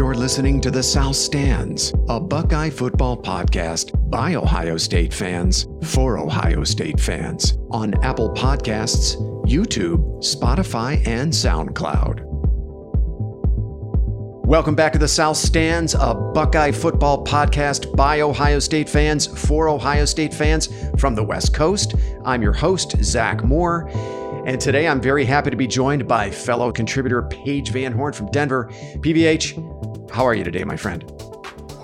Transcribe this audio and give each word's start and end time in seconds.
You're 0.00 0.14
listening 0.14 0.62
to 0.62 0.70
The 0.70 0.82
South 0.82 1.14
Stands, 1.14 1.92
a 2.08 2.18
Buckeye 2.18 2.70
football 2.70 3.20
podcast 3.20 3.92
by 4.10 4.34
Ohio 4.34 4.78
State 4.78 5.12
fans 5.12 5.66
for 5.84 6.16
Ohio 6.16 6.64
State 6.64 6.98
fans 6.98 7.58
on 7.70 7.92
Apple 8.02 8.30
Podcasts, 8.30 9.16
YouTube, 9.44 10.00
Spotify, 10.24 11.06
and 11.06 11.30
SoundCloud. 11.30 12.22
Welcome 14.46 14.74
back 14.74 14.94
to 14.94 14.98
The 14.98 15.06
South 15.06 15.36
Stands, 15.36 15.92
a 15.92 16.14
Buckeye 16.14 16.72
football 16.72 17.22
podcast 17.22 17.94
by 17.94 18.22
Ohio 18.22 18.58
State 18.58 18.88
fans 18.88 19.26
for 19.26 19.68
Ohio 19.68 20.06
State 20.06 20.32
fans 20.32 20.70
from 20.98 21.14
the 21.14 21.22
West 21.22 21.52
Coast. 21.52 21.94
I'm 22.24 22.40
your 22.40 22.54
host, 22.54 22.96
Zach 23.04 23.44
Moore. 23.44 23.90
And 24.46 24.58
today 24.58 24.88
I'm 24.88 25.02
very 25.02 25.26
happy 25.26 25.50
to 25.50 25.56
be 25.56 25.66
joined 25.66 26.08
by 26.08 26.30
fellow 26.30 26.72
contributor 26.72 27.22
Paige 27.24 27.72
Van 27.72 27.92
Horn 27.92 28.14
from 28.14 28.30
Denver. 28.30 28.70
PVH, 29.00 29.89
how 30.12 30.24
are 30.26 30.34
you 30.34 30.44
today, 30.44 30.64
my 30.64 30.76
friend? 30.76 31.04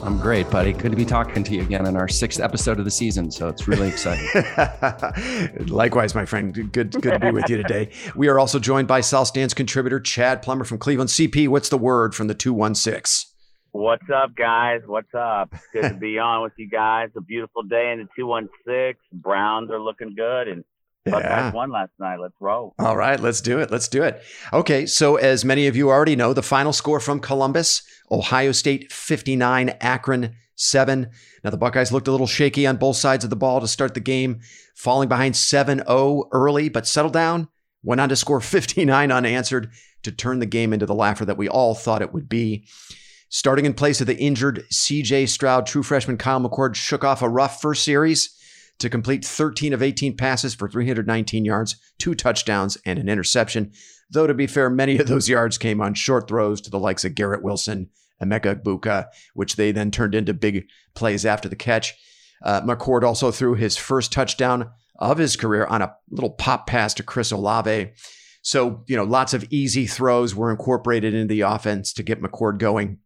I'm 0.02 0.18
great, 0.18 0.48
buddy. 0.50 0.72
Good 0.72 0.90
to 0.90 0.96
be 0.96 1.04
talking 1.04 1.42
to 1.42 1.54
you 1.54 1.62
again 1.62 1.86
in 1.86 1.96
our 1.96 2.06
sixth 2.06 2.38
episode 2.38 2.78
of 2.78 2.84
the 2.84 2.90
season. 2.90 3.30
So 3.30 3.48
it's 3.48 3.66
really 3.66 3.88
exciting. 3.88 4.28
Likewise, 5.66 6.14
my 6.14 6.24
friend. 6.24 6.54
Good, 6.54 6.92
good 6.92 7.14
to 7.14 7.18
be 7.18 7.30
with 7.30 7.48
you 7.48 7.56
today. 7.56 7.90
We 8.14 8.28
are 8.28 8.38
also 8.38 8.58
joined 8.58 8.88
by 8.88 9.00
South 9.00 9.26
Stands 9.26 9.54
contributor 9.54 9.98
Chad 9.98 10.42
Plummer 10.42 10.64
from 10.64 10.78
Cleveland. 10.78 11.10
CP, 11.10 11.48
what's 11.48 11.70
the 11.70 11.78
word 11.78 12.14
from 12.14 12.28
the 12.28 12.34
216? 12.34 13.32
What's 13.72 14.08
up, 14.14 14.34
guys? 14.36 14.82
What's 14.86 15.12
up? 15.12 15.52
Good 15.72 15.82
to 15.88 15.94
be 15.94 16.18
on 16.18 16.42
with 16.42 16.52
you 16.56 16.68
guys. 16.68 17.10
A 17.16 17.20
beautiful 17.20 17.62
day 17.62 17.90
in 17.92 17.98
the 17.98 18.08
216. 18.16 18.94
Browns 19.12 19.70
are 19.70 19.80
looking 19.80 20.14
good 20.14 20.48
and 20.48 20.64
yeah. 21.06 21.52
won 21.52 21.70
last 21.70 21.92
night. 21.98 22.18
Let's 22.20 22.34
roll. 22.40 22.74
All 22.78 22.96
right, 22.96 23.18
let's 23.18 23.40
do 23.40 23.58
it. 23.58 23.70
Let's 23.70 23.88
do 23.88 24.02
it. 24.02 24.22
Okay, 24.52 24.86
so 24.86 25.16
as 25.16 25.44
many 25.44 25.66
of 25.66 25.76
you 25.76 25.88
already 25.90 26.16
know, 26.16 26.32
the 26.32 26.42
final 26.42 26.72
score 26.72 27.00
from 27.00 27.20
Columbus, 27.20 27.82
Ohio 28.10 28.52
State 28.52 28.92
59, 28.92 29.70
Akron 29.80 30.34
7. 30.56 31.10
Now 31.44 31.50
the 31.50 31.56
Buckeyes 31.56 31.92
looked 31.92 32.08
a 32.08 32.10
little 32.10 32.26
shaky 32.26 32.66
on 32.66 32.76
both 32.76 32.96
sides 32.96 33.24
of 33.24 33.30
the 33.30 33.36
ball 33.36 33.60
to 33.60 33.68
start 33.68 33.94
the 33.94 34.00
game, 34.00 34.40
falling 34.74 35.08
behind 35.08 35.34
7-0 35.34 36.28
early, 36.32 36.68
but 36.68 36.86
settled 36.86 37.12
down, 37.12 37.48
went 37.82 38.00
on 38.00 38.08
to 38.08 38.16
score 38.16 38.40
59 38.40 39.12
unanswered 39.12 39.70
to 40.02 40.12
turn 40.12 40.38
the 40.38 40.46
game 40.46 40.72
into 40.72 40.86
the 40.86 40.94
laugher 40.94 41.24
that 41.24 41.38
we 41.38 41.48
all 41.48 41.74
thought 41.74 42.02
it 42.02 42.12
would 42.12 42.28
be. 42.28 42.66
Starting 43.28 43.66
in 43.66 43.74
place 43.74 44.00
of 44.00 44.06
the 44.06 44.16
injured 44.16 44.64
CJ 44.72 45.28
Stroud, 45.28 45.66
true 45.66 45.82
freshman 45.82 46.16
Kyle 46.16 46.40
McCord 46.40 46.76
shook 46.76 47.02
off 47.02 47.22
a 47.22 47.28
rough 47.28 47.60
first 47.60 47.84
series 47.84 48.35
to 48.78 48.90
complete 48.90 49.24
13 49.24 49.72
of 49.72 49.82
18 49.82 50.16
passes 50.16 50.54
for 50.54 50.68
319 50.68 51.44
yards, 51.44 51.76
two 51.98 52.14
touchdowns, 52.14 52.76
and 52.84 52.98
an 52.98 53.08
interception. 53.08 53.72
Though, 54.10 54.26
to 54.26 54.34
be 54.34 54.46
fair, 54.46 54.70
many 54.70 54.98
of 54.98 55.08
those 55.08 55.28
yards 55.28 55.58
came 55.58 55.80
on 55.80 55.94
short 55.94 56.28
throws 56.28 56.60
to 56.62 56.70
the 56.70 56.78
likes 56.78 57.04
of 57.04 57.14
Garrett 57.14 57.42
Wilson, 57.42 57.90
and 58.20 58.30
Emeka 58.30 58.62
Egbuka, 58.62 59.06
which 59.34 59.56
they 59.56 59.72
then 59.72 59.90
turned 59.90 60.14
into 60.14 60.34
big 60.34 60.66
plays 60.94 61.26
after 61.26 61.48
the 61.48 61.56
catch. 61.56 61.94
Uh, 62.42 62.60
McCord 62.62 63.02
also 63.02 63.30
threw 63.30 63.54
his 63.54 63.76
first 63.76 64.12
touchdown 64.12 64.70
of 64.98 65.18
his 65.18 65.36
career 65.36 65.66
on 65.66 65.82
a 65.82 65.94
little 66.10 66.30
pop 66.30 66.66
pass 66.66 66.94
to 66.94 67.02
Chris 67.02 67.30
Olave. 67.30 67.92
So, 68.42 68.84
you 68.86 68.96
know, 68.96 69.04
lots 69.04 69.34
of 69.34 69.44
easy 69.50 69.86
throws 69.86 70.34
were 70.34 70.50
incorporated 70.50 71.14
into 71.14 71.34
the 71.34 71.40
offense 71.42 71.92
to 71.94 72.02
get 72.02 72.22
McCord 72.22 72.58
going. 72.58 72.98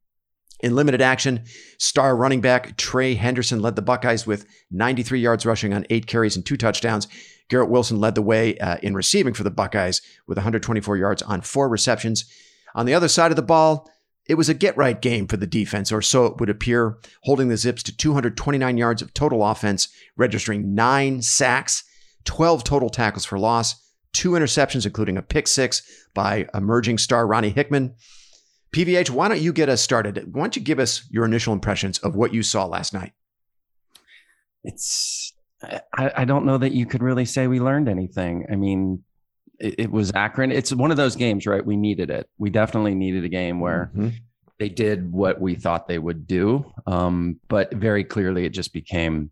In 0.63 0.75
limited 0.75 1.01
action, 1.01 1.45
star 1.79 2.15
running 2.15 2.41
back 2.41 2.77
Trey 2.77 3.15
Henderson 3.15 3.61
led 3.61 3.77
the 3.77 3.83
Buckeyes 3.83 4.27
with 4.27 4.47
93 4.71 5.21
yards 5.21 5.47
rushing 5.47 5.73
on 5.73 5.87
eight 5.89 6.07
carries 6.07 6.37
and 6.37 6.45
two 6.45 6.57
touchdowns. 6.57 7.09
Garrett 7.49 7.71
Wilson 7.71 7.99
led 7.99 8.15
the 8.15 8.23
way 8.23 8.59
uh, 8.59 8.77
in 8.83 8.95
receiving 8.95 9.35
for 9.35 9.43
the 9.43 9.51
Buckeyes 9.51 10.03
with 10.27 10.37
124 10.37 10.97
yards 10.97 11.23
on 11.23 11.41
four 11.41 11.69
receptions. 11.69 12.31
On 12.75 12.87
the 12.87 12.95
other 12.95 13.09
side 13.09 13.33
of 13.33 13.37
the 13.37 13.43
ball, 13.43 13.91
it 14.29 14.35
was 14.35 14.49
a 14.49 14.55
get 14.55 14.77
right 14.77 15.01
game 15.01 15.27
for 15.27 15.37
the 15.37 15.47
defense, 15.47 15.91
or 15.91 16.03
so 16.03 16.27
it 16.27 16.39
would 16.39 16.51
appear, 16.51 16.99
holding 17.25 17.49
the 17.49 17.57
Zips 17.57 17.83
to 17.85 17.97
229 17.97 18.77
yards 18.77 19.03
of 19.03 19.13
total 19.13 19.45
offense, 19.45 19.89
registering 20.17 20.75
nine 20.75 21.21
sacks, 21.23 21.83
12 22.27 22.63
total 22.63 22.91
tackles 22.91 23.25
for 23.25 23.39
loss, 23.39 23.75
two 24.13 24.33
interceptions, 24.33 24.87
including 24.87 25.17
a 25.17 25.23
pick 25.23 25.49
six 25.49 25.83
by 26.15 26.47
emerging 26.55 26.99
star 26.99 27.27
Ronnie 27.27 27.51
Hickman. 27.51 27.95
PVH, 28.73 29.11
why 29.11 29.29
don't 29.29 29.41
you 29.41 29.53
get 29.53 29.69
us 29.69 29.81
started? 29.81 30.33
Why 30.33 30.43
don't 30.43 30.57
you 30.57 30.63
give 30.63 30.79
us 30.79 31.05
your 31.11 31.25
initial 31.25 31.53
impressions 31.53 31.99
of 31.99 32.15
what 32.15 32.33
you 32.33 32.43
saw 32.43 32.67
last 32.67 32.93
night? 32.93 33.13
It's, 34.63 35.33
I, 35.63 36.13
I 36.17 36.25
don't 36.25 36.45
know 36.45 36.59
that 36.59 36.73
you 36.73 36.87
could 36.87 37.03
really 37.03 37.25
say 37.25 37.47
we 37.47 37.61
learned 37.61 37.89
anything. 37.89 38.47
I 38.51 38.57
mean, 38.57 39.03
it, 39.59 39.75
it, 39.79 39.91
was 39.91 40.13
Akron. 40.15 40.53
It's 40.53 40.73
one 40.73 40.91
of 40.91 40.97
those 40.97 41.17
games, 41.17 41.47
right? 41.47 41.65
We 41.65 41.77
needed 41.77 42.11
it. 42.11 42.29
We 42.39 42.51
definitely 42.51 42.95
needed 42.95 43.25
a 43.25 43.29
game 43.29 43.61
where 43.61 43.91
mm-hmm. 43.95 44.17
they 44.59 44.69
did 44.69 45.11
what 45.13 45.41
we 45.41 45.55
thought 45.55 45.89
they 45.89 45.99
would 45.99 46.27
do. 46.27 46.71
Um, 46.87 47.41
but 47.49 47.73
very 47.75 48.05
clearly, 48.05 48.45
it 48.45 48.51
just 48.51 48.73
became 48.73 49.31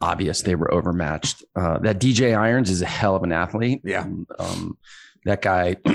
obvious 0.00 0.42
they 0.42 0.54
were 0.54 0.72
overmatched. 0.72 1.42
Uh, 1.56 1.78
that 1.78 2.00
DJ 2.00 2.36
Irons 2.36 2.70
is 2.70 2.82
a 2.82 2.86
hell 2.86 3.16
of 3.16 3.22
an 3.22 3.32
athlete. 3.32 3.80
Yeah. 3.84 4.06
Um, 4.38 4.76
that 5.24 5.42
guy, 5.42 5.76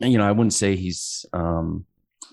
you 0.00 0.18
know, 0.18 0.26
I 0.26 0.32
wouldn't 0.32 0.54
say 0.54 0.76
he's, 0.76 1.24
um, 1.32 1.86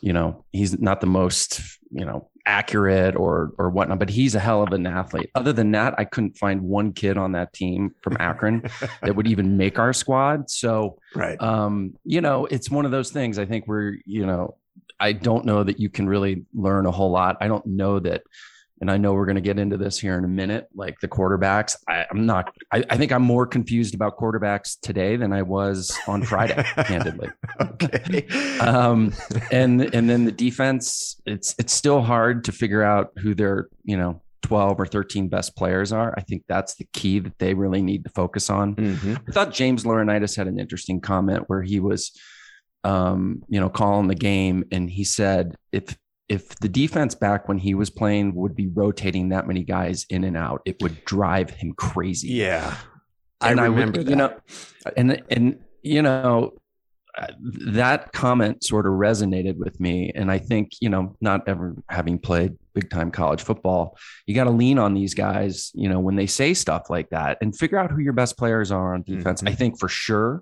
you 0.03 0.12
know, 0.12 0.44
he's 0.52 0.78
not 0.81 1.00
the 1.00 1.08
most, 1.08 1.62
you 1.90 2.03
know, 2.03 2.30
accurate 2.46 3.16
or 3.16 3.53
or 3.58 3.69
whatnot, 3.69 4.00
but 4.00 4.09
he's 4.09 4.36
a 4.36 4.40
hell 4.40 4.62
of 4.62 4.74
an 4.74 4.86
athlete. 4.86 5.30
Other 5.34 5.53
than 5.53 5.72
that, 5.72 5.96
I 5.97 6.03
couldn't 6.03 6.38
find 6.38 6.62
one 6.62 6.91
kid 6.91 7.18
on 7.18 7.31
that 7.31 7.53
team 7.53 7.96
from 8.02 8.18
Akron 8.19 8.69
that 9.02 9.16
would 9.16 9.28
even 9.28 9.56
make 9.56 9.80
our 9.80 9.94
squad. 9.94 10.50
So, 10.50 11.00
right, 11.16 11.41
um, 11.41 11.94
you 12.03 12.19
know, 12.19 12.46
it's 12.47 12.69
one 12.69 12.84
of 12.84 12.91
those 12.91 13.12
things. 13.12 13.40
I 13.40 13.46
think 13.46 13.66
we're, 13.66 13.96
you 14.06 14.25
know, 14.25 14.58
I 15.00 15.14
don't 15.14 15.46
know 15.46 15.64
that 15.64 15.80
you 15.80 15.90
can 15.90 16.09
really 16.09 16.44
learn 16.53 16.85
a 16.85 16.91
whole 16.91 17.12
lot. 17.12 17.38
I 17.40 17.47
don't 17.47 17.66
know 17.66 18.00
that 18.00 18.24
and 18.83 18.91
I 18.91 18.97
know 18.97 19.13
we're 19.13 19.25
going 19.25 19.35
to 19.35 19.41
get 19.41 19.59
into 19.59 19.77
this 19.77 19.97
here 19.97 20.17
in 20.17 20.25
a 20.25 20.27
minute, 20.27 20.67
like 20.75 20.99
the 20.99 21.07
quarterbacks. 21.07 21.77
I, 21.88 22.05
am 22.11 22.25
not, 22.25 22.53
I, 22.73 22.83
I, 22.89 22.97
think 22.97 23.13
I'm 23.13 23.21
more 23.21 23.47
confused 23.47 23.95
about 23.95 24.17
quarterbacks 24.17 24.77
today 24.81 25.16
than 25.16 25.31
I 25.31 25.41
was 25.41 25.97
on 26.05 26.21
Friday, 26.23 26.61
candidly. 26.83 27.29
Okay. 27.61 28.27
Um, 28.59 29.13
and, 29.53 29.83
and 29.95 30.09
then 30.09 30.25
the 30.25 30.33
defense, 30.33 31.16
it's, 31.25 31.55
it's 31.57 31.72
still 31.72 32.01
hard 32.01 32.43
to 32.43 32.51
figure 32.51 32.83
out 32.83 33.13
who 33.19 33.33
their, 33.33 33.69
you 33.85 33.95
know, 33.95 34.22
12 34.41 34.81
or 34.81 34.85
13 34.85 35.29
best 35.29 35.55
players 35.55 35.93
are. 35.93 36.13
I 36.17 36.22
think 36.22 36.43
that's 36.49 36.75
the 36.75 36.88
key 36.91 37.19
that 37.19 37.39
they 37.39 37.53
really 37.53 37.81
need 37.81 38.03
to 38.03 38.09
focus 38.09 38.49
on. 38.49 38.75
Mm-hmm. 38.75 39.16
I 39.29 39.31
thought 39.31 39.53
James 39.53 39.85
Laurinaitis 39.85 40.35
had 40.35 40.47
an 40.47 40.59
interesting 40.59 40.99
comment 40.99 41.45
where 41.47 41.61
he 41.61 41.79
was, 41.79 42.11
um, 42.83 43.43
you 43.47 43.61
know, 43.61 43.69
calling 43.69 44.09
the 44.09 44.16
game 44.16 44.66
and 44.73 44.89
he 44.89 45.05
said, 45.05 45.55
if, 45.72 45.97
if 46.33 46.55
the 46.55 46.67
defense 46.67 47.13
back 47.13 47.47
when 47.47 47.59
he 47.59 47.75
was 47.75 47.91
playing 47.91 48.33
would 48.33 48.55
be 48.55 48.67
rotating 48.67 49.29
that 49.29 49.45
many 49.45 49.63
guys 49.63 50.07
in 50.09 50.23
and 50.23 50.35
out, 50.35 50.63
it 50.66 50.81
would 50.81 51.05
drive 51.05 51.51
him 51.51 51.73
crazy. 51.73 52.29
Yeah. 52.29 52.75
And 53.39 53.59
I 53.59 53.66
remember 53.66 53.99
I 53.99 54.01
would, 54.01 54.09
you 54.09 54.16
know, 54.16 54.35
and 54.97 55.22
and 55.29 55.59
you 55.83 56.01
know, 56.01 56.53
that 57.43 58.11
comment 58.13 58.63
sort 58.63 58.88
of 58.88 58.93
resonated 58.93 59.57
with 59.57 59.79
me. 59.79 60.11
And 60.16 60.31
I 60.31 60.39
think, 60.39 60.72
you 60.79 60.89
know, 60.89 61.16
not 61.22 61.47
ever 61.47 61.75
having 61.88 62.17
played 62.17 62.57
big 62.73 62.89
time 62.89 63.11
college 63.11 63.43
football, 63.43 63.95
you 64.25 64.33
got 64.33 64.45
to 64.45 64.49
lean 64.49 64.79
on 64.79 64.95
these 64.95 65.13
guys, 65.13 65.72
you 65.75 65.88
know, 65.88 65.99
when 65.99 66.16
they 66.16 66.25
say 66.25 66.55
stuff 66.55 66.89
like 66.89 67.09
that 67.11 67.38
and 67.41 67.55
figure 67.55 67.77
out 67.77 67.91
who 67.91 67.99
your 67.99 68.13
best 68.13 68.38
players 68.38 68.72
are 68.72 68.95
on 68.95 69.03
defense. 69.03 69.41
Mm-hmm. 69.41 69.49
I 69.49 69.55
think 69.55 69.79
for 69.79 69.89
sure 69.89 70.41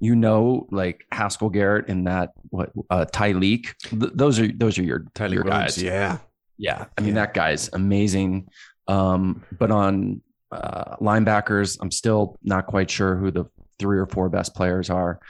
you 0.00 0.16
know, 0.16 0.66
like 0.70 1.04
Haskell 1.12 1.50
Garrett 1.50 1.88
and 1.88 2.06
that 2.06 2.30
what 2.48 2.72
uh, 2.88 3.04
Tyleik. 3.12 3.74
Th- 3.90 4.12
those 4.14 4.40
are 4.40 4.48
those 4.48 4.78
are 4.78 4.82
your 4.82 5.00
Tyleik 5.14 5.34
your 5.34 5.44
guys. 5.44 5.80
Yeah, 5.80 6.18
yeah. 6.56 6.86
I 6.96 7.00
mean, 7.02 7.14
yeah. 7.14 7.26
that 7.26 7.34
guy's 7.34 7.68
amazing. 7.72 8.48
Um, 8.88 9.44
but 9.58 9.70
on 9.70 10.22
uh, 10.50 10.96
linebackers, 10.96 11.78
I'm 11.80 11.90
still 11.90 12.38
not 12.42 12.66
quite 12.66 12.90
sure 12.90 13.16
who 13.16 13.30
the 13.30 13.44
three 13.78 13.98
or 13.98 14.06
four 14.06 14.28
best 14.28 14.54
players 14.54 14.90
are. 14.90 15.20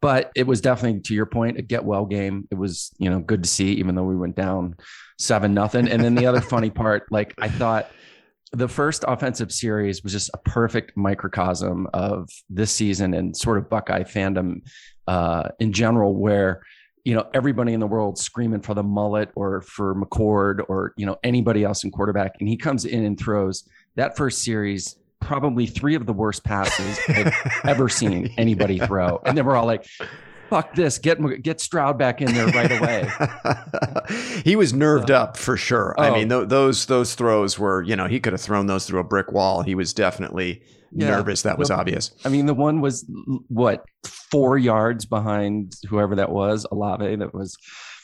But 0.00 0.32
it 0.34 0.46
was 0.46 0.62
definitely, 0.62 1.00
to 1.02 1.14
your 1.14 1.26
point, 1.26 1.58
a 1.58 1.62
get 1.62 1.84
well 1.84 2.06
game. 2.06 2.48
It 2.50 2.54
was, 2.54 2.90
you 2.96 3.10
know, 3.10 3.18
good 3.18 3.42
to 3.42 3.48
see, 3.48 3.72
even 3.74 3.94
though 3.94 4.04
we 4.04 4.16
went 4.16 4.34
down 4.34 4.76
seven 5.18 5.52
nothing. 5.52 5.88
And 5.88 6.02
then 6.02 6.14
the 6.14 6.26
other 6.26 6.40
funny 6.54 6.70
part, 6.70 7.10
like 7.10 7.34
I 7.38 7.48
thought 7.48 7.90
the 8.52 8.68
first 8.68 9.04
offensive 9.06 9.52
series 9.52 10.02
was 10.02 10.12
just 10.12 10.30
a 10.34 10.38
perfect 10.38 10.96
microcosm 10.96 11.88
of 11.94 12.28
this 12.48 12.72
season 12.72 13.14
and 13.14 13.36
sort 13.36 13.58
of 13.58 13.68
Buckeye 13.68 14.02
fandom 14.02 14.62
uh, 15.06 15.48
in 15.60 15.72
general, 15.72 16.16
where 16.16 16.62
you 17.04 17.14
know 17.14 17.28
everybody 17.32 17.72
in 17.72 17.80
the 17.80 17.86
world 17.86 18.18
screaming 18.18 18.60
for 18.60 18.74
the 18.74 18.82
mullet 18.82 19.30
or 19.34 19.62
for 19.62 19.94
McCord 19.94 20.64
or 20.68 20.92
you 20.96 21.06
know 21.06 21.16
anybody 21.22 21.64
else 21.64 21.84
in 21.84 21.90
quarterback, 21.90 22.32
and 22.40 22.48
he 22.48 22.56
comes 22.56 22.84
in 22.84 23.04
and 23.04 23.18
throws 23.18 23.68
that 23.94 24.16
first 24.16 24.42
series 24.42 24.96
probably 25.20 25.66
three 25.66 25.94
of 25.94 26.06
the 26.06 26.12
worst 26.12 26.44
passes 26.44 26.98
I've 27.08 27.34
ever 27.64 27.88
seen 27.88 28.32
anybody 28.36 28.78
throw, 28.78 29.20
and 29.24 29.38
then 29.38 29.44
we're 29.44 29.56
all 29.56 29.66
like, 29.66 29.86
fuck 30.50 30.74
this, 30.74 30.98
get 30.98 31.18
get 31.42 31.60
Stroud 31.60 31.96
back 31.96 32.20
in 32.20 32.34
there 32.34 32.48
right 32.48 32.72
away. 32.72 33.08
he 34.44 34.56
was 34.56 34.74
nerved 34.74 35.10
uh, 35.10 35.22
up 35.22 35.36
for 35.36 35.56
sure. 35.56 35.94
Oh. 35.96 36.02
I 36.02 36.10
mean, 36.10 36.28
th- 36.28 36.48
those 36.48 36.86
those 36.86 37.14
throws 37.14 37.58
were, 37.58 37.82
you 37.82 37.96
know, 37.96 38.06
he 38.06 38.20
could 38.20 38.32
have 38.32 38.42
thrown 38.42 38.66
those 38.66 38.86
through 38.86 39.00
a 39.00 39.04
brick 39.04 39.32
wall. 39.32 39.62
He 39.62 39.74
was 39.74 39.94
definitely 39.94 40.62
yeah. 40.92 41.10
nervous. 41.10 41.42
That 41.42 41.56
was 41.56 41.68
the, 41.68 41.76
obvious. 41.76 42.10
I 42.24 42.28
mean, 42.28 42.46
the 42.46 42.54
one 42.54 42.80
was 42.80 43.06
what 43.48 43.84
four 44.04 44.58
yards 44.58 45.06
behind 45.06 45.74
whoever 45.88 46.16
that 46.16 46.30
was, 46.30 46.66
Olave. 46.70 47.16
That 47.16 47.32
was 47.32 47.56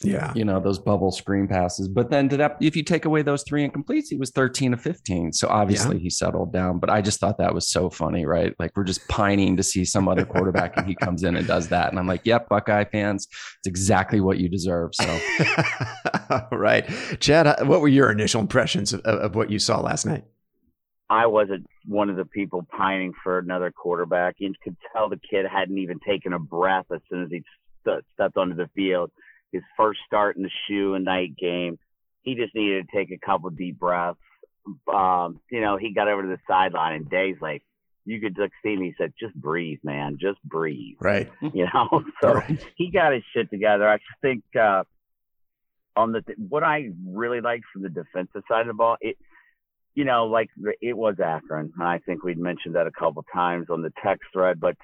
Yeah. 0.03 0.33
You 0.35 0.45
know, 0.45 0.61
those 0.61 0.79
bubble 0.79 1.11
screen 1.11 1.49
passes. 1.49 1.89
But 1.89 2.11
then 2.11 2.29
did 2.29 2.41
that, 2.41 2.57
if 2.61 2.77
you 2.77 2.83
take 2.83 3.05
away 3.05 3.23
those 3.23 3.43
three 3.43 3.67
incompletes, 3.67 4.07
he 4.11 4.17
was 4.17 4.31
13 4.31 4.73
to 4.73 4.77
15. 4.77 5.33
So 5.33 5.49
obviously 5.49 5.97
yeah. 5.97 6.03
he 6.03 6.11
settled 6.11 6.53
down. 6.53 6.79
But 6.79 6.91
I 6.91 7.01
just 7.01 7.21
thought 7.21 7.39
that 7.39 7.55
was 7.55 7.69
so 7.69 7.91
funny, 7.91 8.27
right? 8.27 8.55
Like 8.59 8.73
we're 8.77 8.85
just 8.85 9.07
pining 9.09 9.57
to 9.57 9.63
see 9.63 9.85
some 9.85 10.09
other 10.09 10.25
quarterback 10.25 10.77
and 10.77 10.87
he 10.87 10.95
comes 10.95 11.23
in 11.23 11.37
and 11.37 11.47
does 11.47 11.69
that. 11.69 11.91
And 11.91 11.99
I'm 11.99 12.07
like, 12.07 12.23
yep, 12.25 12.49
Buckeye 12.49 12.85
fans, 12.85 13.27
it's 13.31 13.67
exactly 13.67 14.21
what 14.21 14.39
you 14.39 14.49
deserve. 14.49 14.91
So 14.95 15.21
right. 16.53 16.89
Chad, 17.21 17.67
what 17.67 17.81
were 17.81 17.89
your 17.89 18.11
initial 18.11 18.41
impressions 18.41 18.93
of, 18.93 19.01
of 19.01 19.35
what 19.35 19.51
you 19.51 19.59
saw 19.59 19.81
last 19.81 20.07
night? 20.07 20.25
I 21.09 21.27
wasn't 21.27 21.67
one 21.85 22.11
of 22.11 22.17
the 22.17 22.25
people 22.25 22.67
pining 22.77 23.13
for 23.23 23.39
another 23.39 23.71
quarterback. 23.71 24.37
You 24.39 24.53
could 24.63 24.77
tell 24.93 25.09
the 25.09 25.21
kid 25.31 25.47
hadn't 25.47 25.79
even 25.79 26.01
taken 26.01 26.33
a 26.33 26.39
breath 26.39 26.87
as 26.93 27.01
soon 27.09 27.23
as 27.23 27.31
he 27.31 27.45
st- 27.87 28.05
stepped 28.15 28.37
onto 28.37 28.57
the 28.57 28.69
field. 28.75 29.11
His 29.53 29.63
first 29.77 30.01
start 30.07 30.37
in 30.37 30.43
the 30.43 30.51
shoe 30.69 30.95
and 30.95 31.05
night 31.05 31.37
game. 31.37 31.79
He 32.23 32.35
just 32.35 32.55
needed 32.55 32.87
to 32.87 32.97
take 32.97 33.11
a 33.11 33.25
couple 33.25 33.51
deep 33.51 33.79
breaths. 33.79 34.19
Um, 34.93 35.41
you 35.51 35.61
know, 35.61 35.77
he 35.77 35.95
got 35.95 36.09
over 36.09 36.23
to 36.23 36.29
the 36.29 36.39
sideline 36.49 36.95
and 36.95 37.09
Day's 37.09 37.37
like, 37.41 37.63
you 38.05 38.21
could 38.21 38.37
just 38.37 38.53
see 38.63 38.77
me. 38.77 38.87
He 38.87 38.95
said, 38.97 39.13
"Just 39.19 39.35
breathe, 39.35 39.81
man. 39.83 40.17
Just 40.21 40.41
breathe." 40.45 40.97
Right. 41.01 41.31
You 41.53 41.67
know. 41.75 42.05
So 42.23 42.35
right. 42.35 42.65
he 42.77 42.91
got 42.91 43.13
his 43.13 43.25
shit 43.35 43.51
together. 43.51 43.89
I 43.89 43.99
think 44.23 44.45
uh, 44.59 44.85
on 45.97 46.13
the 46.13 46.23
what 46.49 46.63
I 46.63 46.91
really 47.05 47.41
like 47.41 47.63
from 47.73 47.83
the 47.83 47.89
defensive 47.89 48.43
side 48.49 48.61
of 48.61 48.69
the 48.69 48.75
ball, 48.75 48.97
it 49.01 49.17
you 49.97 50.05
know, 50.05 50.27
like 50.27 50.51
it 50.81 50.97
was 50.97 51.17
Akron. 51.23 51.73
I 51.81 51.99
think 51.99 52.23
we'd 52.23 52.39
mentioned 52.39 52.77
that 52.77 52.87
a 52.87 52.93
couple 52.93 53.25
times 53.33 53.67
on 53.71 53.83
the 53.83 53.93
text 54.05 54.25
thread, 54.33 54.61
but 54.61 54.77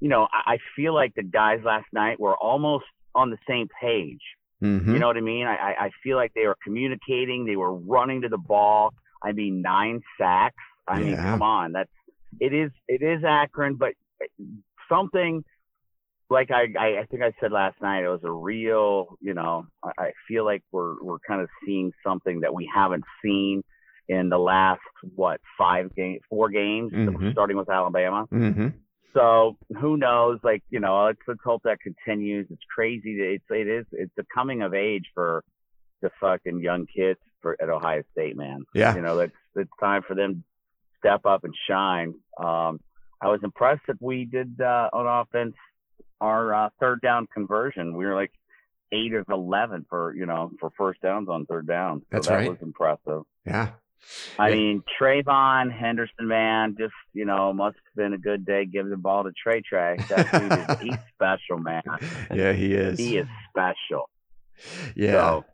you 0.00 0.08
know, 0.08 0.26
I, 0.32 0.58
feel 0.74 0.92
like 0.92 1.14
the 1.14 1.22
guys 1.22 1.60
last 1.64 1.86
night 1.92 2.18
were 2.18 2.36
almost 2.36 2.84
on 3.14 3.30
the 3.30 3.38
same 3.48 3.68
page. 3.80 4.20
Mm-hmm. 4.62 4.92
You 4.92 4.98
know 4.98 5.08
what 5.08 5.16
I 5.16 5.20
mean? 5.20 5.46
I, 5.46 5.74
I 5.78 5.90
feel 6.02 6.16
like 6.16 6.32
they 6.34 6.46
were 6.46 6.56
communicating. 6.62 7.44
They 7.44 7.56
were 7.56 7.74
running 7.74 8.22
to 8.22 8.28
the 8.28 8.38
ball. 8.38 8.94
I 9.22 9.32
mean, 9.32 9.62
nine 9.62 10.00
sacks. 10.18 10.56
I 10.86 11.00
yeah. 11.00 11.06
mean, 11.06 11.16
come 11.16 11.42
on. 11.42 11.72
That's 11.72 11.90
it 12.40 12.52
is 12.52 12.70
it 12.88 13.02
is 13.02 13.24
Akron, 13.24 13.74
but 13.74 13.92
something 14.88 15.44
like 16.30 16.50
I, 16.50 16.66
I, 16.78 16.86
I 17.00 17.06
think 17.10 17.22
I 17.22 17.32
said 17.40 17.52
last 17.52 17.80
night, 17.82 18.04
it 18.04 18.08
was 18.08 18.24
a 18.24 18.32
real. 18.32 19.18
You 19.20 19.34
know, 19.34 19.66
I, 19.82 19.90
I 19.98 20.10
feel 20.28 20.44
like 20.44 20.62
we're 20.72 21.02
we're 21.02 21.18
kind 21.26 21.40
of 21.40 21.48
seeing 21.64 21.92
something 22.06 22.40
that 22.40 22.54
we 22.54 22.68
haven't 22.72 23.04
seen 23.22 23.62
in 24.08 24.28
the 24.28 24.38
last 24.38 24.80
what 25.14 25.40
five 25.58 25.94
games, 25.94 26.20
four 26.28 26.48
games, 26.50 26.92
mm-hmm. 26.92 27.30
starting 27.32 27.56
with 27.56 27.70
Alabama. 27.70 28.26
Mm-hmm. 28.32 28.68
So 29.14 29.56
who 29.80 29.96
knows? 29.96 30.40
Like 30.42 30.62
you 30.70 30.80
know, 30.80 31.04
let's 31.04 31.20
let's 31.26 31.40
hope 31.44 31.62
that 31.64 31.78
continues. 31.80 32.46
It's 32.50 32.62
crazy. 32.74 33.16
It's 33.20 33.44
it 33.50 33.68
is 33.68 33.86
it's 33.92 34.12
a 34.18 34.24
coming 34.34 34.62
of 34.62 34.74
age 34.74 35.06
for 35.14 35.44
the 36.02 36.10
fucking 36.20 36.60
young 36.60 36.86
kids 36.86 37.20
for 37.40 37.56
at 37.60 37.70
Ohio 37.70 38.02
State, 38.12 38.36
man. 38.36 38.64
Yeah, 38.74 38.94
you 38.94 39.02
know, 39.02 39.18
it's 39.20 39.34
it's 39.54 39.70
time 39.80 40.02
for 40.06 40.14
them 40.14 40.34
to 40.34 40.42
step 40.98 41.26
up 41.26 41.44
and 41.44 41.54
shine. 41.68 42.14
Um, 42.38 42.80
I 43.20 43.28
was 43.28 43.40
impressed 43.42 43.82
that 43.86 44.02
we 44.02 44.24
did 44.24 44.60
uh, 44.60 44.90
on 44.92 45.06
offense 45.06 45.54
our 46.20 46.54
uh, 46.54 46.68
third 46.80 47.00
down 47.00 47.28
conversion. 47.32 47.96
We 47.96 48.06
were 48.06 48.14
like 48.14 48.32
eight 48.92 49.14
of 49.14 49.26
eleven 49.28 49.86
for 49.88 50.14
you 50.14 50.26
know 50.26 50.50
for 50.58 50.70
first 50.76 51.00
downs 51.02 51.28
on 51.28 51.46
third 51.46 51.66
down. 51.66 52.00
So 52.00 52.06
That's 52.10 52.26
that 52.28 52.34
right. 52.34 52.50
was 52.50 52.58
impressive. 52.62 53.22
Yeah. 53.46 53.70
I 54.38 54.48
yeah. 54.48 54.54
mean, 54.54 54.82
TreVeyon 55.00 55.72
Henderson, 55.72 56.28
man, 56.28 56.76
just 56.78 56.92
you 57.12 57.24
know, 57.24 57.52
must 57.52 57.76
have 57.76 57.94
been 57.96 58.12
a 58.12 58.18
good 58.18 58.44
day 58.44 58.66
giving 58.66 58.90
the 58.90 58.96
ball 58.96 59.24
to 59.24 59.32
Trey 59.32 59.62
Trey. 59.62 59.96
That 60.08 60.30
dude 60.32 60.52
is 60.52 60.80
he's 60.82 60.98
special, 61.14 61.58
man. 61.58 61.82
Yeah, 62.32 62.52
he 62.52 62.74
is. 62.74 62.98
He 62.98 63.16
is 63.16 63.26
special. 63.50 64.10
Yeah. 64.94 65.12
So, 65.12 65.44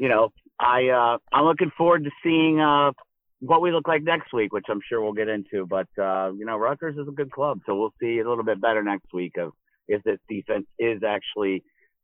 you 0.00 0.08
know, 0.08 0.32
I 0.58 0.88
uh 0.88 1.18
I'm 1.32 1.44
looking 1.44 1.70
forward 1.76 2.04
to 2.04 2.10
seeing 2.22 2.60
uh 2.60 2.92
what 3.40 3.60
we 3.60 3.72
look 3.72 3.86
like 3.86 4.02
next 4.02 4.32
week, 4.32 4.52
which 4.52 4.66
I'm 4.68 4.80
sure 4.88 5.02
we'll 5.02 5.12
get 5.12 5.28
into. 5.28 5.66
But 5.66 5.88
uh, 6.00 6.32
you 6.32 6.44
know, 6.44 6.56
Rutgers 6.56 6.96
is 6.96 7.08
a 7.08 7.12
good 7.12 7.30
club, 7.30 7.60
so 7.66 7.74
we'll 7.76 7.94
see 8.00 8.18
a 8.18 8.28
little 8.28 8.44
bit 8.44 8.60
better 8.60 8.82
next 8.82 9.12
week 9.12 9.36
of 9.38 9.52
if 9.86 10.02
this 10.02 10.18
defense 10.28 10.66
is 10.78 11.02
actually 11.06 11.62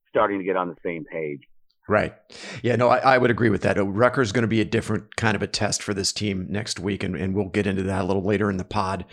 starting 0.09 0.38
to 0.38 0.44
get 0.44 0.56
on 0.56 0.69
the 0.69 0.76
same 0.85 1.05
page. 1.05 1.41
Right. 1.90 2.14
Yeah, 2.62 2.76
no, 2.76 2.88
I, 2.88 2.98
I, 2.98 3.19
would 3.19 3.32
agree 3.32 3.50
with 3.50 3.62
that. 3.62 3.76
Uh, 3.76 3.84
Rutgers 3.84 4.28
is 4.28 4.32
going 4.32 4.42
to 4.42 4.48
be 4.48 4.60
a 4.60 4.64
different 4.64 5.16
kind 5.16 5.34
of 5.34 5.42
a 5.42 5.48
test 5.48 5.82
for 5.82 5.92
this 5.92 6.12
team 6.12 6.46
next 6.48 6.78
week, 6.78 7.02
and, 7.02 7.16
and 7.16 7.34
we'll 7.34 7.48
get 7.48 7.66
into 7.66 7.82
that 7.82 8.02
a 8.02 8.06
little 8.06 8.22
later 8.22 8.48
in 8.48 8.58
the 8.58 8.64
pod. 8.64 9.04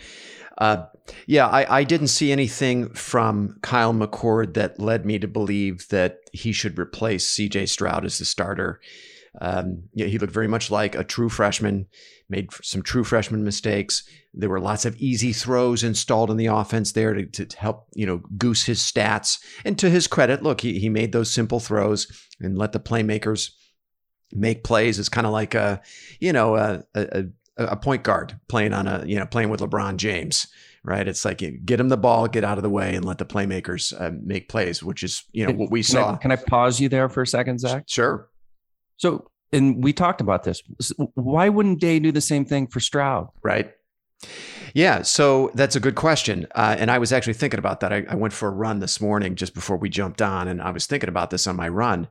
Uh, 0.58 0.84
yeah, 1.26 1.48
I, 1.48 1.78
I, 1.78 1.82
didn't 1.82 2.06
see 2.06 2.30
anything 2.30 2.90
from 2.90 3.58
Kyle 3.62 3.92
McCord 3.92 4.54
that 4.54 4.78
led 4.78 5.04
me 5.04 5.18
to 5.18 5.26
believe 5.26 5.88
that 5.88 6.20
he 6.32 6.52
should 6.52 6.78
replace 6.78 7.28
CJ 7.28 7.68
Stroud 7.68 8.04
as 8.04 8.18
the 8.18 8.24
starter. 8.24 8.80
Um, 9.40 9.84
yeah, 9.94 10.06
he 10.06 10.18
looked 10.18 10.32
very 10.32 10.48
much 10.48 10.70
like 10.70 10.94
a 10.94 11.04
true 11.04 11.28
freshman, 11.28 11.86
made 12.28 12.52
some 12.62 12.82
true 12.82 13.04
freshman 13.04 13.44
mistakes. 13.44 14.08
There 14.34 14.48
were 14.48 14.60
lots 14.60 14.84
of 14.84 14.96
easy 14.96 15.32
throws 15.32 15.84
installed 15.84 16.30
in 16.30 16.36
the 16.36 16.46
offense 16.46 16.92
there 16.92 17.14
to, 17.14 17.26
to 17.26 17.56
help, 17.56 17.86
you 17.94 18.06
know, 18.06 18.22
goose 18.36 18.64
his 18.64 18.80
stats. 18.80 19.38
And 19.64 19.78
to 19.78 19.90
his 19.90 20.06
credit, 20.06 20.42
look, 20.42 20.60
he, 20.60 20.78
he 20.78 20.88
made 20.88 21.12
those 21.12 21.30
simple 21.30 21.60
throws 21.60 22.06
and 22.40 22.58
let 22.58 22.72
the 22.72 22.80
playmakers 22.80 23.50
make 24.32 24.64
plays. 24.64 24.98
It's 24.98 25.08
kind 25.08 25.26
of 25.26 25.32
like 25.32 25.54
a, 25.54 25.80
you 26.20 26.32
know, 26.32 26.56
a, 26.56 26.82
a, 26.94 27.24
a 27.56 27.76
point 27.76 28.02
guard 28.02 28.38
playing 28.48 28.72
on 28.72 28.86
a, 28.86 29.04
you 29.06 29.18
know, 29.18 29.26
playing 29.26 29.50
with 29.50 29.60
LeBron 29.60 29.96
James 29.96 30.48
right? 30.84 31.06
It's 31.06 31.24
like 31.24 31.42
get 31.64 31.80
him 31.80 31.88
the 31.88 31.96
ball, 31.96 32.28
get 32.28 32.44
out 32.44 32.56
of 32.56 32.62
the 32.62 32.70
way, 32.70 32.94
and 32.94 33.04
let 33.04 33.18
the 33.18 33.26
playmakers 33.26 33.98
uh, 34.00 34.12
make 34.22 34.48
plays, 34.48 34.82
which 34.82 35.02
is 35.02 35.24
you 35.32 35.46
know 35.46 35.52
what 35.52 35.70
we 35.70 35.80
can 35.80 35.92
saw. 35.92 36.14
I, 36.14 36.16
can 36.16 36.32
I 36.32 36.36
pause 36.36 36.80
you 36.80 36.88
there 36.88 37.08
for 37.08 37.22
a 37.22 37.26
second, 37.26 37.60
Zach? 37.60 37.84
Sure. 37.86 38.28
So, 38.98 39.30
and 39.52 39.82
we 39.82 39.92
talked 39.92 40.20
about 40.20 40.44
this. 40.44 40.62
Why 41.14 41.48
wouldn't 41.48 41.80
Day 41.80 41.98
do 41.98 42.12
the 42.12 42.20
same 42.20 42.44
thing 42.44 42.66
for 42.66 42.80
Stroud? 42.80 43.28
Right. 43.42 43.72
Yeah, 44.74 45.02
so 45.02 45.50
that's 45.54 45.76
a 45.76 45.80
good 45.80 45.94
question. 45.94 46.46
Uh, 46.54 46.76
and 46.78 46.90
I 46.90 46.98
was 46.98 47.12
actually 47.12 47.34
thinking 47.34 47.58
about 47.58 47.80
that. 47.80 47.92
I, 47.92 48.04
I, 48.08 48.14
went 48.16 48.34
for 48.34 48.48
a 48.48 48.52
run 48.52 48.80
this 48.80 49.00
morning 49.00 49.34
just 49.36 49.54
before 49.54 49.76
we 49.76 49.88
jumped 49.88 50.20
on, 50.20 50.48
and 50.48 50.60
I 50.60 50.70
was 50.70 50.86
thinking 50.86 51.08
about 51.08 51.30
this 51.30 51.46
on 51.46 51.56
my 51.56 51.68
run. 51.68 52.08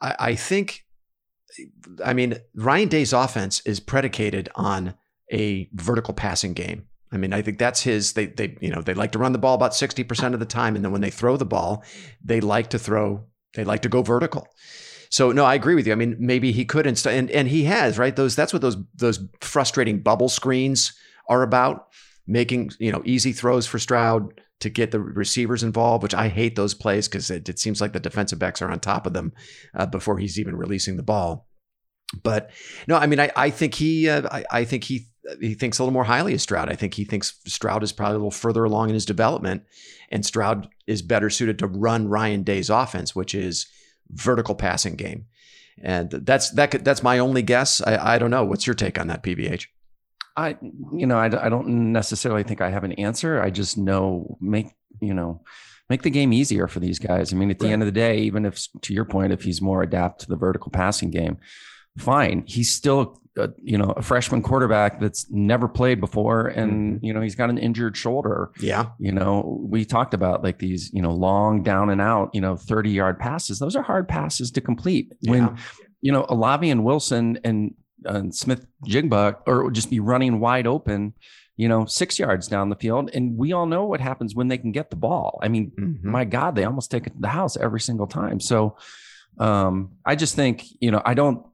I, 0.00 0.16
I 0.18 0.34
think, 0.34 0.84
I 2.04 2.12
mean, 2.12 2.36
Ryan 2.54 2.88
Day's 2.88 3.12
offense 3.12 3.62
is 3.64 3.80
predicated 3.80 4.48
on 4.54 4.94
a 5.32 5.68
vertical 5.72 6.12
passing 6.12 6.52
game. 6.52 6.86
I 7.10 7.18
mean, 7.18 7.32
I 7.32 7.42
think 7.42 7.58
that's 7.58 7.82
his. 7.82 8.14
They, 8.14 8.26
they, 8.26 8.56
you 8.60 8.70
know, 8.70 8.80
they 8.80 8.94
like 8.94 9.12
to 9.12 9.18
run 9.18 9.32
the 9.32 9.38
ball 9.38 9.54
about 9.54 9.74
sixty 9.74 10.02
percent 10.02 10.34
of 10.34 10.40
the 10.40 10.46
time, 10.46 10.76
and 10.76 10.84
then 10.84 10.92
when 10.92 11.02
they 11.02 11.10
throw 11.10 11.36
the 11.36 11.44
ball, 11.44 11.84
they 12.24 12.40
like 12.40 12.70
to 12.70 12.78
throw. 12.78 13.26
They 13.54 13.64
like 13.64 13.82
to 13.82 13.90
go 13.90 14.02
vertical. 14.02 14.48
So 15.12 15.30
no, 15.30 15.44
I 15.44 15.54
agree 15.54 15.74
with 15.74 15.86
you. 15.86 15.92
I 15.92 15.96
mean, 15.96 16.16
maybe 16.18 16.52
he 16.52 16.64
could 16.64 16.86
inst- 16.86 17.06
and 17.06 17.30
and 17.30 17.46
he 17.46 17.64
has 17.64 17.98
right. 17.98 18.16
Those 18.16 18.34
that's 18.34 18.54
what 18.54 18.62
those 18.62 18.78
those 18.94 19.22
frustrating 19.42 20.00
bubble 20.00 20.30
screens 20.30 20.94
are 21.28 21.42
about, 21.42 21.88
making 22.26 22.70
you 22.78 22.90
know 22.90 23.02
easy 23.04 23.32
throws 23.32 23.66
for 23.66 23.78
Stroud 23.78 24.40
to 24.60 24.70
get 24.70 24.90
the 24.90 25.00
receivers 25.00 25.62
involved. 25.62 26.02
Which 26.02 26.14
I 26.14 26.28
hate 26.28 26.56
those 26.56 26.72
plays 26.72 27.08
because 27.08 27.30
it, 27.30 27.46
it, 27.46 27.58
seems 27.58 27.78
like 27.78 27.92
the 27.92 28.00
defensive 28.00 28.38
backs 28.38 28.62
are 28.62 28.70
on 28.70 28.80
top 28.80 29.06
of 29.06 29.12
them 29.12 29.34
uh, 29.74 29.84
before 29.84 30.16
he's 30.16 30.40
even 30.40 30.56
releasing 30.56 30.96
the 30.96 31.02
ball. 31.02 31.46
But 32.22 32.50
no, 32.88 32.96
I 32.96 33.06
mean, 33.06 33.20
I 33.20 33.30
I 33.36 33.50
think 33.50 33.74
he 33.74 34.08
uh, 34.08 34.26
I, 34.32 34.44
I 34.50 34.64
think 34.64 34.84
he 34.84 35.08
he 35.42 35.52
thinks 35.52 35.78
a 35.78 35.82
little 35.82 35.92
more 35.92 36.04
highly 36.04 36.32
of 36.32 36.40
Stroud. 36.40 36.70
I 36.70 36.74
think 36.74 36.94
he 36.94 37.04
thinks 37.04 37.38
Stroud 37.44 37.82
is 37.82 37.92
probably 37.92 38.14
a 38.14 38.18
little 38.18 38.30
further 38.30 38.64
along 38.64 38.88
in 38.88 38.94
his 38.94 39.04
development, 39.04 39.64
and 40.08 40.24
Stroud 40.24 40.70
is 40.86 41.02
better 41.02 41.28
suited 41.28 41.58
to 41.58 41.66
run 41.66 42.08
Ryan 42.08 42.44
Day's 42.44 42.70
offense, 42.70 43.14
which 43.14 43.34
is 43.34 43.66
vertical 44.10 44.54
passing 44.54 44.96
game. 44.96 45.26
And 45.82 46.10
that's 46.10 46.50
that. 46.50 46.70
Could, 46.70 46.84
that's 46.84 47.02
my 47.02 47.18
only 47.18 47.42
guess. 47.42 47.80
I, 47.80 48.14
I 48.14 48.18
don't 48.18 48.30
know. 48.30 48.44
What's 48.44 48.66
your 48.66 48.74
take 48.74 48.98
on 48.98 49.06
that, 49.08 49.22
PVH? 49.22 49.66
I, 50.36 50.56
you 50.94 51.06
know, 51.06 51.18
I, 51.18 51.26
I 51.26 51.48
don't 51.48 51.92
necessarily 51.92 52.42
think 52.42 52.60
I 52.60 52.70
have 52.70 52.84
an 52.84 52.92
answer. 52.92 53.40
I 53.40 53.50
just 53.50 53.78
know 53.78 54.36
make 54.40 54.68
you 55.00 55.14
know 55.14 55.42
make 55.88 56.02
the 56.02 56.10
game 56.10 56.32
easier 56.32 56.68
for 56.68 56.80
these 56.80 56.98
guys. 56.98 57.32
I 57.32 57.36
mean, 57.36 57.50
at 57.50 57.58
the 57.58 57.66
right. 57.66 57.72
end 57.72 57.82
of 57.82 57.86
the 57.86 57.92
day, 57.92 58.18
even 58.18 58.44
if 58.44 58.66
to 58.82 58.94
your 58.94 59.04
point, 59.04 59.32
if 59.32 59.42
he's 59.42 59.60
more 59.60 59.82
adapt 59.82 60.20
to 60.22 60.28
the 60.28 60.36
vertical 60.36 60.70
passing 60.70 61.10
game, 61.10 61.38
fine. 61.98 62.44
He's 62.46 62.72
still 62.72 63.20
a, 63.36 63.50
you 63.62 63.78
know 63.78 63.92
a 63.96 64.02
freshman 64.02 64.42
quarterback 64.42 65.00
that's 65.00 65.30
never 65.30 65.66
played 65.66 66.00
before 66.00 66.48
and 66.48 66.96
mm-hmm. 66.96 67.04
you 67.04 67.14
know 67.14 67.22
he's 67.22 67.34
got 67.34 67.48
an 67.48 67.56
injured 67.56 67.96
shoulder 67.96 68.50
yeah 68.60 68.90
you 68.98 69.10
know 69.10 69.58
we 69.62 69.86
talked 69.86 70.12
about 70.12 70.42
like 70.42 70.58
these 70.58 70.92
you 70.92 71.00
know 71.00 71.12
long 71.12 71.62
down 71.62 71.88
and 71.88 71.98
out 71.98 72.28
you 72.34 72.42
know 72.42 72.56
30 72.56 72.90
yard 72.90 73.18
passes 73.18 73.58
those 73.58 73.74
are 73.74 73.82
hard 73.82 74.06
passes 74.06 74.50
to 74.50 74.60
complete 74.60 75.12
yeah. 75.20 75.30
when 75.30 75.56
you 76.02 76.12
know 76.12 76.26
Olave 76.28 76.68
and 76.68 76.84
Wilson 76.84 77.38
and, 77.42 77.74
and 78.04 78.34
Smith-Njigba 78.34 79.38
or 79.46 79.70
just 79.70 79.88
be 79.88 79.98
running 79.98 80.38
wide 80.38 80.66
open 80.66 81.14
you 81.56 81.68
know, 81.68 81.84
six 81.84 82.18
yards 82.18 82.48
down 82.48 82.70
the 82.70 82.76
field. 82.76 83.10
And 83.12 83.36
we 83.36 83.52
all 83.52 83.66
know 83.66 83.84
what 83.84 84.00
happens 84.00 84.34
when 84.34 84.48
they 84.48 84.58
can 84.58 84.72
get 84.72 84.90
the 84.90 84.96
ball. 84.96 85.38
I 85.42 85.48
mean, 85.48 85.70
mm-hmm. 85.78 86.10
my 86.10 86.24
God, 86.24 86.56
they 86.56 86.64
almost 86.64 86.90
take 86.90 87.06
it 87.06 87.10
to 87.10 87.20
the 87.20 87.28
house 87.28 87.56
every 87.56 87.80
single 87.80 88.06
time. 88.06 88.40
So 88.40 88.78
um, 89.38 89.92
I 90.04 90.16
just 90.16 90.34
think, 90.34 90.64
you 90.80 90.90
know, 90.90 91.02
I 91.04 91.14
don't, 91.14 91.44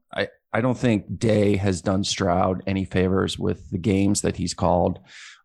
I, 0.53 0.57
I 0.57 0.61
don't 0.61 0.77
think 0.77 1.19
Day 1.19 1.55
has 1.57 1.81
done 1.81 2.03
Stroud 2.03 2.63
any 2.67 2.85
favors 2.85 3.39
with 3.39 3.69
the 3.71 3.77
games 3.77 4.21
that 4.21 4.37
he's 4.37 4.53
called, 4.53 4.99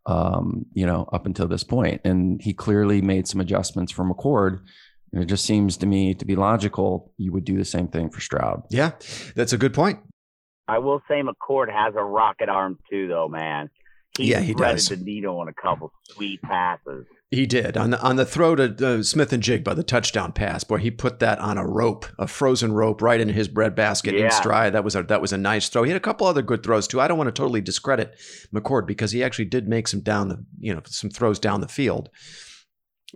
um, 0.07 0.67
you 0.75 0.87
know, 0.87 1.09
up 1.13 1.27
until 1.27 1.49
this 1.49 1.65
point. 1.65 2.01
And 2.05 2.41
he 2.43 2.53
clearly 2.53 3.03
made 3.03 3.29
some 3.29 3.41
adjustments 3.41 3.93
for 3.93 4.05
McCord 4.05 4.61
And 5.15 5.23
it 5.23 5.27
just 5.27 5.45
seems 5.45 5.77
to 5.79 5.87
me 5.87 6.15
to 6.15 6.25
be 6.25 6.35
logical. 6.35 7.13
You 7.19 7.33
would 7.33 7.45
do 7.45 7.57
the 7.57 7.65
same 7.65 7.87
thing 7.87 8.11
for 8.11 8.21
Stroud. 8.21 8.65
Yeah, 8.71 8.93
that's 9.37 9.53
a 9.53 9.59
good 9.59 9.73
point. 9.73 10.01
I 10.67 10.79
will 10.79 11.03
say 11.09 11.23
McCord 11.23 11.71
has 11.71 11.95
a 11.97 12.03
rocket 12.03 12.49
arm 12.49 12.79
too, 12.91 13.07
though, 13.07 13.29
man. 13.29 13.71
He 14.19 14.31
yeah, 14.31 14.41
he 14.41 14.55
threaded 14.55 14.77
does. 14.77 14.89
the 14.89 14.97
needle 14.97 15.39
on 15.39 15.49
a 15.49 15.55
couple 15.55 15.93
sweet 16.11 16.43
passes. 16.43 17.07
He 17.35 17.47
did 17.47 17.77
on 17.77 17.91
the 17.91 18.01
on 18.01 18.17
the 18.17 18.25
throw 18.25 18.55
to 18.55 18.65
uh, 18.87 19.03
Smith-Njigba, 19.03 19.75
the 19.75 19.83
touchdown 19.83 20.33
pass. 20.33 20.65
Boy, 20.65 20.79
he 20.79 20.91
put 20.91 21.19
that 21.19 21.39
on 21.39 21.59
a 21.59 21.67
rope, 21.67 22.07
a 22.19 22.27
frozen 22.27 22.73
rope, 22.73 23.03
right 23.03 23.21
in 23.21 23.29
his 23.29 23.49
bread 23.49 23.75
basket 23.75 24.15
in 24.15 24.31
stride. 24.31 24.73
That 24.73 24.85
was 24.85 24.95
a 24.95 25.03
that 25.05 25.21
was 25.21 25.33
a 25.33 25.39
nice 25.39 25.69
throw. 25.69 25.83
He 25.83 25.91
had 25.91 25.97
a 25.97 26.01
couple 26.01 26.27
other 26.27 26.43
good 26.43 26.63
throws 26.63 26.87
too. 26.87 27.01
I 27.01 27.09
don't 27.09 27.19
want 27.19 27.29
to 27.29 27.33
totally 27.33 27.61
discredit 27.61 28.15
McCord 28.55 28.87
because 28.87 29.13
he 29.13 29.23
actually 29.25 29.47
did 29.47 29.69
make 29.69 29.89
some 29.89 30.01
down 30.01 30.29
the 30.29 30.45
you 30.59 30.75
know 30.75 30.83
some 30.87 31.11
throws 31.11 31.39
down 31.39 31.61
the 31.61 31.69
field. 31.69 32.09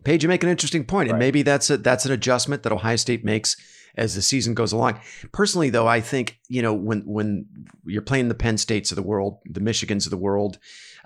Paige, 0.04 0.22
you 0.22 0.28
make 0.28 0.42
an 0.44 0.48
interesting 0.48 0.84
point, 0.84 1.08
and 1.08 1.14
Right. 1.14 1.26
maybe 1.26 1.42
that's 1.42 1.70
a 1.70 1.76
that's 1.76 2.06
an 2.06 2.12
adjustment 2.12 2.62
that 2.62 2.72
Ohio 2.72 2.96
State 2.96 3.24
makes 3.24 3.56
as 3.96 4.14
the 4.14 4.22
season 4.22 4.54
goes 4.54 4.72
along. 4.72 5.00
Personally, 5.32 5.70
though, 5.70 5.88
I 5.88 6.00
think 6.00 6.38
you 6.48 6.62
know 6.62 6.72
when 6.72 7.00
when 7.00 7.46
you're 7.84 8.02
playing 8.02 8.28
the 8.28 8.34
Penn 8.34 8.58
States 8.58 8.92
of 8.92 8.96
the 8.96 9.02
world, 9.02 9.38
the 9.44 9.60
Michigans 9.60 10.06
of 10.06 10.10
the 10.10 10.16
world, 10.16 10.58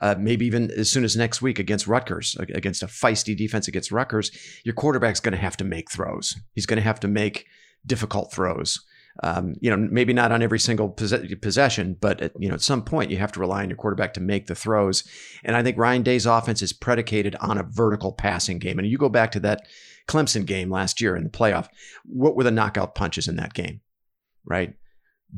uh, 0.02 0.16
maybe 0.18 0.44
even 0.44 0.70
as 0.72 0.90
soon 0.90 1.04
as 1.04 1.16
next 1.16 1.40
week 1.40 1.60
against 1.60 1.86
Rutgers, 1.86 2.36
against 2.40 2.82
a 2.82 2.86
feisty 2.86 3.36
defense 3.36 3.68
against 3.68 3.92
Rutgers, 3.92 4.32
your 4.64 4.74
quarterback's 4.74 5.20
going 5.20 5.32
to 5.32 5.38
have 5.38 5.56
to 5.58 5.64
make 5.64 5.90
throws. 5.90 6.36
He's 6.54 6.66
going 6.66 6.78
to 6.78 6.82
have 6.82 7.00
to 7.00 7.08
make 7.08 7.46
difficult 7.86 8.32
throws. 8.32 8.84
Um, 9.22 9.54
you 9.60 9.70
know, 9.70 9.76
maybe 9.76 10.12
not 10.12 10.32
on 10.32 10.42
every 10.42 10.58
single 10.58 10.88
possession, 10.88 11.96
but 12.00 12.20
at, 12.20 12.32
you 12.38 12.48
know, 12.48 12.54
at 12.54 12.62
some 12.62 12.82
point 12.82 13.10
you 13.10 13.18
have 13.18 13.30
to 13.32 13.40
rely 13.40 13.62
on 13.62 13.68
your 13.68 13.76
quarterback 13.76 14.14
to 14.14 14.20
make 14.20 14.46
the 14.46 14.54
throws. 14.54 15.04
And 15.44 15.54
I 15.54 15.62
think 15.62 15.76
Ryan 15.76 16.02
Day's 16.02 16.26
offense 16.26 16.62
is 16.62 16.72
predicated 16.72 17.36
on 17.36 17.58
a 17.58 17.62
vertical 17.62 18.12
passing 18.12 18.58
game. 18.58 18.78
And 18.78 18.88
you 18.88 18.98
go 18.98 19.10
back 19.10 19.30
to 19.32 19.40
that 19.40 19.68
Clemson 20.08 20.46
game 20.46 20.70
last 20.70 21.00
year 21.00 21.14
in 21.14 21.24
the 21.24 21.30
playoff. 21.30 21.68
What 22.04 22.36
were 22.36 22.44
the 22.44 22.50
knockout 22.50 22.94
punches 22.94 23.28
in 23.28 23.36
that 23.36 23.54
game? 23.54 23.82
Right, 24.44 24.74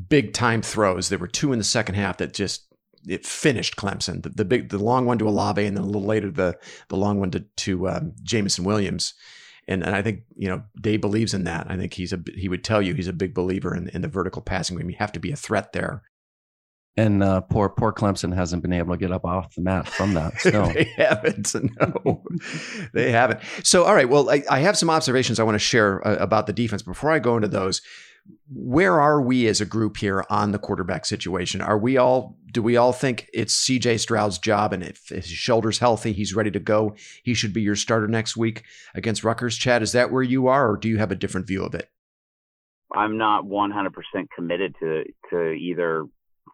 big 0.09 0.33
time 0.33 0.63
throws. 0.63 1.09
There 1.09 1.19
were 1.19 1.27
two 1.27 1.51
in 1.51 1.59
the 1.59 1.65
second 1.65 1.95
half 1.95 2.17
that 2.17 2.33
just 2.33 2.65
it 3.07 3.25
finished 3.25 3.75
Clemson. 3.75 4.23
The, 4.23 4.29
the 4.29 4.45
big, 4.45 4.69
the 4.69 4.77
long 4.77 5.05
one 5.05 5.17
to 5.19 5.27
Olave, 5.27 5.63
and 5.63 5.75
then 5.75 5.83
a 5.83 5.87
little 5.87 6.05
later 6.05 6.31
the 6.31 6.57
the 6.89 6.97
long 6.97 7.19
one 7.19 7.31
to 7.31 7.39
to 7.39 7.89
um, 7.89 8.13
Jameson 8.23 8.63
Williams. 8.63 9.13
And, 9.67 9.83
and 9.83 9.95
I 9.95 10.01
think 10.01 10.21
you 10.35 10.47
know 10.47 10.63
Day 10.79 10.97
believes 10.97 11.33
in 11.33 11.43
that. 11.45 11.67
I 11.69 11.77
think 11.77 11.93
he's 11.93 12.13
a 12.13 12.19
he 12.35 12.47
would 12.47 12.63
tell 12.63 12.81
you 12.81 12.93
he's 12.93 13.07
a 13.07 13.13
big 13.13 13.33
believer 13.33 13.75
in, 13.75 13.89
in 13.89 14.01
the 14.01 14.07
vertical 14.07 14.41
passing 14.41 14.77
game. 14.77 14.89
You 14.89 14.95
have 14.99 15.11
to 15.13 15.19
be 15.19 15.31
a 15.31 15.35
threat 15.35 15.73
there. 15.73 16.03
And 16.97 17.21
uh, 17.21 17.41
poor 17.41 17.67
poor 17.69 17.91
Clemson 17.91 18.33
hasn't 18.33 18.61
been 18.61 18.71
able 18.71 18.93
to 18.93 18.97
get 18.97 19.11
up 19.11 19.25
off 19.25 19.53
the 19.55 19.61
mat 19.61 19.87
from 19.87 20.13
that. 20.13 20.33
Still, 20.39 20.67
they 20.67 20.85
haven't. 20.95 21.53
No, 22.05 22.23
they 22.93 23.11
haven't. 23.11 23.41
So, 23.63 23.83
all 23.83 23.93
right. 23.93 24.07
Well, 24.07 24.29
I, 24.29 24.43
I 24.49 24.59
have 24.59 24.77
some 24.77 24.89
observations 24.89 25.39
I 25.39 25.43
want 25.43 25.55
to 25.55 25.59
share 25.59 26.05
uh, 26.07 26.15
about 26.17 26.47
the 26.47 26.53
defense. 26.53 26.83
Before 26.83 27.11
I 27.11 27.19
go 27.19 27.35
into 27.35 27.47
those, 27.47 27.81
where 28.53 28.99
are 28.99 29.21
we 29.21 29.47
as 29.47 29.61
a 29.61 29.65
group 29.65 29.97
here 29.97 30.23
on 30.29 30.51
the 30.51 30.59
quarterback 30.59 31.05
situation? 31.05 31.61
Are 31.61 31.77
we 31.77 31.97
all? 31.97 32.37
Do 32.51 32.61
we 32.61 32.77
all 32.77 32.93
think 32.93 33.29
it's 33.33 33.53
C.J. 33.53 33.97
Stroud's 33.97 34.37
job, 34.39 34.71
and 34.71 34.81
if 34.81 35.09
his 35.09 35.27
shoulder's 35.27 35.79
healthy, 35.79 36.13
he's 36.13 36.33
ready 36.33 36.51
to 36.51 36.59
go? 36.59 36.95
He 37.23 37.33
should 37.33 37.53
be 37.53 37.61
your 37.61 37.75
starter 37.75 38.07
next 38.07 38.37
week 38.37 38.63
against 38.93 39.23
Rutgers. 39.23 39.57
Chad, 39.57 39.81
is 39.81 39.91
that 39.91 40.11
where 40.11 40.23
you 40.23 40.47
are, 40.47 40.71
or 40.71 40.77
do 40.77 40.87
you 40.87 40.97
have 40.97 41.11
a 41.11 41.15
different 41.15 41.47
view 41.47 41.63
of 41.65 41.75
it? 41.75 41.89
I'm 42.95 43.17
not 43.17 43.43
100% 43.43 43.91
committed 44.33 44.75
to 44.79 45.03
to 45.31 45.51
either, 45.51 46.05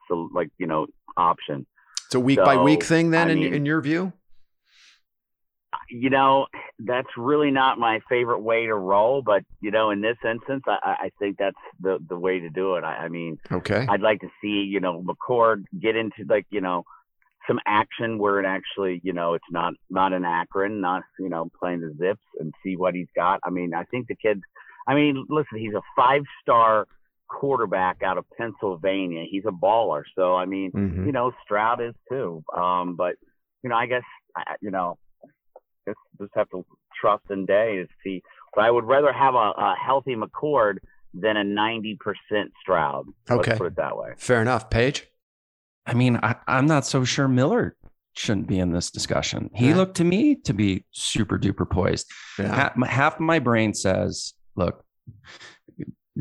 so 0.07 0.29
like 0.33 0.49
you 0.57 0.67
know, 0.67 0.87
option. 1.17 1.67
It's 2.05 2.15
a 2.15 2.19
week 2.19 2.39
by 2.39 2.57
week 2.57 2.83
thing, 2.83 3.11
then, 3.11 3.27
I 3.27 3.31
in, 3.31 3.39
mean- 3.39 3.53
in 3.53 3.65
your 3.65 3.81
view? 3.81 4.13
You 5.89 6.09
know, 6.09 6.47
that's 6.79 7.07
really 7.17 7.51
not 7.51 7.77
my 7.79 7.99
favorite 8.09 8.41
way 8.41 8.65
to 8.65 8.75
roll, 8.75 9.21
but 9.21 9.43
you 9.61 9.71
know, 9.71 9.89
in 9.91 10.01
this 10.01 10.17
instance, 10.23 10.63
I, 10.67 10.95
I 11.05 11.11
think 11.19 11.37
that's 11.37 11.55
the 11.79 11.97
the 12.09 12.17
way 12.17 12.39
to 12.39 12.49
do 12.49 12.75
it. 12.75 12.83
I, 12.83 13.05
I 13.05 13.07
mean, 13.07 13.37
Okay. 13.51 13.85
I'd 13.89 14.01
like 14.01 14.19
to 14.21 14.29
see, 14.41 14.67
you 14.69 14.79
know, 14.79 15.01
McCord 15.01 15.63
get 15.81 15.95
into 15.95 16.25
like, 16.27 16.45
you 16.49 16.61
know, 16.61 16.83
some 17.47 17.59
action 17.65 18.17
where 18.17 18.39
it 18.39 18.45
actually, 18.45 18.99
you 19.03 19.13
know, 19.13 19.33
it's 19.33 19.45
not 19.49 19.73
not 19.89 20.13
an 20.13 20.25
Akron, 20.25 20.81
not 20.81 21.03
you 21.19 21.29
know 21.29 21.49
playing 21.59 21.81
the 21.81 21.93
zips 21.97 22.25
and 22.39 22.53
see 22.63 22.75
what 22.75 22.93
he's 22.93 23.07
got. 23.15 23.39
I 23.43 23.49
mean, 23.49 23.73
I 23.73 23.83
think 23.85 24.07
the 24.07 24.15
kid. 24.15 24.41
I 24.87 24.95
mean, 24.95 25.25
listen, 25.29 25.57
he's 25.57 25.73
a 25.73 25.81
five 25.95 26.23
star 26.41 26.85
quarterback 27.27 28.03
out 28.03 28.17
of 28.17 28.25
Pennsylvania. 28.37 29.23
He's 29.29 29.45
a 29.45 29.51
baller. 29.51 30.03
So 30.15 30.35
I 30.35 30.45
mean, 30.45 30.71
Mhm. 30.71 31.05
you 31.05 31.11
know, 31.13 31.31
Stroud 31.43 31.81
is 31.81 31.95
too. 32.09 32.43
Um, 32.53 32.95
but 32.95 33.15
you 33.63 33.69
know, 33.69 33.75
I 33.77 33.85
guess 33.85 34.03
you 34.59 34.71
know, 34.71 34.97
just 35.87 35.99
just 36.19 36.31
have 36.35 36.49
to 36.51 36.65
trust 36.99 37.23
in 37.29 37.45
Day 37.45 37.77
to 37.77 37.87
see. 38.03 38.21
But 38.55 38.65
I 38.65 38.71
would 38.71 38.83
rather 38.85 39.13
have 39.13 39.33
a, 39.35 39.37
a 39.57 39.75
healthy 39.83 40.15
McCord 40.15 40.77
than 41.13 41.37
a 41.37 41.43
ninety 41.43 41.97
percent 41.99 42.51
Stroud. 42.61 43.05
Okay. 43.29 43.51
Let's 43.51 43.57
put 43.59 43.67
it 43.67 43.75
that 43.77 43.97
way. 43.97 44.13
Fair 44.17 44.41
enough. 44.41 44.69
Paige? 44.69 45.07
I 45.85 45.93
mean, 45.93 46.17
I, 46.21 46.35
I'm 46.47 46.67
not 46.67 46.85
so 46.85 47.03
sure 47.03 47.27
Miller 47.27 47.75
shouldn't 48.13 48.47
be 48.47 48.59
in 48.59 48.71
this 48.71 48.91
discussion. 48.91 49.49
He 49.55 49.69
Yeah. 49.69 49.77
looked 49.77 49.95
to 49.97 50.03
me 50.03 50.35
to 50.43 50.53
be 50.53 50.85
super 50.91 51.39
duper 51.39 51.67
poised. 51.69 52.11
Yeah. 52.37 52.53
half, 52.53 52.75
my- 52.77 52.87
half 52.87 53.15
of 53.15 53.21
my 53.21 53.39
brain 53.39 53.73
says, 53.73 54.33
look, 54.55 54.83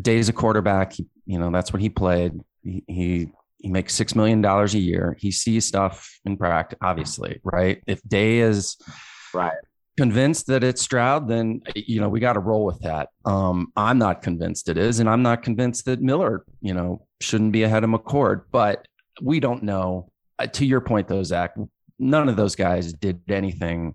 Day's 0.00 0.28
a 0.28 0.32
quarterback. 0.32 0.92
He, 0.94 1.06
you 1.26 1.38
know, 1.38 1.50
that's 1.50 1.72
what 1.72 1.82
he 1.82 1.88
played. 1.88 2.32
He, 2.62 2.84
he 2.86 3.32
he 3.58 3.68
makes 3.68 3.94
six 3.94 4.14
million 4.14 4.40
dollars 4.40 4.74
a 4.74 4.78
year. 4.78 5.16
He 5.20 5.30
sees 5.30 5.66
stuff 5.66 6.18
in 6.24 6.36
practice, 6.38 6.78
obviously, 6.80 7.40
right? 7.44 7.82
If 7.86 8.00
Day 8.08 8.38
is 8.38 8.76
Right. 9.34 9.52
convinced 9.96 10.46
that 10.46 10.64
it's 10.64 10.80
Stroud, 10.80 11.28
then 11.28 11.60
you 11.74 12.00
know 12.00 12.08
we 12.08 12.20
got 12.20 12.34
to 12.34 12.40
roll 12.40 12.64
with 12.64 12.80
that. 12.80 13.08
Um, 13.24 13.72
I'm 13.76 13.98
not 13.98 14.22
convinced 14.22 14.68
it 14.68 14.78
is, 14.78 15.00
and 15.00 15.08
I'm 15.08 15.22
not 15.22 15.42
convinced 15.42 15.84
that 15.86 16.00
Miller, 16.00 16.44
you 16.60 16.74
know, 16.74 17.06
shouldn't 17.20 17.52
be 17.52 17.64
ahead 17.64 17.84
of 17.84 17.90
McCord. 17.90 18.42
But 18.50 18.86
we 19.20 19.40
don't 19.40 19.62
know. 19.62 20.10
Uh, 20.38 20.46
to 20.46 20.64
your 20.64 20.80
point, 20.80 21.08
though, 21.08 21.22
Zach, 21.22 21.54
none 21.98 22.28
of 22.28 22.36
those 22.36 22.56
guys 22.56 22.92
did 22.92 23.20
anything 23.28 23.94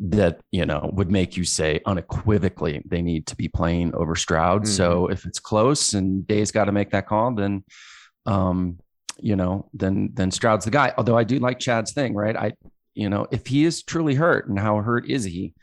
that 0.00 0.40
you 0.50 0.66
know 0.66 0.90
would 0.92 1.10
make 1.10 1.36
you 1.36 1.44
say 1.44 1.80
unequivocally 1.86 2.82
they 2.84 3.00
need 3.00 3.26
to 3.26 3.36
be 3.36 3.48
playing 3.48 3.94
over 3.94 4.16
Stroud. 4.16 4.66
So 4.66 5.06
if 5.08 5.24
it's 5.24 5.38
close 5.38 5.94
and 5.94 6.26
Day's 6.26 6.50
got 6.50 6.64
to 6.64 6.72
make 6.72 6.90
that 6.90 7.06
call, 7.06 7.32
then 7.34 7.64
um, 8.26 8.78
you 9.20 9.36
know, 9.36 9.68
then 9.72 10.10
then 10.14 10.30
Stroud's 10.30 10.64
the 10.64 10.70
guy. 10.70 10.92
Although 10.96 11.16
I 11.16 11.24
do 11.24 11.38
like 11.38 11.58
Chad's 11.58 11.92
thing, 11.92 12.14
right? 12.14 12.36
I 12.36 12.52
you 12.94 13.08
know, 13.08 13.26
if 13.30 13.46
he 13.46 13.64
is 13.64 13.82
truly 13.82 14.14
hurt 14.14 14.48
and 14.48 14.58
how 14.58 14.78
hurt 14.78 15.08
is 15.08 15.24
he, 15.24 15.54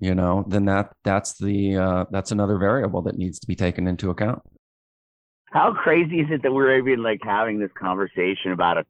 you 0.00 0.14
know, 0.14 0.44
then 0.48 0.66
that 0.66 0.92
that's 1.04 1.38
the 1.38 1.76
uh 1.76 2.04
that's 2.10 2.30
another 2.30 2.58
variable 2.58 3.02
that 3.02 3.18
needs 3.18 3.38
to 3.40 3.46
be 3.46 3.56
taken 3.56 3.86
into 3.86 4.10
account. 4.10 4.42
How 5.50 5.72
crazy 5.72 6.20
is 6.20 6.26
it 6.30 6.42
that 6.42 6.52
we're 6.52 6.78
even 6.78 7.02
like 7.02 7.20
having 7.22 7.58
this 7.58 7.70
conversation 7.78 8.52
about 8.52 8.78
a 8.78 8.84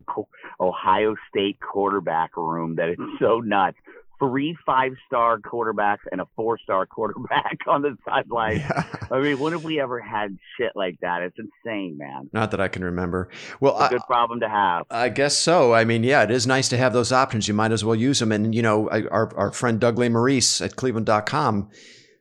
Ohio 0.61 1.15
State 1.29 1.59
quarterback 1.61 2.37
room 2.37 2.75
that 2.77 2.89
it's 2.89 3.03
so 3.21 3.39
nuts? 3.41 3.79
Three 4.19 4.57
five 4.67 4.93
star 5.07 5.39
quarterbacks 5.39 5.99
and 6.11 6.21
a 6.21 6.27
four 6.35 6.59
star 6.59 6.87
quarterback 6.87 7.59
on 7.67 7.83
the 7.83 7.97
sideline. 8.05 8.59
Yeah. 8.59 8.83
I 9.11 9.21
mean, 9.21 9.39
when 9.39 9.53
have 9.53 9.65
we 9.65 9.81
ever 9.81 10.01
had 10.01 10.37
shit 10.57 10.73
like 10.75 10.99
that? 11.03 11.23
It's 11.23 11.37
insane, 11.39 11.97
man. 11.99 12.29
Not 12.33 12.51
that 12.51 12.61
I 12.61 12.69
can 12.69 12.83
remember. 12.83 13.29
Well, 13.61 13.75
a 13.77 13.85
I, 13.85 13.89
good 13.89 14.03
problem 14.07 14.41
to 14.41 14.49
have. 14.49 14.87
I 14.91 15.09
guess 15.09 15.37
so. 15.37 15.73
I 15.73 15.85
mean, 15.85 16.03
yeah, 16.03 16.23
it 16.25 16.31
is 16.31 16.47
nice 16.47 16.69
to 16.71 16.77
have 16.77 16.93
those 16.93 17.13
options. 17.13 17.49
You 17.49 17.55
might 17.55 17.73
as 17.73 17.85
well 17.85 17.95
use 17.95 18.19
them. 18.19 18.33
And, 18.33 18.55
you 18.55 18.63
know, 18.63 18.89
I, 18.91 19.03
our, 19.05 19.37
our 19.37 19.53
friend 19.53 19.79
Doug 19.79 19.97
Lesmerises 19.97 20.65
at 20.65 20.77
cleveland.com 20.77 21.69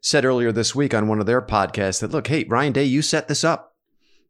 said 0.01 0.25
earlier 0.25 0.51
this 0.51 0.75
week 0.75 0.93
on 0.93 1.07
one 1.07 1.19
of 1.19 1.25
their 1.25 1.41
podcasts 1.41 2.01
that, 2.01 2.11
look, 2.11 2.27
hey, 2.27 2.45
Ryan 2.45 2.73
Day, 2.73 2.83
you 2.83 3.01
set 3.01 3.27
this 3.27 3.43
up, 3.43 3.75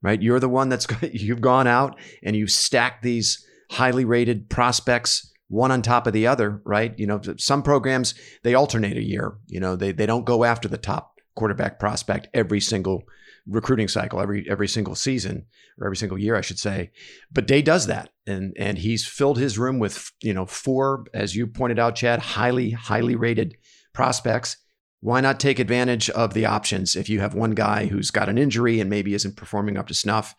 right? 0.02 0.22
You're 0.22 0.40
the 0.40 0.50
one 0.50 0.70
that's, 0.70 0.88
you've 1.12 1.42
gone 1.42 1.68
out 1.68 2.00
and 2.24 2.36
you've 2.36 2.52
stacked 2.52 3.04
these 3.04 3.46
highly 3.72 4.06
rated 4.06 4.50
prospects 4.50 5.32
one 5.50 5.72
on 5.72 5.82
top 5.82 6.08
of 6.08 6.14
the 6.14 6.28
other, 6.28 6.62
right? 6.66 6.94
You 6.98 7.08
know, 7.08 7.22
some 7.38 7.64
programs, 7.64 8.14
they 8.44 8.54
alternate 8.54 8.98
a 8.98 9.04
year. 9.04 9.38
You 9.48 9.60
know, 9.60 9.76
they, 9.76 9.92
they 9.92 10.06
don't 10.06 10.26
go 10.26 10.44
after 10.44 10.68
the 10.68 10.78
top 10.78 11.14
quarterback 11.36 11.80
prospect 11.80 12.28
every 12.34 12.60
single 12.60 13.04
recruiting 13.48 13.88
cycle, 13.88 14.20
every 14.20 14.46
every 14.50 14.68
single 14.68 14.96
season 14.96 15.46
or 15.80 15.88
every 15.88 15.98
single 15.98 16.18
year, 16.18 16.36
I 16.36 16.42
should 16.42 16.60
say. 16.60 16.92
But 17.32 17.48
Day 17.48 17.62
does 17.62 17.88
that, 17.88 18.10
and 18.26 18.54
and 18.60 18.78
he's 18.78 19.08
filled 19.08 19.38
his 19.38 19.58
room 19.58 19.80
with 19.80 20.12
you 20.22 20.34
know 20.34 20.46
four, 20.46 21.06
as 21.14 21.36
you 21.36 21.48
pointed 21.48 21.80
out, 21.80 21.96
Chad, 21.96 22.20
highly 22.20 22.72
highly 22.72 23.16
rated 23.16 23.56
prospects. 23.94 24.58
Why 25.00 25.22
not 25.22 25.40
take 25.40 25.60
advantage 25.60 26.10
of 26.10 26.34
the 26.34 26.46
options 26.46 26.96
if 26.96 27.08
you 27.08 27.20
have 27.20 27.36
one 27.36 27.52
guy 27.52 27.86
who's 27.86 28.12
got 28.12 28.30
an 28.30 28.38
injury 28.38 28.80
and 28.80 28.90
maybe 28.90 29.14
isn't 29.14 29.38
performing 29.38 29.78
up 29.78 29.88
to 29.88 29.94
snuff? 29.94 30.36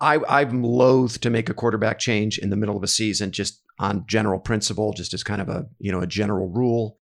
I, 0.00 0.20
I'm 0.28 0.62
loath 0.62 1.20
to 1.20 1.30
make 1.30 1.48
a 1.48 1.54
quarterback 1.54 1.98
change 1.98 2.38
in 2.38 2.50
the 2.50 2.56
middle 2.56 2.76
of 2.76 2.82
a 2.82 2.88
season, 2.88 3.30
just 3.30 3.62
on 3.78 4.04
general 4.06 4.38
principle, 4.38 4.92
just 4.92 5.14
as 5.14 5.24
kind 5.24 5.40
of 5.40 5.48
a 5.48 5.66
you 5.78 5.92
know 5.92 6.00
a 6.00 6.06
general 6.06 6.48
rule. 6.48 6.98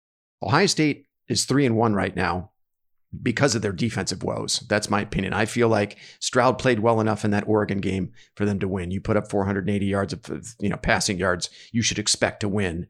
Ohio 0.42 0.66
State 0.66 1.06
is 1.28 1.46
three 1.46 1.66
and 1.66 1.76
one 1.76 1.94
right 1.94 2.16
now 2.16 2.52
because 3.24 3.56
of 3.56 3.64
their 3.64 3.72
defensive 3.72 4.24
woes. 4.24 4.64
That's 4.70 4.90
my 4.90 5.02
opinion. 5.02 5.34
I 5.34 5.46
feel 5.46 5.68
like 5.68 5.98
Stroud 6.20 6.60
played 6.60 6.80
well 6.80 7.02
enough 7.02 7.26
in 7.26 7.32
that 7.32 7.48
Oregon 7.48 7.80
game 7.80 8.12
for 8.36 8.46
them 8.46 8.60
to 8.60 8.68
win. 8.68 8.92
You 8.92 9.02
put 9.02 9.18
up 9.18 9.30
480 9.30 9.86
yards 9.86 10.14
of 10.14 10.56
you 10.60 10.70
know 10.70 10.78
passing 10.78 11.18
yards, 11.18 11.50
you 11.72 11.82
should 11.82 12.00
expect 12.00 12.42
to 12.42 12.50
win. 12.50 12.88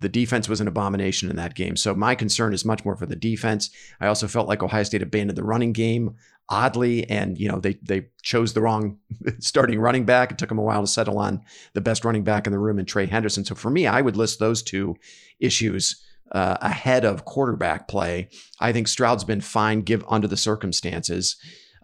The 0.00 0.08
defense 0.08 0.48
was 0.48 0.60
an 0.60 0.68
abomination 0.68 1.30
in 1.30 1.36
that 1.36 1.54
game. 1.54 1.76
So 1.76 1.94
my 1.94 2.14
concern 2.14 2.52
is 2.52 2.64
much 2.64 2.84
more 2.84 2.96
for 2.96 3.06
the 3.06 3.16
defense. 3.16 3.70
I 4.00 4.06
also 4.06 4.28
felt 4.28 4.48
like 4.48 4.62
Ohio 4.62 4.82
State 4.82 5.02
abandoned 5.02 5.38
the 5.38 5.44
running 5.44 5.72
game 5.72 6.16
oddly 6.50 7.08
and 7.08 7.38
you 7.38 7.48
know 7.48 7.58
they 7.58 7.78
they 7.82 8.06
chose 8.22 8.52
the 8.52 8.60
wrong 8.60 8.98
starting 9.40 9.80
running 9.80 10.04
back. 10.04 10.30
It 10.30 10.38
took 10.38 10.48
them 10.48 10.58
a 10.58 10.62
while 10.62 10.82
to 10.82 10.86
settle 10.86 11.18
on 11.18 11.42
the 11.72 11.80
best 11.80 12.04
running 12.04 12.24
back 12.24 12.46
in 12.46 12.52
the 12.52 12.58
room 12.58 12.78
and 12.78 12.86
Trey 12.86 13.06
Henderson. 13.06 13.44
So 13.44 13.54
for 13.54 13.70
me, 13.70 13.86
I 13.86 14.00
would 14.00 14.16
list 14.16 14.38
those 14.38 14.62
two 14.62 14.96
issues 15.40 16.04
uh, 16.32 16.56
ahead 16.60 17.04
of 17.04 17.24
quarterback 17.24 17.88
play. 17.88 18.28
I 18.60 18.72
think 18.72 18.88
Stroud's 18.88 19.24
been 19.24 19.40
fine 19.40 19.82
give 19.82 20.04
under 20.08 20.28
the 20.28 20.36
circumstances. 20.36 21.36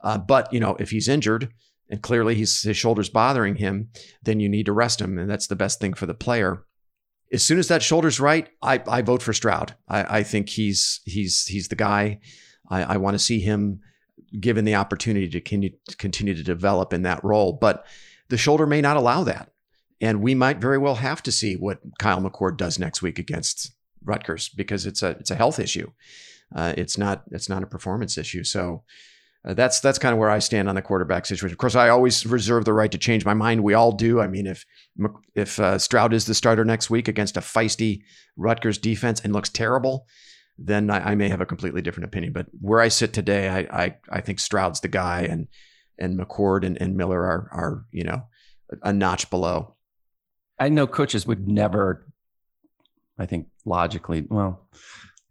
Uh, 0.02 0.19
but, 0.19 0.52
you 0.52 0.61
know, 0.61 0.76
if 0.79 0.90
he's 0.90 1.09
injured 1.09 1.52
and 1.88 2.02
clearly 2.02 2.35
his 2.35 2.67
shoulder's 2.73 3.11
bothering 3.11 3.57
him, 3.57 3.90
then 4.23 4.40
you 4.40 4.49
need 4.49 4.67
to 4.67 4.73
rest 4.73 5.00
him. 5.00 5.19
And 5.19 5.31
that's 5.31 5.47
the 5.47 5.57
best 5.57 5.81
thing 5.81 5.95
for 5.95 6.07
the 6.07 6.14
player. 6.14 6.64
As 7.33 7.45
soon 7.45 7.59
as 7.59 7.69
that 7.69 7.83
shoulder's 7.83 8.19
right, 8.19 8.49
I, 8.62 8.83
I 8.88 9.02
vote 9.02 9.23
for 9.23 9.33
Stroud. 9.33 9.76
I, 9.88 10.19
I 10.19 10.23
think 10.25 10.49
he's 10.49 11.00
he's 11.05 11.47
he's 11.47 11.69
the 11.69 11.76
guy. 11.76 12.19
I, 12.69 12.83
I 12.83 12.97
want 12.97 13.14
to 13.14 13.21
see 13.21 13.38
him 13.38 13.81
given 14.39 14.65
the 14.65 14.75
opportunity 14.75 15.29
to 15.29 15.41
continue, 15.97 16.35
to 16.35 16.43
develop 16.43 16.93
in 16.93 17.03
that 17.03 17.25
role. 17.25 17.53
But 17.53 17.85
the 18.29 18.37
shoulder 18.37 18.67
may 18.67 18.81
not 18.81 18.97
allow 18.97 19.25
that. 19.25 19.51
And 20.01 20.23
we 20.23 20.35
might 20.35 20.59
very 20.59 20.79
well 20.79 20.95
have 20.95 21.23
to 21.25 21.33
see 21.33 21.57
what 21.57 21.81
Kyle 21.99 22.21
McCord 22.21 22.57
does 22.57 22.79
next 22.79 23.03
week 23.03 23.19
against 23.19 23.73
Rutgers 24.03 24.49
because 24.49 24.87
it's 24.87 25.03
a 25.03 25.11
it's 25.11 25.31
a 25.31 25.35
health 25.35 25.59
issue. 25.59 25.91
Uh, 26.55 26.73
it's 26.77 26.97
not 26.97 27.25
it's 27.31 27.49
not 27.49 27.63
a 27.63 27.67
performance 27.67 28.17
issue. 28.17 28.45
So 28.45 28.83
uh, 29.45 29.55
that's 29.55 29.81
that's 29.81 29.99
kind 29.99 30.13
of 30.13 30.19
where 30.19 30.31
I 30.31 30.39
stand 30.39 30.69
on 30.69 30.75
the 30.75 30.83
quarterback 30.83 31.27
situation. 31.27 31.55
Of 31.55 31.59
course, 31.59 31.75
I 31.75 31.89
always 31.89 32.27
reserve 32.27 32.65
the 32.65 32.73
right 32.73 32.93
to 32.93 32.99
change 32.99 33.25
my 33.25 33.35
mind. 33.35 33.63
We 33.63 33.75
all 33.75 33.93
do. 33.93 34.21
I 34.21 34.27
mean, 34.27 34.47
if 34.47 34.65
if 35.35 35.59
uh, 35.59 35.79
Stroud 35.79 36.13
is 36.13 36.27
the 36.27 36.35
starter 36.35 36.65
next 36.65 36.91
week 36.91 37.09
against 37.09 37.37
a 37.37 37.41
feisty 37.41 38.03
Rutgers 38.37 38.79
defense 38.79 39.21
and 39.21 39.33
looks 39.33 39.49
terrible, 39.49 40.07
then 40.62 40.90
I, 40.90 41.12
I, 41.12 41.14
may 41.14 41.29
have 41.29 41.40
a 41.40 41.47
completely 41.47 41.83
different 41.83 42.05
opinion. 42.05 42.33
But 42.33 42.47
where 42.61 42.81
I 42.81 42.88
sit 42.88 43.12
today, 43.12 43.49
I 43.49 43.85
I, 43.85 43.97
I 44.11 44.21
think 44.21 44.38
Stroud's 44.38 44.81
the 44.81 44.88
guy, 44.88 45.23
and 45.23 45.49
and 45.99 46.19
McCord 46.19 46.64
and, 46.64 46.81
and 46.81 46.97
Miller 46.97 47.21
are 47.21 47.49
are 47.52 47.85
you 47.93 48.05
know 48.05 48.25
a, 48.71 48.90
a 48.90 48.93
notch 48.93 49.31
below. 49.31 49.75
I 50.59 50.69
know 50.69 50.87
coaches 50.87 51.26
would 51.26 51.49
never 51.49 52.07
I 53.21 53.26
think 53.26 53.49
logically, 53.67 54.26
well, 54.29 54.67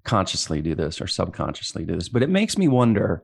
consciously 0.04 0.62
do 0.62 0.76
this 0.76 1.02
or 1.02 1.08
subconsciously 1.08 1.86
do 1.86 1.96
this, 1.96 2.08
but 2.08 2.22
it 2.22 2.30
makes 2.30 2.58
me 2.58 2.68
wonder, 2.68 3.24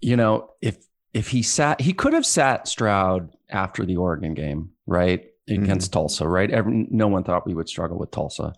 you 0.00 0.16
know, 0.16 0.50
if 0.60 0.78
if 1.14 1.28
he 1.28 1.42
sat, 1.42 1.80
he 1.80 1.92
could 1.92 2.12
have 2.12 2.26
sat 2.26 2.66
Stroud 2.66 3.30
after 3.50 3.86
the 3.86 3.96
Oregon 3.96 4.34
game, 4.34 4.70
right, 4.86 5.26
against 5.48 5.90
mm-hmm. 5.90 6.00
Tulsa, 6.00 6.26
right? 6.26 6.50
Every, 6.50 6.86
no 6.90 7.06
one 7.06 7.22
thought 7.22 7.46
we 7.46 7.54
would 7.54 7.68
struggle 7.68 7.98
with 7.98 8.10
Tulsa, 8.10 8.54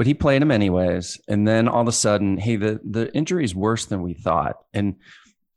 but 0.00 0.06
he 0.06 0.14
played 0.14 0.40
him 0.40 0.50
anyways. 0.50 1.20
And 1.28 1.46
then 1.46 1.68
all 1.68 1.82
of 1.82 1.86
a 1.86 1.92
sudden, 1.92 2.38
hey, 2.38 2.56
the 2.56 2.80
the 2.82 3.14
injury 3.14 3.44
is 3.44 3.54
worse 3.54 3.84
than 3.84 4.00
we 4.00 4.14
thought, 4.14 4.56
and 4.72 4.96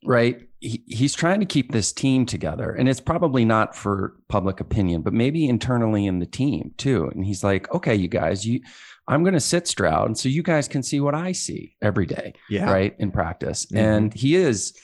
right 0.03 0.49
he, 0.59 0.83
he's 0.85 1.13
trying 1.13 1.39
to 1.39 1.45
keep 1.45 1.71
this 1.71 1.93
team 1.93 2.25
together. 2.25 2.69
And 2.71 2.89
it's 2.89 2.99
probably 2.99 3.45
not 3.45 3.73
for 3.73 4.17
public 4.27 4.59
opinion 4.59 5.01
but 5.01 5.13
maybe 5.13 5.47
internally 5.47 6.05
in 6.05 6.19
the 6.19 6.25
team 6.25 6.73
too. 6.75 7.09
And 7.15 7.23
he's 7.23 7.41
like 7.41 7.73
okay 7.73 7.95
you 7.95 8.09
guys 8.09 8.45
you 8.45 8.59
i'm 9.07 9.23
going 9.23 9.33
to 9.33 9.39
sit 9.39 9.65
stroud 9.65 10.07
and 10.07 10.17
so 10.17 10.27
you 10.27 10.43
guys 10.43 10.67
can 10.67 10.83
see 10.83 10.99
what 10.99 11.15
i 11.15 11.31
see 11.31 11.77
every 11.81 12.05
day 12.05 12.33
yeah. 12.49 12.69
right 12.69 12.97
in 12.99 13.11
practice. 13.11 13.65
Mm-hmm. 13.67 13.77
and 13.77 14.13
he 14.13 14.35
is 14.35 14.77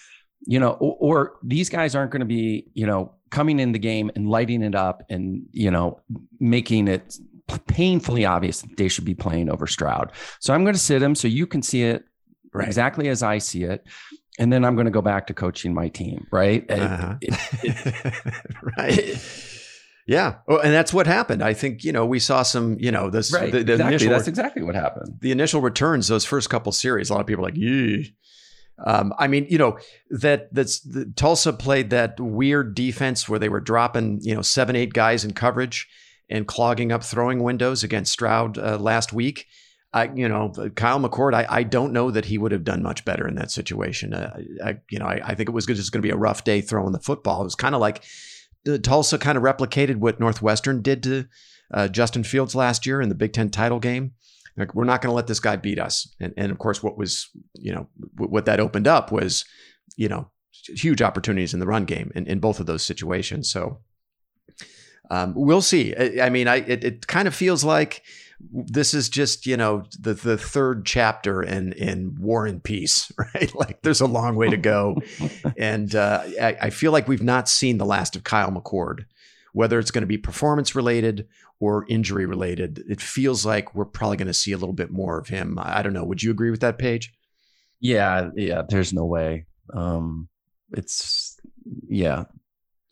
you 0.48 0.62
know 0.62 0.72
or, 0.72 0.96
or 1.02 1.34
these 1.44 1.68
guys 1.68 1.96
aren't 1.96 2.12
going 2.12 2.22
to 2.22 2.26
be 2.26 2.68
you 2.74 2.88
know 2.88 3.14
coming 3.30 3.60
in 3.60 3.74
the 3.74 3.80
game 3.80 4.10
and 4.16 4.30
lighting 4.30 4.64
it 4.64 4.76
up 4.76 5.04
and 5.10 5.48
you 5.52 5.70
know 5.70 6.00
making 6.40 6.88
it 6.88 7.18
painfully 7.68 8.26
obvious 8.26 8.62
that 8.62 8.78
they 8.78 8.88
should 8.88 9.06
be 9.06 9.16
playing 9.16 9.50
over 9.50 9.68
stroud 9.68 10.12
so 10.40 10.54
i'm 10.54 10.64
going 10.64 10.74
to 10.74 10.80
sit 10.80 11.02
him 11.02 11.16
so 11.16 11.28
you 11.28 11.48
can 11.48 11.62
see 11.62 11.84
it 11.84 12.04
right. 12.54 12.68
exactly 12.68 13.08
as 13.08 13.24
i 13.24 13.38
see 13.38 13.64
it 13.64 13.86
and 14.40 14.54
then 14.54 14.64
I'm 14.64 14.76
going 14.76 14.86
to 14.86 14.92
go 14.92 15.02
back 15.02 15.28
to 15.28 15.34
coaching 15.34 15.74
my 15.74 15.90
team, 15.90 16.26
right? 16.32 16.66
Uh-huh. 16.72 17.16
It, 17.20 17.36
it, 17.62 18.36
right. 18.78 19.62
yeah. 20.08 20.36
Well, 20.48 20.60
and 20.60 20.74
that's 20.74 20.94
what 20.94 21.08
happened. 21.08 21.44
I 21.44 21.54
think, 21.54 21.84
you 21.84 21.92
know, 21.92 22.06
we 22.06 22.20
saw 22.20 22.44
some, 22.44 22.78
you 22.80 22.90
know, 22.90 23.10
this, 23.10 23.34
right. 23.34 23.52
the, 23.52 23.64
the 23.64 23.74
exactly. 23.74 23.96
initial, 23.96 24.12
that's 24.12 24.30
exactly 24.30 24.64
what 24.64 24.76
happened. 24.76 25.18
The 25.20 25.32
initial 25.32 25.60
returns, 25.60 26.08
those 26.08 26.24
first 26.24 26.50
couple 26.50 26.72
series, 26.72 27.10
a 27.10 27.14
lot 27.14 27.20
of 27.20 27.28
people 27.28 27.44
are 27.44 27.50
like, 27.50 27.58
yeah. 27.58 27.98
Um, 28.86 29.14
I 29.20 29.28
mean, 29.28 29.46
you 29.50 29.58
know, 29.58 29.78
that 30.10 30.54
that's 30.54 30.80
the, 30.80 31.12
Tulsa 31.18 31.52
played 31.52 31.90
that 31.90 32.18
weird 32.18 32.76
defense 32.76 33.28
where 33.28 33.40
they 33.40 33.50
were 33.50 33.60
dropping, 33.60 34.20
you 34.22 34.34
know, 34.34 34.42
seven, 34.42 34.78
eight 34.78 34.94
guys 34.94 35.26
in 35.26 35.34
coverage 35.34 35.86
and 36.30 36.48
clogging 36.48 36.92
up 36.92 37.04
throwing 37.04 37.44
windows 37.44 37.84
against 37.84 38.14
Stroud 38.14 38.58
uh, 38.58 38.78
last 38.78 39.14
week. 39.14 39.48
I, 39.92 40.12
you 40.14 40.30
know, 40.30 40.54
Kyle 40.76 41.00
McCord, 41.00 41.34
I, 41.34 41.48
I 41.50 41.64
don't 41.64 41.94
know 41.94 42.12
that 42.12 42.26
he 42.26 42.38
would 42.38 42.52
have 42.52 42.64
done 42.64 42.84
much 42.84 43.06
better 43.06 43.28
in 43.28 43.34
that 43.36 43.50
situation. 43.50 44.14
Uh, 44.14 44.40
I, 44.64 44.78
you 44.92 45.00
know, 45.00 45.08
I, 45.08 45.20
I 45.24 45.36
think 45.36 45.50
it 45.50 45.54
was 45.54 45.66
just 45.66 45.92
going 45.92 46.02
to 46.02 46.08
be 46.08 46.14
a 46.14 46.18
rough 46.18 46.44
day 46.44 46.62
throwing 46.62 46.92
the 46.92 47.00
football. 47.00 47.42
It 47.42 47.46
was 47.46 47.56
kind 47.56 47.74
of 47.74 47.82
like 47.82 48.04
the 48.66 48.78
Tulsa 48.78 49.18
kind 49.18 49.38
of 49.38 49.44
replicated 49.44 49.96
what 49.96 50.20
Northwestern 50.20 50.84
did 50.84 51.02
to 51.04 51.26
uh, 51.74 51.88
Justin 51.88 52.24
Fields 52.24 52.54
last 52.54 52.86
year 52.86 53.02
in 53.02 53.10
the 53.10 53.16
Big 53.16 53.34
Ten 53.34 53.50
title 53.50 53.80
game. 53.80 54.12
Like, 54.58 54.76
we're 54.76 54.84
not 54.84 55.02
going 55.02 55.12
to 55.12 55.16
let 55.16 55.28
this 55.28 55.40
guy 55.40 55.56
beat 55.56 55.80
us. 55.80 56.14
And, 56.20 56.34
and 56.38 56.52
of 56.52 56.60
course, 56.60 56.84
what 56.84 56.98
was, 56.98 57.30
you 57.56 57.74
know, 57.74 57.88
what 58.18 58.46
that 58.46 58.60
opened 58.60 58.88
up 58.88 59.12
was, 59.12 59.46
you 59.96 60.10
know, 60.10 60.30
huge 60.52 61.02
opportunities 61.02 61.54
in 61.54 61.60
the 61.60 61.66
run 61.66 61.86
game 61.86 62.12
in, 62.14 62.28
in 62.28 62.40
both 62.40 62.60
of 62.60 62.66
those 62.66 62.84
situations. 62.84 63.50
So 63.50 63.80
um, 65.10 65.34
we'll 65.36 65.62
see. 65.62 65.96
I, 65.96 66.28
I 66.28 66.30
mean, 66.30 66.48
I 66.48 66.58
it, 66.58 66.84
it 66.84 67.08
kind 67.08 67.28
of 67.28 67.36
feels 67.36 67.64
like 67.64 68.04
this 68.52 68.94
is 68.94 69.10
just 69.10 69.46
you 69.46 69.58
know 69.58 69.84
the 70.00 70.14
the 70.14 70.38
third 70.38 70.86
chapter 70.86 71.42
in 71.42 71.74
in 71.74 72.16
War 72.20 72.46
and 72.46 72.64
Peace, 72.64 73.12
right? 73.18 73.54
Like 73.56 73.82
there's 73.82 74.02
a 74.02 74.08
long 74.08 74.36
way 74.36 74.50
to 74.50 74.58
go, 74.58 74.98
and 75.58 75.94
uh, 75.96 76.24
I, 76.42 76.58
I, 76.62 76.70
feel 76.70 76.92
like 76.92 77.08
we've 77.08 77.24
not 77.24 77.50
seen 77.50 77.78
the 77.78 77.86
last 77.86 78.16
of 78.16 78.24
Kyle 78.24 78.52
McCord, 78.52 79.06
whether 79.54 79.80
it's 79.80 79.92
going 79.92 80.04
to 80.04 80.08
be 80.08 80.18
performance 80.18 80.76
related 80.76 81.28
or 81.60 81.86
injury 81.90 82.26
related. 82.26 82.84
It 82.88 83.02
feels 83.02 83.46
like 83.46 83.76
we're 83.76 83.86
probably 83.86 84.18
going 84.18 84.28
to 84.28 84.34
see 84.34 84.54
a 84.54 84.58
little 84.58 84.74
bit 84.74 84.92
more 84.92 85.18
of 85.18 85.28
him. 85.28 85.58
I 85.62 85.82
don't 85.82 85.94
know. 85.94 86.06
Would 86.06 86.24
you 86.24 86.32
agree 86.32 86.52
with 86.52 86.62
that, 86.62 86.78
Paige? 86.78 87.14
Yeah, 87.82 88.30
yeah. 88.36 88.64
There's 88.68 88.94
no 88.94 89.06
way. 89.06 89.46
Um, 89.74 90.30
it's 90.72 91.38
yeah. 91.88 92.26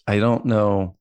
I 0.06 0.20
don't 0.20 0.46
know 0.46 0.97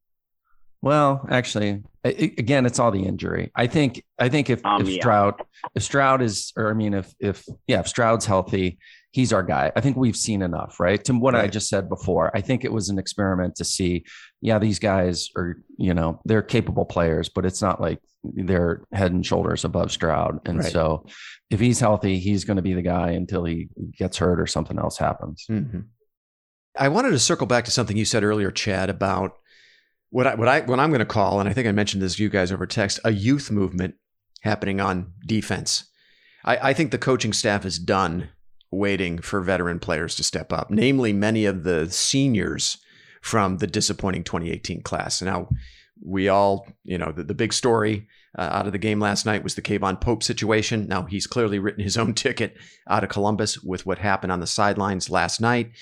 well, 0.86 1.26
actually, 1.28 1.82
again, 2.04 2.64
it's 2.64 2.78
all 2.78 2.92
the 2.92 3.02
injury. 3.02 3.50
I 3.56 3.66
think. 3.66 4.04
I 4.20 4.28
think 4.28 4.48
if, 4.48 4.64
um, 4.64 4.82
if 4.82 4.88
yeah. 4.88 5.00
Stroud, 5.00 5.34
if 5.74 5.82
Stroud 5.82 6.22
is, 6.22 6.52
or 6.56 6.70
I 6.70 6.74
mean, 6.74 6.94
if 6.94 7.12
if 7.18 7.44
yeah, 7.66 7.80
if 7.80 7.88
Stroud's 7.88 8.24
healthy, 8.24 8.78
he's 9.10 9.32
our 9.32 9.42
guy. 9.42 9.72
I 9.74 9.80
think 9.80 9.96
we've 9.96 10.16
seen 10.16 10.42
enough, 10.42 10.78
right? 10.78 11.02
To 11.06 11.12
what 11.14 11.34
right. 11.34 11.42
I 11.42 11.48
just 11.48 11.68
said 11.68 11.88
before, 11.88 12.30
I 12.36 12.40
think 12.40 12.64
it 12.64 12.72
was 12.72 12.88
an 12.88 13.00
experiment 13.00 13.56
to 13.56 13.64
see. 13.64 14.04
Yeah, 14.40 14.60
these 14.60 14.78
guys 14.78 15.28
are, 15.36 15.56
you 15.76 15.92
know, 15.92 16.20
they're 16.24 16.40
capable 16.40 16.84
players, 16.84 17.28
but 17.28 17.44
it's 17.44 17.60
not 17.60 17.80
like 17.80 17.98
they're 18.22 18.84
head 18.92 19.10
and 19.10 19.26
shoulders 19.26 19.64
above 19.64 19.90
Stroud. 19.90 20.38
And 20.46 20.60
right. 20.60 20.70
so, 20.70 21.06
if 21.50 21.58
he's 21.58 21.80
healthy, 21.80 22.20
he's 22.20 22.44
going 22.44 22.58
to 22.58 22.62
be 22.62 22.74
the 22.74 22.82
guy 22.82 23.10
until 23.10 23.42
he 23.42 23.70
gets 23.98 24.18
hurt 24.18 24.40
or 24.40 24.46
something 24.46 24.78
else 24.78 24.98
happens. 24.98 25.46
Mm-hmm. 25.50 25.80
I 26.78 26.88
wanted 26.90 27.10
to 27.10 27.18
circle 27.18 27.48
back 27.48 27.64
to 27.64 27.72
something 27.72 27.96
you 27.96 28.04
said 28.04 28.22
earlier, 28.22 28.52
Chad, 28.52 28.88
about 28.88 29.32
what 30.10 30.26
I 30.26 30.34
what 30.34 30.48
I 30.48 30.60
what 30.60 30.80
I'm 30.80 30.90
going 30.90 31.00
to 31.00 31.04
call, 31.04 31.40
and 31.40 31.48
I 31.48 31.52
think 31.52 31.66
I 31.66 31.72
mentioned 31.72 32.02
this 32.02 32.16
to 32.16 32.22
you 32.22 32.28
guys 32.28 32.52
over 32.52 32.66
text, 32.66 33.00
a 33.04 33.12
youth 33.12 33.50
movement 33.50 33.94
happening 34.42 34.80
on 34.80 35.12
defense. 35.26 35.84
I, 36.44 36.70
I 36.70 36.72
think 36.72 36.90
the 36.90 36.98
coaching 36.98 37.32
staff 37.32 37.64
is 37.64 37.78
done 37.78 38.30
waiting 38.70 39.18
for 39.18 39.40
veteran 39.40 39.78
players 39.78 40.14
to 40.16 40.24
step 40.24 40.52
up, 40.52 40.70
namely 40.70 41.12
many 41.12 41.44
of 41.44 41.64
the 41.64 41.90
seniors 41.90 42.78
from 43.20 43.58
the 43.58 43.66
disappointing 43.66 44.24
2018 44.24 44.82
class. 44.82 45.20
Now, 45.22 45.48
we 46.04 46.28
all, 46.28 46.68
you 46.84 46.98
know, 46.98 47.12
the, 47.12 47.24
the 47.24 47.34
big 47.34 47.52
story 47.52 48.06
uh, 48.38 48.42
out 48.42 48.66
of 48.66 48.72
the 48.72 48.78
game 48.78 49.00
last 49.00 49.26
night 49.26 49.42
was 49.42 49.54
the 49.54 49.62
K'Von 49.62 50.00
Pope 50.00 50.22
situation. 50.22 50.86
Now, 50.86 51.04
he's 51.04 51.26
clearly 51.26 51.58
written 51.58 51.82
his 51.82 51.96
own 51.96 52.14
ticket 52.14 52.56
out 52.88 53.02
of 53.02 53.10
Columbus 53.10 53.62
with 53.62 53.86
what 53.86 53.98
happened 53.98 54.32
on 54.32 54.40
the 54.40 54.46
sidelines 54.46 55.10
last 55.10 55.40
night. 55.40 55.72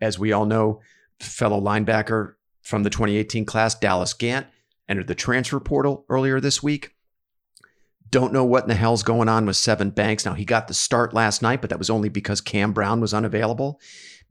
As 0.00 0.18
we 0.18 0.32
all 0.32 0.44
know, 0.44 0.80
fellow 1.20 1.60
linebacker 1.60 2.34
from 2.64 2.82
the 2.82 2.90
2018 2.90 3.44
class, 3.44 3.74
Dallas 3.74 4.12
Gant, 4.12 4.46
entered 4.88 5.06
the 5.06 5.14
transfer 5.14 5.60
portal 5.60 6.04
earlier 6.08 6.40
this 6.40 6.62
week. 6.62 6.90
Don't 8.10 8.32
know 8.32 8.44
what 8.44 8.64
in 8.64 8.68
the 8.68 8.74
hell's 8.74 9.02
going 9.02 9.28
on 9.28 9.46
with 9.46 9.56
Sevyn 9.56 9.94
Banks. 9.94 10.24
Now, 10.24 10.34
he 10.34 10.44
got 10.44 10.68
the 10.68 10.74
start 10.74 11.14
last 11.14 11.42
night, 11.42 11.60
but 11.60 11.70
that 11.70 11.78
was 11.78 11.90
only 11.90 12.08
because 12.08 12.40
Cam 12.40 12.72
Brown 12.72 13.00
was 13.00 13.14
unavailable. 13.14 13.80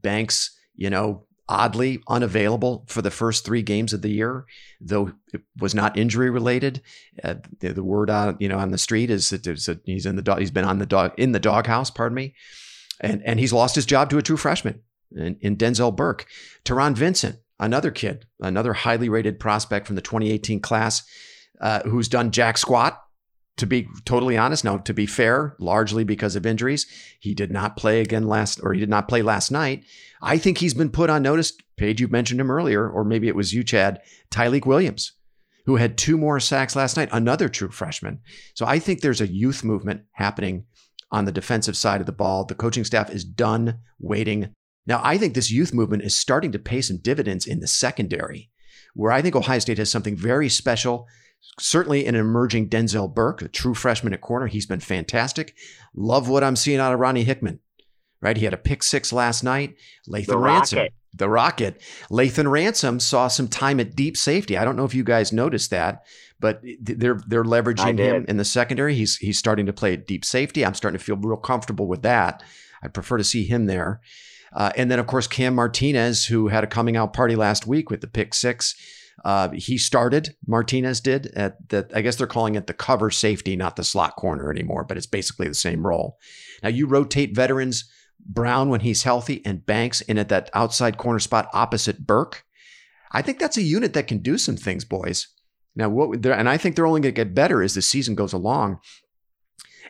Banks, 0.02 0.58
you 0.76 0.90
know, 0.90 1.26
oddly 1.50 2.02
unavailable 2.08 2.86
for 2.88 3.02
the 3.02 3.12
first 3.12 3.46
three 3.46 3.62
games 3.62 3.94
of 3.94 4.02
the 4.02 4.10
year, 4.10 4.46
though 4.80 5.12
it 5.34 5.42
was 5.60 5.76
not 5.76 5.98
injury 5.98 6.30
related. 6.30 6.82
Uh, 7.24 7.36
the, 7.60 7.74
the, 7.74 7.84
word 7.84 8.10
on 8.10 8.38
you 8.40 8.48
know 8.48 8.58
on 8.58 8.72
the 8.72 8.78
street 8.78 9.10
is 9.10 9.30
that 9.30 9.46
a, 9.46 9.80
he's 9.84 10.06
in 10.06 10.16
the 10.16 10.22
dog, 10.22 10.40
he's 10.40 10.52
been 10.52 10.66
on 10.66 10.80
the 10.80 10.86
dog 10.86 11.12
in 11.18 11.34
the 11.34 11.40
doghouse. 11.40 11.92
Pardon 11.92 12.16
me. 12.16 12.34
And, 13.02 13.22
and 13.26 13.40
he's 13.40 13.52
lost 13.52 13.76
his 13.76 13.86
job 13.86 14.10
to 14.12 14.18
a 14.18 14.22
true 14.22 14.38
freshman 14.38 14.82
in, 15.16 15.38
in 15.42 15.58
Denzel 15.58 15.96
Burke. 15.96 16.26
Taron 16.64 16.96
Vincent, 16.96 17.38
another 17.64 17.92
kid, 17.92 18.26
another 18.40 18.74
highly 18.74 19.10
rated 19.10 19.40
prospect 19.40 19.88
from 19.88 19.96
the 19.96 20.02
2018 20.02 20.60
class, 20.60 21.04
uh, 21.62 21.82
who's 21.84 22.08
done 22.08 22.32
jack 22.32 22.58
squat. 22.58 23.00
To 23.58 23.68
be 23.68 23.88
totally 24.06 24.36
honest, 24.36 24.64
now 24.64 24.78
to 24.78 24.94
be 24.96 25.06
fair, 25.06 25.56
largely 25.60 26.04
because 26.04 26.36
of 26.36 26.44
injuries, 26.44 26.88
he 27.20 27.36
did 27.36 27.52
not 27.52 27.78
play 27.78 28.02
again 28.02 28.28
last, 28.28 28.60
or 28.64 28.74
he 28.74 28.80
did 28.80 28.90
not 28.90 29.08
play 29.08 29.22
last 29.22 29.52
night. 29.52 29.84
I 30.24 30.40
think 30.40 30.58
he's 30.58 30.74
been 30.74 30.90
put 30.90 31.12
on 31.12 31.22
notice. 31.22 31.54
Paige, 31.78 32.02
you 32.02 32.08
mentioned 32.08 32.42
him 32.42 32.50
earlier, 32.50 32.90
or 32.90 33.04
maybe 33.04 33.28
it 33.28 33.36
was 33.36 33.54
you, 33.54 33.64
Chad. 33.64 34.02
Tyleik 34.32 34.66
Williams, 34.66 35.14
who 35.68 35.76
had 35.76 36.00
two 36.00 36.18
more 36.18 36.40
sacks 36.40 36.76
last 36.76 36.98
night, 36.98 37.10
another 37.12 37.48
true 37.48 37.70
freshman. 37.70 38.22
So 38.56 38.66
I 38.66 38.80
think 38.80 39.02
there's 39.02 39.22
a 39.22 39.32
youth 39.32 39.64
movement 39.64 40.02
happening 40.14 40.66
on 41.12 41.26
the 41.26 41.32
defensive 41.32 41.78
side 41.78 42.02
of 42.02 42.08
the 42.08 42.12
ball. 42.12 42.46
The 42.46 42.56
coaching 42.56 42.84
staff 42.84 43.12
is 43.12 43.24
done 43.24 43.80
waiting. 44.00 44.52
Now, 44.86 45.02
I 45.04 45.18
think 45.18 45.34
this 45.34 45.52
youth 45.52 45.74
movement 45.74 46.04
is 46.04 46.16
starting 46.16 46.52
to 46.52 46.60
pay 46.60 46.82
some 46.82 46.98
dividends 46.98 47.46
in 47.48 47.60
the 47.60 47.68
secondary, 47.68 48.50
where 48.94 49.12
I 49.12 49.22
think 49.22 49.36
Ohio 49.36 49.60
State 49.60 49.78
has 49.78 49.90
something 49.90 50.16
very 50.16 50.50
special. 50.50 51.08
Certainly 51.60 52.06
an 52.06 52.16
emerging 52.16 52.70
Denzel 52.70 53.14
Burke, 53.14 53.42
a 53.42 53.48
true 53.48 53.74
freshman 53.74 54.14
at 54.14 54.22
corner. 54.22 54.48
He's 54.48 54.66
been 54.66 54.80
fantastic. 54.80 55.56
Love 55.94 56.28
what 56.30 56.44
I'm 56.44 56.56
seeing 56.56 56.80
out 56.80 56.94
of 56.94 57.00
Ronnie 57.00 57.24
Hickman, 57.24 57.60
right? 58.22 58.38
He 58.38 58.46
had 58.46 58.54
a 58.54 58.58
pick 58.58 58.84
six 58.84 59.14
last 59.14 59.44
night. 59.44 59.76
Lathan 60.10 60.42
Ransom. 60.42 60.80
Rocket. 60.80 60.94
The 61.16 61.30
Rocket. 61.30 61.82
Lathan 62.10 62.50
Ransom 62.50 63.00
saw 63.00 63.28
some 63.28 63.48
time 63.48 63.80
at 63.80 63.96
deep 63.96 64.18
safety. 64.18 64.58
I 64.58 64.66
don't 64.66 64.76
know 64.76 64.86
if 64.86 64.96
you 64.96 65.04
guys 65.04 65.32
noticed 65.32 65.70
that, 65.70 66.04
but 66.40 66.62
they're 66.82 67.22
they're 67.28 67.44
leveraging 67.44 68.00
him 68.00 68.26
in 68.28 68.38
the 68.38 68.46
secondary. 68.46 68.96
He's 68.96 69.18
he's 69.18 69.38
starting 69.38 69.68
to 69.68 69.74
play 69.74 69.94
at 69.94 70.08
deep 70.08 70.26
safety. 70.26 70.66
I'm 70.66 70.74
starting 70.74 70.98
to 70.98 71.04
feel 71.04 71.18
real 71.18 71.38
comfortable 71.38 71.88
with 71.88 72.02
that. 72.02 72.42
I'd 72.82 72.96
prefer 72.96 73.18
to 73.18 73.24
see 73.24 73.46
him 73.46 73.68
there. 73.68 74.02
Uh, 74.56 74.72
and 74.78 74.92
then 74.92 75.00
of 75.00 75.08
course 75.08 75.28
Cam 75.28 75.56
Martinez, 75.56 76.26
who 76.26 76.48
had 76.48 76.64
a 76.64 76.68
coming 76.68 76.96
out 76.96 77.14
party 77.14 77.36
last 77.36 77.66
week 77.68 77.90
with 77.90 78.02
the 78.02 78.08
pick 78.08 78.34
six. 78.34 78.76
Uh, 79.24 79.50
he 79.52 79.78
started. 79.78 80.36
Martinez 80.48 81.00
did 81.00 81.28
at 81.36 81.70
the. 81.70 81.88
I 81.94 82.02
guess 82.02 82.16
they're 82.16 82.28
calling 82.28 82.56
it 82.56 82.68
the 82.68 82.74
cover 82.74 83.12
safety, 83.12 83.56
not 83.56 83.76
the 83.76 83.84
slot 83.84 84.16
corner 84.16 84.52
anymore. 84.52 84.84
But 84.84 84.98
it's 84.98 85.06
basically 85.06 85.48
the 85.48 85.54
same 85.54 85.86
role. 85.86 86.18
Now 86.62 86.70
you 86.70 86.88
rotate 86.88 87.36
veterans 87.36 87.90
Brown 88.26 88.70
when 88.70 88.82
he's 88.82 89.04
healthy 89.04 89.42
and 89.46 89.66
Banks 89.66 90.02
in 90.02 90.18
at 90.18 90.30
that 90.30 90.50
outside 90.54 90.98
corner 90.98 91.20
spot 91.20 91.50
opposite 91.54 92.06
Burke. 92.06 92.44
I 93.12 93.22
think 93.22 93.40
that's 93.40 93.58
a 93.58 93.62
unit 93.62 93.94
that 93.94 94.08
can 94.08 94.20
do 94.20 94.38
some 94.38 94.58
things, 94.58 94.86
boys. 94.86 95.28
Now, 95.76 95.90
what 95.90 96.26
and 96.26 96.50
I 96.50 96.58
think 96.58 96.76
they're 96.76 96.88
only 96.88 97.02
going 97.02 97.14
to 97.14 97.26
get 97.26 97.36
better 97.36 97.62
as 97.62 97.74
the 97.74 97.82
season 97.82 98.16
goes 98.16 98.34
along. 98.34 98.80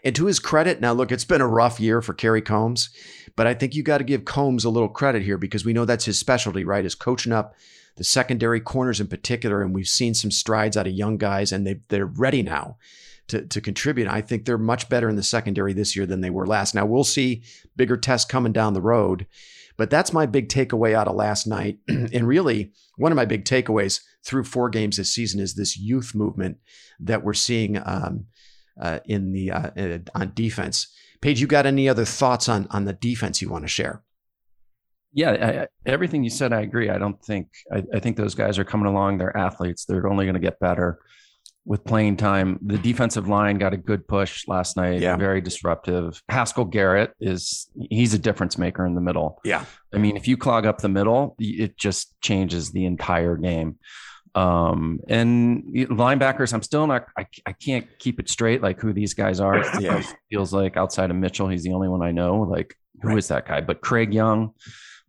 And 0.04 0.16
to 0.16 0.26
his 0.26 0.40
credit, 0.40 0.82
now 0.82 0.94
look, 0.94 1.12
it's 1.12 1.26
been 1.26 1.42
a 1.42 1.48
rough 1.48 1.80
year 1.80 2.02
for 2.02 2.14
Kerry 2.14 2.42
Combs, 2.42 2.90
but 3.36 3.48
I 3.48 3.54
think 3.54 3.76
you 3.76 3.84
got 3.84 4.00
to 4.00 4.04
give 4.04 4.26
Combs 4.26 4.66
a 4.66 4.70
little 4.70 4.90
credit 4.90 5.24
here 5.24 5.38
because 5.38 5.66
we 5.66 5.74
know 5.74 5.86
that's 5.86 6.06
his 6.06 6.20
specialty, 6.20 6.64
right? 6.64 6.86
Is 6.86 6.96
coaching 6.96 7.32
up 7.32 7.56
the 7.96 8.04
secondary 8.04 8.60
corners 8.60 9.00
in 9.00 9.08
particular, 9.08 9.62
and 9.62 9.74
we've 9.74 9.88
seen 9.88 10.14
some 10.14 10.32
strides 10.32 10.78
out 10.78 10.88
of 10.88 10.94
young 10.94 11.18
guys, 11.18 11.52
and 11.52 11.66
they 11.66 11.82
they're 11.90 12.06
ready 12.06 12.42
now 12.42 12.78
to 13.28 13.46
to 13.46 13.62
contribute. 13.62 14.08
I 14.08 14.22
think 14.22 14.46
they're 14.46 14.58
much 14.58 14.90
better 14.90 15.10
in 15.10 15.16
the 15.16 15.24
secondary 15.24 15.74
this 15.74 15.96
year 15.96 16.06
than 16.06 16.22
they 16.22 16.30
were 16.30 16.48
last. 16.48 16.76
Now 16.76 16.86
we'll 16.86 17.04
see 17.04 17.44
bigger 17.76 17.98
tests 17.98 18.30
coming 18.30 18.54
down 18.54 18.74
the 18.74 18.82
road, 18.82 19.28
but 19.78 19.90
that's 19.90 20.14
my 20.14 20.26
big 20.26 20.50
takeaway 20.50 20.94
out 20.94 21.08
of 21.08 21.16
last 21.16 21.48
night, 21.48 21.80
and 21.88 22.28
really 22.28 22.72
one 22.98 23.12
of 23.12 23.16
my 23.16 23.26
big 23.26 23.46
takeaways 23.46 24.02
through 24.26 24.44
four 24.44 24.70
games 24.70 24.98
this 24.98 25.14
season 25.14 25.40
is 25.40 25.54
this 25.54 25.78
youth 25.78 26.16
movement 26.16 26.58
that 27.00 27.24
we're 27.24 27.34
seeing 27.34 27.78
um, 27.86 28.26
uh, 28.80 29.00
in 29.06 29.32
the 29.32 29.52
uh, 29.52 29.70
uh, 29.78 29.98
on 30.16 30.32
defense. 30.34 30.88
Paige, 31.22 31.40
you 31.40 31.48
got 31.48 31.66
any 31.66 31.88
other 31.88 32.06
thoughts 32.06 32.50
on 32.50 32.68
on 32.72 32.86
the 32.86 32.94
defense 32.94 33.42
you 33.42 33.50
want 33.50 33.64
to 33.64 33.70
share? 33.70 34.04
Yeah, 35.14 35.32
I, 35.32 35.62
I- 35.64 35.68
everything 35.86 36.24
you 36.24 36.30
said, 36.30 36.54
I 36.54 36.62
agree. 36.62 36.90
I 36.90 36.98
don't 36.98 37.24
think 37.24 37.50
I, 37.72 37.84
I 37.94 38.00
think 38.00 38.18
those 38.18 38.36
guys 38.36 38.58
are 38.60 38.64
coming 38.66 38.88
along. 38.88 39.18
They're 39.20 39.36
athletes. 39.38 39.86
They're 39.86 40.08
only 40.08 40.26
going 40.26 40.34
to 40.36 40.40
get 40.40 40.60
better 40.60 41.00
with 41.66 41.86
playing 41.86 42.18
time. 42.18 42.60
The 42.66 42.78
defensive 42.78 43.30
line 43.30 43.58
got 43.58 43.74
a 43.74 43.78
good 43.78 44.06
push 44.06 44.48
last 44.50 44.76
night. 44.76 45.00
Yeah. 45.00 45.16
very 45.16 45.40
disruptive. 45.40 46.22
Haskell 46.28 46.66
Garrett 46.66 47.14
is 47.22 47.70
he's 47.90 48.14
a 48.14 48.20
difference 48.20 48.58
maker 48.58 48.86
in 48.86 48.96
the 48.96 49.02
middle. 49.02 49.40
Yeah. 49.46 49.64
I 49.94 49.98
mean, 49.98 50.18
if 50.18 50.28
you 50.28 50.36
clog 50.36 50.66
up 50.66 50.80
the 50.80 50.90
middle, 50.90 51.36
it 51.40 51.78
just 51.78 52.20
changes 52.22 52.72
the 52.72 52.86
entire 52.86 53.38
game. 53.38 53.78
Um, 54.36 55.00
and 55.08 55.64
linebackers, 55.76 56.54
I'm 56.54 56.64
still 56.64 56.88
not. 56.88 57.06
I, 57.18 57.28
I 57.46 57.52
can't 57.54 57.88
keep 58.00 58.20
it 58.20 58.30
straight 58.30 58.62
like 58.62 58.80
who 58.82 58.92
these 58.94 59.14
guys 59.14 59.40
are. 59.40 59.64
Yeah. 59.80 60.02
feels 60.30 60.54
like 60.54 60.76
outside 60.78 61.12
of 61.12 61.16
Mitchell, 61.18 61.48
he's 61.48 61.64
the 61.64 61.72
only 61.74 61.88
one 61.88 62.02
I 62.02 62.12
know. 62.12 62.42
Like 62.42 62.76
who 63.02 63.16
is 63.18 63.30
Right. 63.30 63.46
that 63.46 63.48
guy? 63.48 63.62
But 63.62 63.82
Craig 63.82 64.14
Young, 64.14 64.54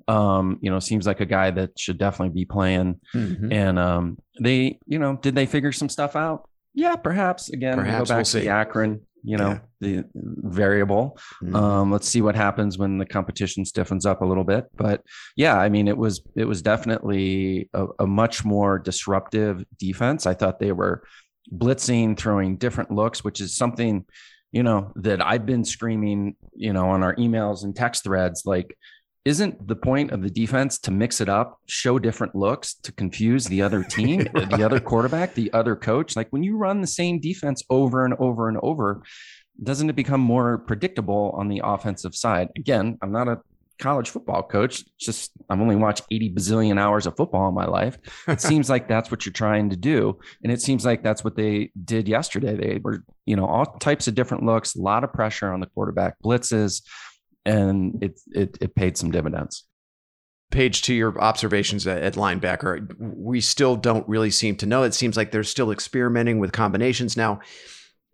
um, 0.08 0.58
you 0.60 0.70
know, 0.70 0.78
seems 0.80 1.06
like 1.06 1.20
a 1.20 1.26
guy 1.26 1.50
that 1.52 1.78
should 1.78 1.96
definitely 1.98 2.34
be 2.34 2.44
playing. 2.44 3.00
Mhm. 3.14 3.52
And 3.52 3.78
um, 3.78 4.18
they, 4.40 4.78
you 4.86 4.98
know, 4.98 5.16
did 5.16 5.34
they 5.34 5.46
figure 5.46 5.72
some 5.72 5.88
stuff 5.88 6.16
out? 6.16 6.48
Yeah, 6.74 6.96
perhaps. 6.96 7.48
Again, 7.50 7.78
we 7.78 7.84
Perhaps, 7.84 8.10
go 8.10 8.12
back 8.14 8.16
we'll 8.18 8.24
to 8.24 8.30
see. 8.30 8.40
the 8.40 8.48
Akron, 8.48 9.00
you 9.24 9.38
know, 9.38 9.58
the 9.80 10.04
variable. 10.14 11.18
Mhm. 11.42 11.54
Um, 11.56 11.90
let's 11.90 12.06
see 12.06 12.20
what 12.20 12.36
happens 12.36 12.76
when 12.76 12.98
the 12.98 13.06
competition 13.06 13.64
stiffens 13.64 14.04
up 14.04 14.20
a 14.20 14.24
little 14.24 14.44
bit. 14.44 14.66
But 14.76 15.02
yeah, 15.34 15.58
I 15.58 15.70
mean, 15.70 15.88
it 15.88 15.96
was 15.96 16.22
it 16.36 16.44
was 16.44 16.60
definitely 16.62 17.70
a, 17.72 17.86
a 18.00 18.06
much 18.06 18.44
more 18.44 18.78
disruptive 18.78 19.64
defense. 19.78 20.26
I 20.26 20.34
thought 20.34 20.60
they 20.60 20.72
were 20.72 21.02
blitzing, 21.52 22.16
throwing 22.16 22.56
different 22.56 22.90
looks, 22.90 23.24
which 23.24 23.40
is 23.40 23.56
something, 23.56 24.04
you 24.52 24.62
know, 24.62 24.92
that 24.96 25.24
I've 25.24 25.46
been 25.46 25.64
screaming, 25.64 26.36
you 26.54 26.72
know, 26.72 26.90
on 26.90 27.02
our 27.02 27.14
emails 27.16 27.64
and 27.64 27.74
text 27.74 28.04
threads, 28.04 28.42
like. 28.44 28.76
Isn't 29.24 29.66
the 29.66 29.76
point 29.76 30.10
of 30.10 30.22
the 30.22 30.28
defense 30.28 30.78
to 30.80 30.90
mix 30.90 31.22
it 31.22 31.30
up, 31.30 31.58
show 31.66 31.98
different 31.98 32.34
looks 32.34 32.74
to 32.74 32.92
confuse 32.92 33.46
the 33.46 33.62
other 33.62 33.82
team, 33.82 34.18
the 34.34 34.62
other 34.62 34.80
quarterback, 34.80 35.34
the 35.34 35.50
other 35.54 35.74
coach? 35.76 36.14
Like 36.14 36.28
when 36.30 36.42
you 36.42 36.58
run 36.58 36.82
the 36.82 36.86
same 36.86 37.20
defense 37.20 37.62
over 37.70 38.04
and 38.04 38.14
over 38.18 38.48
and 38.48 38.58
over, 38.62 39.02
doesn't 39.62 39.88
it 39.88 39.96
become 39.96 40.20
more 40.20 40.58
predictable 40.58 41.34
on 41.38 41.48
the 41.48 41.62
offensive 41.64 42.14
side? 42.14 42.50
Again, 42.56 42.98
I'm 43.00 43.12
not 43.12 43.28
a 43.28 43.40
college 43.78 44.10
football 44.10 44.42
coach. 44.42 44.84
Just 44.98 45.32
I've 45.48 45.60
only 45.60 45.76
watched 45.76 46.02
80 46.10 46.34
bazillion 46.34 46.78
hours 46.78 47.06
of 47.06 47.16
football 47.16 47.48
in 47.48 47.54
my 47.54 47.66
life. 47.66 47.98
It 48.28 48.40
seems 48.42 48.68
like 48.68 48.88
that's 48.88 49.10
what 49.10 49.24
you're 49.24 49.32
trying 49.32 49.70
to 49.70 49.76
do. 49.76 50.18
And 50.42 50.52
it 50.52 50.60
seems 50.60 50.84
like 50.84 51.02
that's 51.02 51.24
what 51.24 51.36
they 51.36 51.70
did 51.84 52.08
yesterday. 52.08 52.56
They 52.56 52.78
were, 52.78 53.04
you 53.24 53.36
know, 53.36 53.46
all 53.46 53.64
types 53.64 54.06
of 54.06 54.14
different 54.14 54.44
looks, 54.44 54.76
a 54.76 54.82
lot 54.82 55.04
of 55.04 55.12
pressure 55.12 55.52
on 55.52 55.60
the 55.60 55.66
quarterback, 55.66 56.16
blitzes, 56.22 56.82
and 57.44 58.02
it 58.02 58.20
it, 58.32 58.58
it 58.60 58.74
paid 58.74 58.96
some 58.96 59.10
dividends. 59.10 59.64
Paige 60.50 60.82
to 60.82 60.94
your 60.94 61.18
observations 61.20 61.86
at, 61.86 62.14
linebacker, 62.14 62.94
we 62.98 63.40
still 63.40 63.74
don't 63.76 64.08
really 64.08 64.30
seem 64.30 64.54
to 64.56 64.66
know. 64.66 64.84
It 64.84 64.94
seems 64.94 65.16
like 65.16 65.32
they're 65.32 65.42
still 65.42 65.72
experimenting 65.72 66.38
with 66.38 66.52
combinations. 66.52 67.16
Now, 67.16 67.40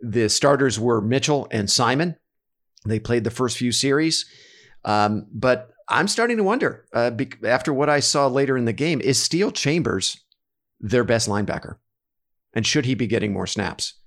the 0.00 0.28
starters 0.28 0.80
were 0.80 1.02
Mitchell 1.02 1.48
and 1.50 1.68
Simon. 1.68 2.16
They 2.86 2.98
played 2.98 3.24
the 3.24 3.30
first 3.30 3.58
few 3.58 3.72
series, 3.72 4.24
um, 4.86 5.26
but 5.32 5.70
I'm 5.86 6.08
starting 6.08 6.38
to 6.38 6.44
wonder 6.44 6.86
uh, 6.94 7.10
bec- 7.10 7.44
after 7.44 7.74
what 7.74 7.90
I 7.90 8.00
saw 8.00 8.26
later 8.26 8.56
in 8.56 8.64
the 8.64 8.72
game: 8.72 9.00
is 9.02 9.22
Steele 9.22 9.50
Chambers 9.52 10.24
their 10.80 11.04
best 11.04 11.28
linebacker, 11.28 11.76
and 12.54 12.66
should 12.66 12.86
he 12.86 12.94
be 12.94 13.06
getting 13.06 13.34
more 13.34 13.46
snaps? 13.46 13.99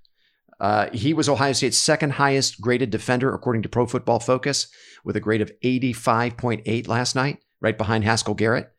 Uh, 0.64 0.90
he 0.94 1.14
was 1.14 1.28
Ohio 1.28 1.52
State's 1.52 1.78
second 1.78 2.14
highest 2.14 2.62
graded 2.62 2.90
defender 2.90 3.34
according 3.34 3.64
to 3.64 3.70
Pro 3.70 3.86
Football 3.86 4.22
Focus, 4.22 4.68
with 5.04 5.18
a 5.18 5.20
grade 5.20 5.42
of 5.42 5.52
85.8 5.62 6.88
last 6.88 7.16
night 7.16 7.40
right 7.60 7.78
behind 7.78 8.06
Haskell 8.06 8.34
Garrett. 8.34 8.72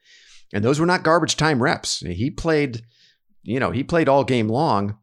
And 0.55 0.65
those 0.65 0.81
were 0.81 0.87
not 0.87 1.03
garbage 1.03 1.37
time 1.37 1.63
reps. 1.63 1.99
He 1.99 2.31
played, 2.31 2.81
you 3.43 3.61
know, 3.61 3.71
he 3.71 3.85
played 3.85 4.09
all 4.09 4.25
game 4.25 4.49
long. 4.49 4.97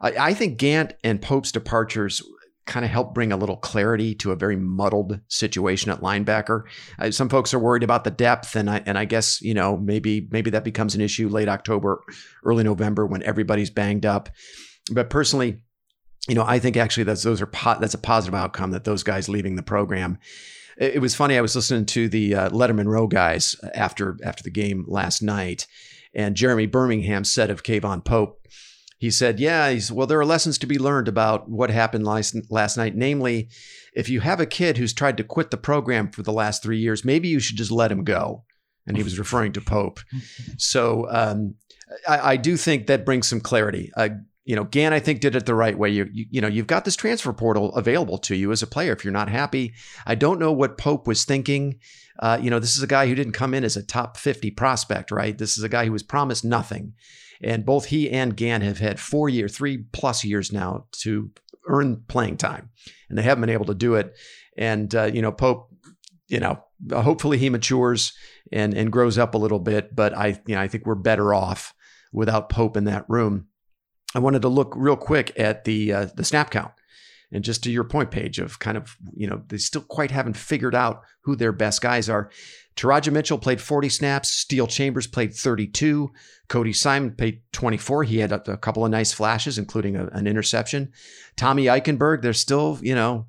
I, 0.00 0.12
I 0.16 0.34
think 0.34 0.58
Gant 0.58 0.94
and 1.02 1.20
Pope's 1.20 1.50
departures 1.50 2.22
kind 2.66 2.84
of 2.84 2.92
helped 2.92 3.14
bring 3.14 3.32
a 3.32 3.36
little 3.36 3.56
clarity 3.56 4.14
to 4.14 4.30
a 4.30 4.36
very 4.36 4.54
muddled 4.54 5.18
situation 5.26 5.90
at 5.90 6.02
linebacker. 6.02 6.62
Uh, 7.00 7.10
some 7.10 7.30
folks 7.30 7.52
are 7.52 7.58
worried 7.58 7.82
about 7.82 8.04
the 8.04 8.12
depth, 8.12 8.54
and 8.54 8.70
I 8.70 8.80
and 8.86 8.96
I 8.96 9.06
guess 9.06 9.42
you 9.42 9.54
know 9.54 9.76
maybe 9.76 10.28
maybe 10.30 10.50
that 10.50 10.62
becomes 10.62 10.94
an 10.94 11.00
issue 11.00 11.28
late 11.28 11.48
October, 11.48 12.00
early 12.44 12.62
November 12.62 13.04
when 13.06 13.24
everybody's 13.24 13.70
banged 13.70 14.06
up. 14.06 14.28
But 14.92 15.10
personally, 15.10 15.64
you 16.28 16.34
know, 16.34 16.44
I 16.46 16.58
think 16.58 16.76
actually 16.76 17.04
that's 17.04 17.22
those 17.22 17.42
are 17.42 17.46
po- 17.46 17.78
that's 17.80 17.94
a 17.94 17.98
positive 17.98 18.34
outcome 18.34 18.70
that 18.70 18.84
those 18.84 19.02
guys 19.02 19.28
leaving 19.28 19.56
the 19.56 19.62
program. 19.62 20.18
It, 20.76 20.96
it 20.96 20.98
was 21.00 21.14
funny. 21.14 21.36
I 21.36 21.40
was 21.40 21.56
listening 21.56 21.86
to 21.86 22.08
the 22.08 22.34
uh, 22.34 22.50
Letterman 22.50 22.86
Row 22.86 23.06
guys 23.06 23.56
after 23.74 24.16
after 24.24 24.42
the 24.42 24.50
game 24.50 24.84
last 24.86 25.22
night, 25.22 25.66
and 26.14 26.36
Jeremy 26.36 26.66
Birmingham 26.66 27.24
said 27.24 27.50
of 27.50 27.64
K'Von 27.64 28.04
Pope, 28.04 28.46
he 28.98 29.10
said, 29.10 29.40
"Yeah, 29.40 29.70
he's, 29.70 29.90
well, 29.90 30.06
there 30.06 30.20
are 30.20 30.24
lessons 30.24 30.58
to 30.58 30.66
be 30.66 30.78
learned 30.78 31.08
about 31.08 31.50
what 31.50 31.70
happened 31.70 32.04
last 32.04 32.36
last 32.50 32.76
night. 32.76 32.94
Namely, 32.94 33.48
if 33.94 34.08
you 34.08 34.20
have 34.20 34.38
a 34.38 34.46
kid 34.46 34.78
who's 34.78 34.92
tried 34.92 35.16
to 35.16 35.24
quit 35.24 35.50
the 35.50 35.56
program 35.56 36.10
for 36.10 36.22
the 36.22 36.32
last 36.32 36.62
three 36.62 36.78
years, 36.78 37.04
maybe 37.04 37.26
you 37.26 37.40
should 37.40 37.56
just 37.56 37.72
let 37.72 37.90
him 37.90 38.04
go." 38.04 38.44
And 38.86 38.96
he 38.96 39.02
was 39.02 39.18
referring 39.18 39.52
to 39.52 39.60
Pope. 39.60 40.00
So 40.58 41.08
um, 41.10 41.54
I, 42.08 42.32
I 42.32 42.36
do 42.36 42.56
think 42.56 42.86
that 42.86 43.04
brings 43.04 43.28
some 43.28 43.40
clarity. 43.40 43.90
Uh, 43.96 44.10
you 44.44 44.56
know, 44.56 44.64
Gant, 44.64 44.94
I 44.94 45.00
think, 45.00 45.20
did 45.20 45.36
it 45.36 45.46
the 45.46 45.54
right 45.54 45.78
way. 45.78 45.90
You, 45.90 46.08
you, 46.12 46.26
you 46.30 46.40
know, 46.40 46.48
you've 46.48 46.66
got 46.66 46.84
this 46.84 46.96
transfer 46.96 47.32
portal 47.32 47.74
available 47.74 48.18
to 48.18 48.34
you 48.34 48.50
as 48.50 48.62
a 48.62 48.66
player. 48.66 48.92
If 48.92 49.04
you're 49.04 49.12
not 49.12 49.28
happy, 49.28 49.74
I 50.06 50.14
don't 50.14 50.40
know 50.40 50.52
what 50.52 50.78
Pope 50.78 51.06
was 51.06 51.24
thinking. 51.24 51.78
Uh, 52.18 52.38
you 52.40 52.50
know, 52.50 52.58
this 52.58 52.76
is 52.76 52.82
a 52.82 52.88
guy 52.88 53.06
who 53.06 53.14
didn't 53.14 53.32
come 53.32 53.54
in 53.54 53.64
as 53.64 53.76
a 53.76 53.82
top 53.82 54.16
50 54.16 54.50
prospect, 54.52 55.10
right? 55.10 55.36
This 55.36 55.56
is 55.56 55.64
a 55.64 55.68
guy 55.68 55.86
who 55.86 55.92
was 55.92 56.02
promised 56.02 56.44
nothing. 56.44 56.94
And 57.42 57.64
both 57.64 57.86
he 57.86 58.10
and 58.10 58.36
Gant 58.36 58.62
have 58.62 58.78
had 58.78 59.00
four 59.00 59.28
year, 59.28 59.48
three 59.48 59.78
plus 59.92 60.24
years 60.24 60.52
now 60.52 60.86
to 61.02 61.30
earn 61.66 62.02
playing 62.08 62.36
time, 62.36 62.70
and 63.08 63.18
they 63.18 63.22
haven't 63.22 63.42
been 63.42 63.50
able 63.50 63.66
to 63.66 63.74
do 63.74 63.94
it. 63.94 64.14
And 64.56 64.94
uh, 64.94 65.04
you 65.04 65.22
know, 65.22 65.32
Pope, 65.32 65.68
you 66.28 66.40
know, 66.40 66.62
hopefully 66.92 67.38
he 67.38 67.50
matures 67.50 68.12
and 68.52 68.74
and 68.74 68.92
grows 68.92 69.18
up 69.18 69.34
a 69.34 69.38
little 69.38 69.58
bit. 69.58 69.94
But 69.94 70.16
I, 70.16 70.40
you 70.46 70.54
know, 70.54 70.60
I 70.60 70.68
think 70.68 70.86
we're 70.86 70.94
better 70.94 71.34
off 71.34 71.74
without 72.12 72.48
Pope 72.48 72.76
in 72.76 72.84
that 72.84 73.06
room. 73.08 73.48
I 74.14 74.18
wanted 74.18 74.42
to 74.42 74.48
look 74.48 74.74
real 74.76 74.96
quick 74.96 75.32
at 75.38 75.64
the 75.64 75.92
uh, 75.92 76.06
the 76.14 76.24
snap 76.24 76.50
count. 76.50 76.72
And 77.32 77.42
just 77.42 77.64
to 77.64 77.70
your 77.70 77.84
point, 77.84 78.10
Paige 78.10 78.38
of 78.38 78.58
kind 78.58 78.76
of, 78.76 78.94
you 79.14 79.26
know, 79.26 79.42
they 79.48 79.56
still 79.56 79.80
quite 79.80 80.10
haven't 80.10 80.36
figured 80.36 80.74
out 80.74 81.02
who 81.22 81.34
their 81.34 81.52
best 81.52 81.80
guys 81.80 82.10
are. 82.10 82.30
Teradja 82.76 83.10
Mitchell 83.10 83.38
played 83.38 83.60
40 83.60 83.88
snaps. 83.88 84.30
Steele 84.30 84.66
Chambers 84.66 85.06
played 85.06 85.34
32. 85.34 86.12
Cody 86.48 86.72
Simon 86.74 87.14
played 87.14 87.40
24. 87.52 88.04
He 88.04 88.18
had 88.18 88.32
a, 88.32 88.52
a 88.52 88.56
couple 88.58 88.84
of 88.84 88.90
nice 88.90 89.14
flashes, 89.14 89.56
including 89.56 89.96
a, 89.96 90.06
an 90.08 90.26
interception. 90.26 90.92
Tommy 91.36 91.64
Eichenberg, 91.64 92.20
they're 92.20 92.34
still, 92.34 92.78
you 92.82 92.94
know, 92.94 93.26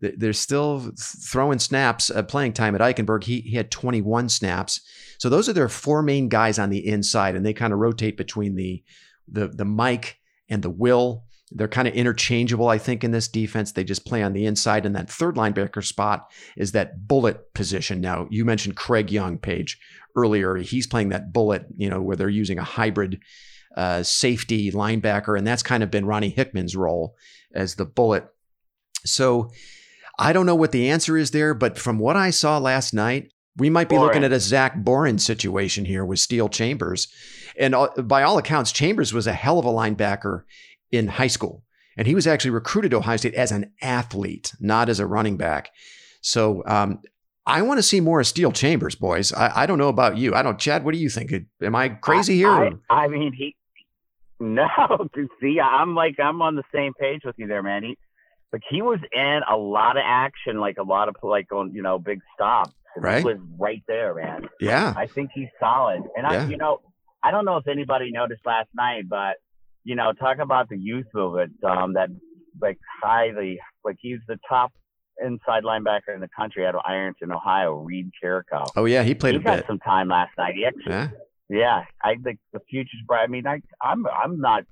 they're 0.00 0.32
still 0.32 0.90
throwing 0.98 1.58
snaps, 1.58 2.10
uh, 2.10 2.22
playing 2.22 2.54
time 2.54 2.74
at 2.74 2.80
Eichenberg. 2.80 3.24
He, 3.24 3.40
he 3.42 3.56
had 3.56 3.70
21 3.70 4.30
snaps. 4.30 4.80
So 5.18 5.28
those 5.28 5.48
are 5.48 5.52
their 5.52 5.68
four 5.68 6.02
main 6.02 6.28
guys 6.28 6.58
on 6.58 6.70
the 6.70 6.86
inside, 6.86 7.36
and 7.36 7.46
they 7.46 7.52
kind 7.52 7.72
of 7.72 7.78
rotate 7.78 8.16
between 8.16 8.56
the 8.56 8.82
the 9.28 9.46
the 9.46 9.64
Mike 9.64 10.18
and 10.48 10.62
the 10.62 10.70
Will. 10.70 11.24
They're 11.54 11.68
kind 11.68 11.86
of 11.86 11.94
interchangeable, 11.94 12.68
I 12.68 12.78
think, 12.78 13.04
in 13.04 13.10
this 13.10 13.28
defense. 13.28 13.72
They 13.72 13.84
just 13.84 14.06
play 14.06 14.22
on 14.22 14.32
the 14.32 14.46
inside. 14.46 14.86
And 14.86 14.96
that 14.96 15.10
third 15.10 15.36
linebacker 15.36 15.84
spot 15.84 16.30
is 16.56 16.72
that 16.72 17.06
bullet 17.06 17.52
position. 17.52 18.00
Now, 18.00 18.26
you 18.30 18.44
mentioned 18.44 18.76
Craig 18.76 19.10
Young, 19.10 19.36
Paige, 19.36 19.78
earlier. 20.16 20.56
He's 20.56 20.86
playing 20.86 21.10
that 21.10 21.32
bullet, 21.32 21.66
you 21.76 21.90
know, 21.90 22.00
where 22.00 22.16
they're 22.16 22.30
using 22.30 22.58
a 22.58 22.64
hybrid 22.64 23.20
uh, 23.76 24.02
safety 24.02 24.70
linebacker. 24.70 25.36
And 25.36 25.46
that's 25.46 25.62
kind 25.62 25.82
of 25.82 25.90
been 25.90 26.06
Ronnie 26.06 26.30
Hickman's 26.30 26.76
role 26.76 27.16
as 27.54 27.74
the 27.74 27.84
bullet. 27.84 28.26
So 29.04 29.50
I 30.18 30.32
don't 30.32 30.46
know 30.46 30.54
what 30.54 30.72
the 30.72 30.88
answer 30.88 31.16
is 31.16 31.30
there, 31.32 31.54
but 31.54 31.78
from 31.78 31.98
what 31.98 32.16
I 32.16 32.30
saw 32.30 32.58
last 32.58 32.94
night, 32.94 33.32
we 33.56 33.68
might 33.68 33.88
be 33.88 33.96
Boren. 33.96 34.06
looking 34.06 34.24
at 34.24 34.32
a 34.32 34.40
Zach 34.40 34.76
Boren 34.76 35.18
situation 35.18 35.84
here 35.84 36.04
with 36.04 36.18
Steele 36.18 36.48
Chambers. 36.48 37.12
And 37.58 37.74
by 38.04 38.22
all 38.22 38.38
accounts, 38.38 38.72
Chambers 38.72 39.12
was 39.12 39.26
a 39.26 39.32
hell 39.32 39.58
of 39.58 39.64
a 39.64 39.70
linebacker 39.70 40.44
in 40.90 41.08
high 41.08 41.26
school. 41.26 41.62
And 41.96 42.06
he 42.06 42.14
was 42.14 42.26
actually 42.26 42.52
recruited 42.52 42.90
to 42.92 42.98
Ohio 42.98 43.16
State 43.16 43.34
as 43.34 43.52
an 43.52 43.72
athlete, 43.82 44.52
not 44.60 44.88
as 44.88 44.98
a 44.98 45.06
running 45.06 45.36
back. 45.36 45.70
So 46.22 46.62
um, 46.66 47.00
I 47.46 47.62
want 47.62 47.78
to 47.78 47.82
see 47.82 48.00
more 48.00 48.20
of 48.20 48.26
Steele 48.26 48.52
Chambers, 48.52 48.94
boys. 48.94 49.32
I, 49.32 49.62
I, 49.62 49.66
don't 49.66 49.78
know 49.78 49.88
about 49.88 50.16
you. 50.16 50.34
I 50.34 50.42
don't, 50.42 50.58
Chad. 50.58 50.84
What 50.84 50.94
do 50.94 51.00
you 51.00 51.10
think? 51.10 51.32
Am 51.60 51.74
I 51.74 51.90
crazy 51.90 52.36
here? 52.36 52.50
I, 52.50 52.70
I, 52.88 53.08
mean, 53.08 53.32
he. 53.32 53.56
No, 54.38 54.66
see, 55.40 55.60
I'm 55.60 55.94
like 55.94 56.18
I'm 56.18 56.42
on 56.42 56.56
the 56.56 56.64
same 56.74 56.92
page 56.94 57.22
with 57.24 57.36
you 57.38 57.46
there, 57.46 57.62
man. 57.62 57.82
He, 57.82 57.98
like 58.52 58.62
he 58.68 58.82
was 58.82 58.98
in 59.12 59.40
a 59.50 59.56
lot 59.56 59.96
of 59.96 60.02
action, 60.04 60.60
like 60.60 60.78
a 60.78 60.82
lot 60.82 61.08
of 61.08 61.16
like 61.22 61.50
on 61.52 61.72
you 61.72 61.82
know 61.82 61.98
big 61.98 62.20
stops. 62.34 62.74
Right, 62.96 63.18
he 63.18 63.24
was 63.24 63.38
right 63.58 63.82
there, 63.86 64.14
man. 64.14 64.48
Yeah, 64.60 64.94
I 64.96 65.06
think 65.06 65.30
he's 65.32 65.48
solid. 65.58 66.02
And 66.16 66.26
I, 66.26 66.46
you 66.46 66.56
know, 66.56 66.80
I 67.22 67.30
don't 67.30 67.44
know 67.44 67.56
if 67.56 67.68
anybody 67.68 68.10
noticed 68.10 68.44
last 68.44 68.68
night, 68.74 69.08
but 69.08 69.36
you 69.84 69.94
know, 69.96 70.12
talk 70.12 70.38
about 70.38 70.68
the 70.68 70.78
youth 70.78 71.06
movement. 71.14 71.52
Um, 71.64 71.94
that 71.94 72.08
like 72.60 72.78
highly, 73.02 73.58
like 73.84 73.96
he's 74.00 74.18
the 74.28 74.38
top 74.48 74.72
inside 75.22 75.64
linebacker 75.64 76.14
in 76.14 76.20
the 76.20 76.28
country 76.34 76.66
out 76.66 76.74
of 76.74 76.82
Ironton, 76.86 77.32
Ohio. 77.32 77.74
Reid 77.74 78.10
Carrico. 78.20 78.64
Oh 78.76 78.84
yeah, 78.84 79.02
he 79.02 79.14
played 79.14 79.34
he 79.34 79.40
got 79.40 79.58
bit. 79.58 79.66
some 79.66 79.78
time 79.78 80.08
last 80.08 80.30
night. 80.38 80.54
He 80.54 80.64
actually, 80.64 80.92
yeah, 80.92 81.08
yeah. 81.48 81.84
I 82.02 82.16
think 82.22 82.38
the 82.52 82.60
future's 82.70 83.00
bright. 83.06 83.24
I 83.24 83.26
mean, 83.26 83.46
I, 83.46 83.60
I'm, 83.80 84.04
I'm 84.06 84.40
not 84.40 84.64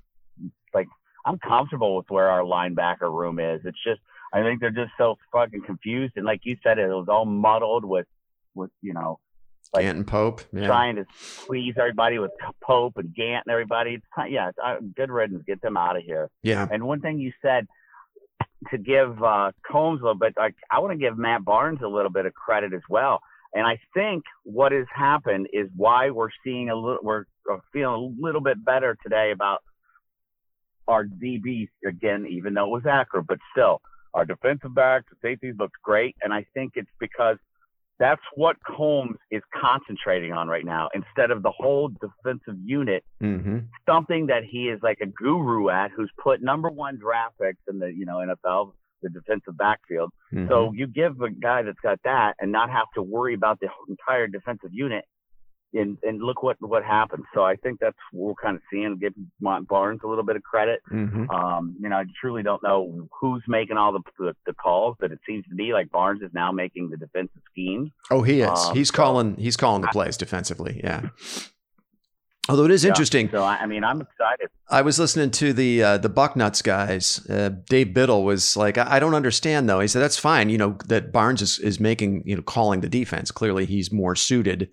like 0.73 0.87
I'm 1.25 1.39
comfortable 1.39 1.95
with 1.95 2.05
where 2.09 2.29
our 2.29 2.41
linebacker 2.41 3.11
room 3.11 3.39
is. 3.39 3.61
It's 3.65 3.83
just 3.83 4.01
I 4.33 4.41
think 4.43 4.61
they're 4.61 4.71
just 4.71 4.91
so 4.97 5.17
fucking 5.31 5.63
confused, 5.65 6.13
and 6.15 6.25
like 6.25 6.41
you 6.43 6.57
said, 6.63 6.79
it 6.79 6.87
was 6.87 7.07
all 7.09 7.25
muddled 7.25 7.85
with, 7.85 8.07
with 8.55 8.71
you 8.81 8.93
know 8.93 9.19
like 9.73 9.83
Gant 9.83 9.97
and 9.97 10.07
Pope, 10.07 10.41
yeah. 10.53 10.67
trying 10.67 10.97
to 10.97 11.05
please 11.45 11.75
everybody 11.77 12.19
with 12.19 12.31
Pope 12.61 12.97
and 12.97 13.13
Gant 13.15 13.43
and 13.45 13.53
everybody. 13.53 13.95
It's 13.95 14.05
yeah, 14.29 14.49
it's, 14.49 14.57
uh, 14.63 14.75
good 14.95 15.09
riddance. 15.09 15.43
Get 15.47 15.61
them 15.61 15.77
out 15.77 15.95
of 15.95 16.03
here. 16.03 16.29
Yeah. 16.43 16.67
And 16.69 16.83
one 16.83 17.01
thing 17.01 17.19
you 17.19 17.31
said 17.41 17.67
to 18.69 18.77
give 18.77 19.21
uh, 19.23 19.51
Combs 19.69 20.01
a 20.01 20.03
little 20.03 20.19
bit, 20.19 20.33
like 20.37 20.55
I 20.69 20.79
want 20.79 20.91
to 20.91 20.97
give 20.97 21.17
Matt 21.17 21.45
Barnes 21.45 21.79
a 21.83 21.87
little 21.87 22.11
bit 22.11 22.25
of 22.25 22.33
credit 22.33 22.73
as 22.73 22.81
well. 22.89 23.19
And 23.53 23.65
I 23.65 23.79
think 23.93 24.23
what 24.43 24.71
has 24.71 24.85
happened 24.93 25.47
is 25.51 25.67
why 25.75 26.09
we're 26.09 26.29
seeing 26.43 26.69
a 26.69 26.75
little, 26.75 26.99
we're 27.03 27.25
feeling 27.73 28.13
a 28.19 28.23
little 28.23 28.41
bit 28.41 28.63
better 28.63 28.97
today 29.03 29.31
about 29.31 29.59
our 30.87 31.05
DBs 31.05 31.69
again, 31.85 32.27
even 32.29 32.53
though 32.53 32.65
it 32.65 32.71
was 32.71 32.85
accurate, 32.89 33.27
but 33.27 33.39
still 33.51 33.81
our 34.13 34.25
defensive 34.25 34.73
backs, 34.73 35.05
safeties 35.21 35.55
looked 35.57 35.81
great. 35.83 36.15
And 36.21 36.33
I 36.33 36.45
think 36.53 36.73
it's 36.75 36.89
because 36.99 37.37
that's 38.01 38.21
what 38.33 38.57
Combs 38.63 39.17
is 39.29 39.43
concentrating 39.61 40.33
on 40.33 40.47
right 40.47 40.65
now 40.65 40.89
instead 40.95 41.29
of 41.29 41.43
the 41.43 41.51
whole 41.51 41.89
defensive 41.89 42.59
unit. 42.65 43.03
Mm-hmm. 43.21 43.59
Something 43.87 44.25
that 44.25 44.43
he 44.43 44.69
is 44.69 44.79
like 44.81 44.97
a 45.01 45.05
guru 45.05 45.69
at, 45.69 45.91
who's 45.95 46.11
put 46.21 46.41
number 46.41 46.69
one 46.69 46.97
draft 46.97 47.35
picks 47.39 47.61
in 47.69 47.77
the 47.77 47.93
you 47.93 48.05
know 48.07 48.15
NFL, 48.15 48.73
the 49.03 49.09
defensive 49.09 49.55
backfield. 49.55 50.09
Mm-hmm. 50.33 50.49
So 50.49 50.71
you 50.73 50.87
give 50.87 51.21
a 51.21 51.29
guy 51.29 51.61
that's 51.61 51.79
got 51.83 51.99
that 52.03 52.33
and 52.39 52.51
not 52.51 52.71
have 52.71 52.87
to 52.95 53.03
worry 53.03 53.35
about 53.35 53.59
the 53.59 53.67
entire 53.87 54.25
defensive 54.25 54.71
unit 54.73 55.05
and 55.73 55.97
and 56.03 56.21
look 56.21 56.43
what 56.43 56.57
what 56.59 56.83
happened. 56.83 57.23
So 57.33 57.43
I 57.43 57.55
think 57.55 57.79
that's 57.79 57.97
what 58.11 58.27
we're 58.27 58.33
kind 58.41 58.55
of 58.55 58.61
seeing. 58.71 58.97
Give 58.97 59.13
Matt 59.39 59.67
Barnes 59.67 60.01
a 60.03 60.07
little 60.07 60.23
bit 60.23 60.35
of 60.35 60.43
credit. 60.43 60.81
Mm-hmm. 60.91 61.29
Um, 61.29 61.75
you 61.81 61.89
know, 61.89 61.97
I 61.97 62.05
truly 62.19 62.43
don't 62.43 62.63
know 62.63 63.07
who's 63.19 63.43
making 63.47 63.77
all 63.77 63.93
the, 63.93 64.01
the, 64.19 64.35
the 64.45 64.53
calls, 64.53 64.97
but 64.99 65.11
it 65.11 65.19
seems 65.27 65.45
to 65.49 65.55
be 65.55 65.73
like 65.73 65.91
Barnes 65.91 66.21
is 66.21 66.31
now 66.33 66.51
making 66.51 66.89
the 66.89 66.97
defensive 66.97 67.41
schemes. 67.51 67.91
Oh, 68.09 68.21
he 68.21 68.41
is. 68.41 68.49
Um, 68.49 68.75
he's 68.75 68.91
calling. 68.91 69.35
He's 69.35 69.57
calling 69.57 69.81
the 69.81 69.89
plays 69.89 70.17
defensively. 70.17 70.81
Yeah. 70.83 71.09
Although 72.49 72.65
it 72.65 72.71
is 72.71 72.83
yeah, 72.83 72.89
interesting. 72.89 73.29
So 73.31 73.43
I 73.43 73.65
mean, 73.67 73.83
I'm 73.83 74.01
excited. 74.01 74.49
I 74.67 74.81
was 74.81 74.97
listening 74.97 75.29
to 75.31 75.53
the 75.53 75.83
uh, 75.83 75.97
the 75.99 76.09
Bucknuts 76.09 76.63
guys. 76.63 77.25
Uh, 77.29 77.51
Dave 77.69 77.93
Biddle 77.93 78.23
was 78.23 78.57
like, 78.57 78.77
I, 78.77 78.95
I 78.95 78.99
don't 78.99 79.13
understand 79.13 79.69
though. 79.69 79.79
He 79.79 79.87
said 79.87 80.01
that's 80.01 80.17
fine. 80.17 80.49
You 80.49 80.57
know 80.57 80.77
that 80.87 81.11
Barnes 81.11 81.41
is, 81.41 81.59
is 81.59 81.79
making 81.79 82.23
you 82.25 82.35
know 82.35 82.41
calling 82.41 82.81
the 82.81 82.89
defense. 82.89 83.31
Clearly, 83.31 83.65
he's 83.65 83.91
more 83.91 84.15
suited 84.15 84.69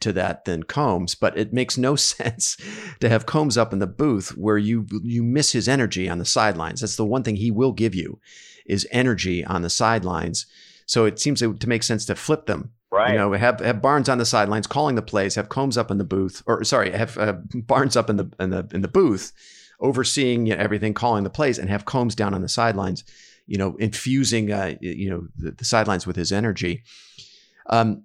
to 0.00 0.12
that 0.14 0.44
than 0.44 0.62
Combs, 0.62 1.14
but 1.14 1.36
it 1.38 1.52
makes 1.52 1.78
no 1.78 1.96
sense 1.96 2.56
to 3.00 3.08
have 3.08 3.26
Combs 3.26 3.56
up 3.56 3.72
in 3.72 3.78
the 3.78 3.86
booth 3.86 4.36
where 4.36 4.58
you 4.58 4.86
you 5.02 5.22
miss 5.22 5.52
his 5.52 5.68
energy 5.68 6.08
on 6.08 6.18
the 6.18 6.24
sidelines. 6.24 6.80
That's 6.80 6.96
the 6.96 7.06
one 7.06 7.22
thing 7.22 7.36
he 7.36 7.50
will 7.50 7.72
give 7.72 7.94
you 7.94 8.20
is 8.66 8.86
energy 8.90 9.44
on 9.44 9.62
the 9.62 9.70
sidelines. 9.70 10.46
So 10.86 11.04
it 11.04 11.20
seems 11.20 11.40
to, 11.40 11.56
make 11.66 11.82
sense 11.82 12.04
to 12.06 12.16
flip 12.16 12.46
them. 12.46 12.72
Right. 12.90 13.12
You 13.12 13.18
know, 13.18 13.32
have 13.32 13.60
have 13.60 13.80
Barnes 13.80 14.08
on 14.08 14.18
the 14.18 14.24
sidelines 14.24 14.66
calling 14.66 14.96
the 14.96 15.02
plays, 15.02 15.36
have 15.36 15.48
Combs 15.48 15.78
up 15.78 15.92
in 15.92 15.98
the 15.98 16.04
booth, 16.04 16.42
or 16.46 16.64
sorry, 16.64 16.90
have 16.90 17.16
uh, 17.16 17.34
Barnes 17.54 17.94
up 17.96 18.10
in 18.10 18.16
the 18.16 18.32
in 18.40 18.50
the 18.50 18.68
in 18.72 18.82
the 18.82 18.88
booth, 18.88 19.32
overseeing 19.78 20.46
you 20.46 20.56
know, 20.56 20.60
everything, 20.60 20.92
calling 20.92 21.22
the 21.22 21.30
plays, 21.30 21.58
and 21.58 21.70
have 21.70 21.84
Combs 21.84 22.16
down 22.16 22.34
on 22.34 22.42
the 22.42 22.48
sidelines. 22.48 23.04
You 23.46 23.58
know, 23.58 23.76
infusing 23.76 24.50
uh, 24.50 24.74
you 24.80 25.08
know 25.08 25.28
the, 25.36 25.52
the 25.52 25.64
sidelines 25.64 26.04
with 26.04 26.16
his 26.16 26.32
energy. 26.32 26.82
Um, 27.68 28.02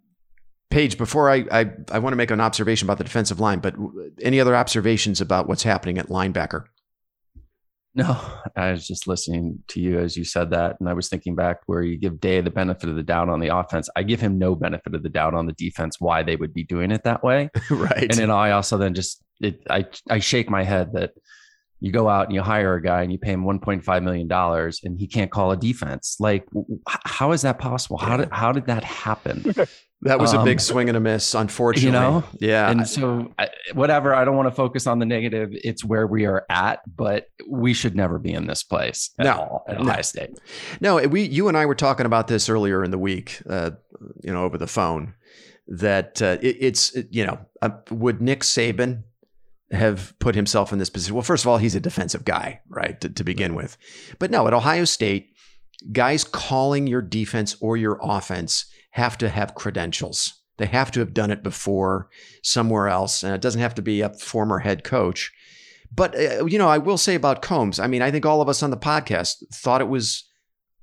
Paige, 0.70 0.98
before 0.98 1.30
I, 1.30 1.46
I, 1.52 1.72
I 1.92 2.00
want 2.00 2.14
to 2.14 2.18
make 2.18 2.32
an 2.32 2.42
observation 2.42 2.86
about 2.86 2.98
the 2.98 3.04
defensive 3.04 3.40
line, 3.40 3.60
but 3.60 3.76
any 4.22 4.40
other 4.40 4.56
observations 4.56 5.22
about 5.22 5.48
what's 5.48 5.64
happening 5.64 5.98
at 5.98 6.08
linebacker? 6.08 6.66
No, 7.98 8.20
I 8.58 8.72
was 8.72 8.86
just 8.86 9.08
listening 9.08 9.64
to 9.70 9.80
you 9.80 10.00
as 10.00 10.18
you 10.18 10.26
said 10.26 10.50
that, 10.50 10.76
and 10.82 10.90
I 10.90 10.94
was 10.94 11.08
thinking 11.08 11.34
back 11.34 11.60
where 11.66 11.82
you 11.82 11.98
give 11.98 12.20
Day 12.20 12.42
the 12.42 12.50
benefit 12.50 12.90
of 12.90 12.98
the 12.98 13.04
doubt 13.04 13.30
on 13.30 13.40
the 13.40 13.56
offense. 13.56 13.88
I 13.96 14.04
give 14.04 14.20
him 14.20 14.38
no 14.38 14.54
benefit 14.54 14.94
of 14.94 15.02
the 15.02 15.08
doubt 15.08 15.34
on 15.34 15.46
the 15.46 15.54
defense 15.54 16.02
why 16.02 16.22
they 16.22 16.36
would 16.36 16.54
be 16.54 16.64
doing 16.64 16.92
it 16.92 17.06
that 17.06 17.24
way, 17.24 17.50
right? 17.70 18.04
And 18.04 18.12
then 18.12 18.32
I 18.32 18.52
also 18.52 18.78
then 18.78 18.96
just 18.96 19.24
it, 19.40 19.64
I 19.70 19.86
I 20.10 20.20
shake 20.20 20.50
my 20.50 20.64
head 20.64 20.92
that 20.92 21.12
you 21.80 21.94
go 21.94 22.10
out 22.10 22.26
and 22.26 22.36
you 22.36 22.42
hire 22.42 22.76
a 22.76 22.82
guy 22.82 23.02
and 23.02 23.14
you 23.14 23.18
pay 23.18 23.32
him 23.32 23.46
1.5 23.46 24.04
million 24.04 24.28
dollars 24.28 24.82
and 24.84 25.00
he 25.00 25.08
can't 25.08 25.32
call 25.32 25.52
a 25.52 25.58
defense. 25.58 26.18
Like, 26.20 26.46
how 26.86 27.32
is 27.32 27.44
that 27.44 27.60
possible? 27.60 27.98
How 27.98 28.18
did 28.18 28.30
how 28.30 28.52
did 28.52 28.66
that 28.66 28.84
happen? 28.84 29.54
That 30.02 30.20
was 30.20 30.34
a 30.34 30.44
big 30.44 30.58
um, 30.58 30.60
swing 30.60 30.88
and 30.90 30.98
a 30.98 31.00
miss, 31.00 31.34
unfortunately. 31.34 31.88
You 31.88 31.92
know, 31.92 32.24
yeah. 32.40 32.70
And 32.70 32.88
so, 32.88 33.34
whatever. 33.74 34.14
I 34.14 34.24
don't 34.24 34.36
want 34.36 34.48
to 34.48 34.56
focus 34.56 34.86
on 34.86 35.00
the 35.00 35.06
negative. 35.06 35.50
It's 35.52 35.84
where 35.84 36.06
we 36.06 36.26
are 36.26 36.46
at, 36.50 36.82
but 36.96 37.28
we 37.50 37.74
should 37.74 37.96
never 37.96 38.20
be 38.20 38.32
in 38.32 38.46
this 38.46 38.62
place 38.62 39.12
at 39.18 39.24
no, 39.24 39.34
all 39.34 39.66
at 39.68 39.78
no. 39.78 39.84
Ohio 39.84 40.02
State. 40.04 40.32
No, 40.80 40.98
we, 41.08 41.24
you 41.24 41.48
and 41.48 41.58
I 41.58 41.66
were 41.66 41.76
talking 41.76 42.06
about 42.06 42.28
this 42.28 42.50
earlier 42.50 42.84
in 42.84 42.92
the 42.92 43.00
week. 43.00 43.42
Uh, 43.50 43.72
you 44.24 44.32
know, 44.32 44.44
over 44.44 44.58
the 44.60 44.68
phone, 44.68 45.16
that 45.68 46.22
uh, 46.22 46.38
it, 46.42 46.58
it's 46.60 46.96
you 47.10 47.26
know, 47.26 47.40
uh, 47.62 47.70
would 47.90 48.22
Nick 48.22 48.42
Saban 48.42 49.04
have 49.72 50.14
put 50.20 50.36
himself 50.36 50.72
in 50.72 50.78
this 50.78 50.90
position. 50.90 51.16
Well, 51.16 51.24
first 51.24 51.44
of 51.44 51.48
all, 51.48 51.58
he's 51.58 51.76
a 51.76 51.80
defensive 51.80 52.26
guy, 52.26 52.62
right, 52.70 53.00
to, 53.02 53.10
to 53.10 53.24
begin 53.24 53.56
with. 53.56 53.78
But 54.20 54.30
no, 54.30 54.46
at 54.48 54.54
Ohio 54.54 54.86
State, 54.86 55.32
guys 55.92 56.24
calling 56.24 56.86
your 56.86 57.02
defense 57.02 57.56
or 57.60 57.78
your 57.78 58.00
offense 58.02 58.66
have 58.96 59.18
to 59.18 59.28
have 59.28 59.56
credentials. 59.56 60.42
They 60.58 60.68
have 60.68 60.90
to 60.92 61.02
have 61.02 61.14
done 61.14 61.30
it 61.30 61.44
before 61.44 62.10
somewhere 62.42 62.88
else. 62.88 63.24
And 63.24 63.36
it 63.36 63.42
doesn't 63.42 63.60
have 63.60 63.76
to 63.76 63.82
be 63.82 64.00
a 64.00 64.14
former 64.14 64.60
head 64.60 64.86
coach. 64.86 65.34
But, 65.94 66.16
uh, 66.16 66.46
you 66.46 66.58
know, 66.58 66.70
I 66.70 66.78
will 66.78 66.98
say 66.98 67.14
about 67.14 67.42
Combs, 67.42 67.78
I 67.78 67.88
mean, 67.88 68.02
I 68.02 68.10
think 68.10 68.26
all 68.26 68.42
of 68.42 68.48
us 68.48 68.64
on 68.64 68.72
the 68.72 68.78
podcast 68.78 69.44
thought 69.54 69.82
it 69.82 69.90
was 69.90 70.24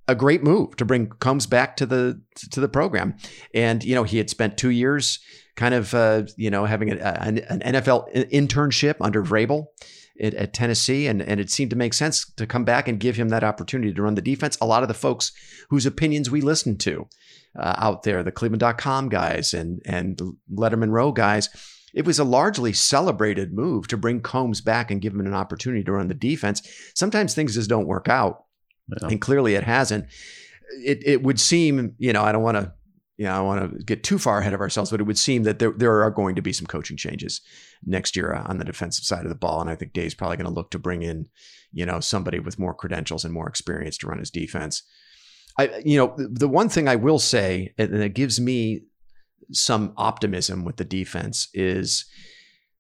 a 0.08 0.14
great 0.14 0.42
move 0.42 0.76
to 0.76 0.84
bring 0.84 1.06
Combs 1.06 1.46
back 1.46 1.74
to 1.78 1.86
the 1.86 2.20
to 2.50 2.60
the 2.60 2.68
program. 2.68 3.14
And 3.54 3.82
you 3.82 3.94
know, 3.94 4.04
he 4.04 4.18
had 4.18 4.28
spent 4.28 4.58
two 4.58 4.70
years 4.70 5.18
kind 5.56 5.74
of 5.74 5.94
uh, 5.94 6.24
you 6.36 6.50
know 6.50 6.66
having 6.66 6.92
a, 6.92 6.96
an, 6.96 7.38
an, 7.38 7.60
NFL 7.60 8.12
internship 8.30 8.96
under 9.00 9.22
Vrabel 9.22 9.66
at, 10.20 10.34
at, 10.34 10.52
Tennessee, 10.52 11.06
and 11.06 11.22
and 11.22 11.40
it 11.40 11.50
seemed 11.50 11.70
to 11.70 11.76
make 11.76 11.94
sense 11.94 12.30
to 12.36 12.46
come 12.46 12.64
back 12.64 12.88
and 12.88 13.00
give 13.00 13.16
him 13.16 13.30
that 13.30 13.44
opportunity 13.44 13.94
to 13.94 14.02
run 14.02 14.16
the 14.16 14.22
defense. 14.22 14.58
A 14.60 14.66
lot 14.66 14.82
of 14.82 14.88
the 14.88 14.94
folks 14.94 15.32
whose 15.70 15.86
opinions 15.86 16.30
we 16.30 16.40
listened 16.40 16.80
to 16.80 17.06
uh, 17.58 17.74
out 17.78 18.02
there, 18.02 18.22
the 18.22 18.32
Cleveland.com 18.32 19.08
guys 19.08 19.54
and 19.54 19.80
and 19.84 20.20
Lettermen 20.52 20.90
Row 20.90 21.12
guys. 21.12 21.48
It 21.94 22.06
was 22.06 22.18
a 22.18 22.24
largely 22.24 22.72
celebrated 22.72 23.52
move 23.52 23.86
to 23.88 23.98
bring 23.98 24.22
Coombs 24.22 24.62
back 24.62 24.90
and 24.90 25.02
give 25.02 25.12
him 25.12 25.20
an 25.20 25.34
opportunity 25.34 25.84
to 25.84 25.92
run 25.92 26.08
the 26.08 26.14
defense. 26.14 26.62
Sometimes 26.94 27.34
things 27.34 27.54
just 27.54 27.68
don't 27.68 27.86
work 27.86 28.08
out 28.08 28.44
yeah. 28.88 29.08
and 29.08 29.20
clearly 29.20 29.54
it 29.54 29.64
hasn't. 29.64 30.06
It 30.84 31.02
it 31.04 31.22
would 31.22 31.38
seem, 31.38 31.94
you 31.98 32.12
know, 32.12 32.22
I 32.22 32.32
don't 32.32 32.42
want 32.42 32.56
to, 32.56 32.72
you 33.16 33.26
know, 33.26 33.34
I 33.34 33.40
want 33.40 33.78
to 33.78 33.84
get 33.84 34.04
too 34.04 34.18
far 34.18 34.38
ahead 34.38 34.54
of 34.54 34.60
ourselves, 34.60 34.90
but 34.90 35.00
it 35.00 35.04
would 35.04 35.18
seem 35.18 35.42
that 35.44 35.58
there 35.58 35.72
there 35.72 36.02
are 36.02 36.10
going 36.10 36.34
to 36.36 36.42
be 36.42 36.52
some 36.52 36.66
coaching 36.66 36.96
changes 36.96 37.40
next 37.84 38.16
year 38.16 38.32
on 38.32 38.58
the 38.58 38.64
defensive 38.64 39.04
side 39.04 39.24
of 39.24 39.28
the 39.28 39.34
ball, 39.34 39.60
and 39.60 39.70
I 39.70 39.76
think 39.76 39.92
Dave's 39.92 40.14
probably 40.14 40.36
going 40.36 40.48
to 40.48 40.54
look 40.54 40.70
to 40.70 40.78
bring 40.78 41.02
in, 41.02 41.28
you 41.72 41.84
know, 41.84 42.00
somebody 42.00 42.38
with 42.38 42.58
more 42.58 42.74
credentials 42.74 43.24
and 43.24 43.34
more 43.34 43.48
experience 43.48 43.98
to 43.98 44.06
run 44.06 44.18
his 44.18 44.30
defense. 44.30 44.82
I, 45.58 45.82
you 45.84 45.98
know, 45.98 46.14
the 46.16 46.48
one 46.48 46.68
thing 46.68 46.88
I 46.88 46.96
will 46.96 47.18
say, 47.18 47.74
and 47.78 47.94
it 47.94 48.14
gives 48.14 48.40
me 48.40 48.82
some 49.50 49.92
optimism 49.96 50.64
with 50.64 50.76
the 50.76 50.84
defense 50.84 51.48
is, 51.52 52.06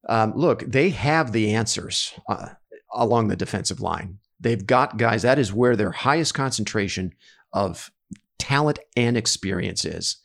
um, 0.08 0.32
look, 0.34 0.64
they 0.66 0.90
have 0.90 1.32
the 1.32 1.54
answers 1.54 2.14
uh, 2.28 2.48
along 2.94 3.28
the 3.28 3.36
defensive 3.36 3.80
line. 3.80 4.18
They've 4.40 4.66
got 4.66 4.96
guys, 4.96 5.22
that 5.22 5.38
is 5.38 5.52
where 5.52 5.76
their 5.76 5.92
highest 5.92 6.34
concentration 6.34 7.12
of 7.52 7.90
talent 8.38 8.78
and 8.96 9.16
experience 9.16 9.84
is. 9.84 10.16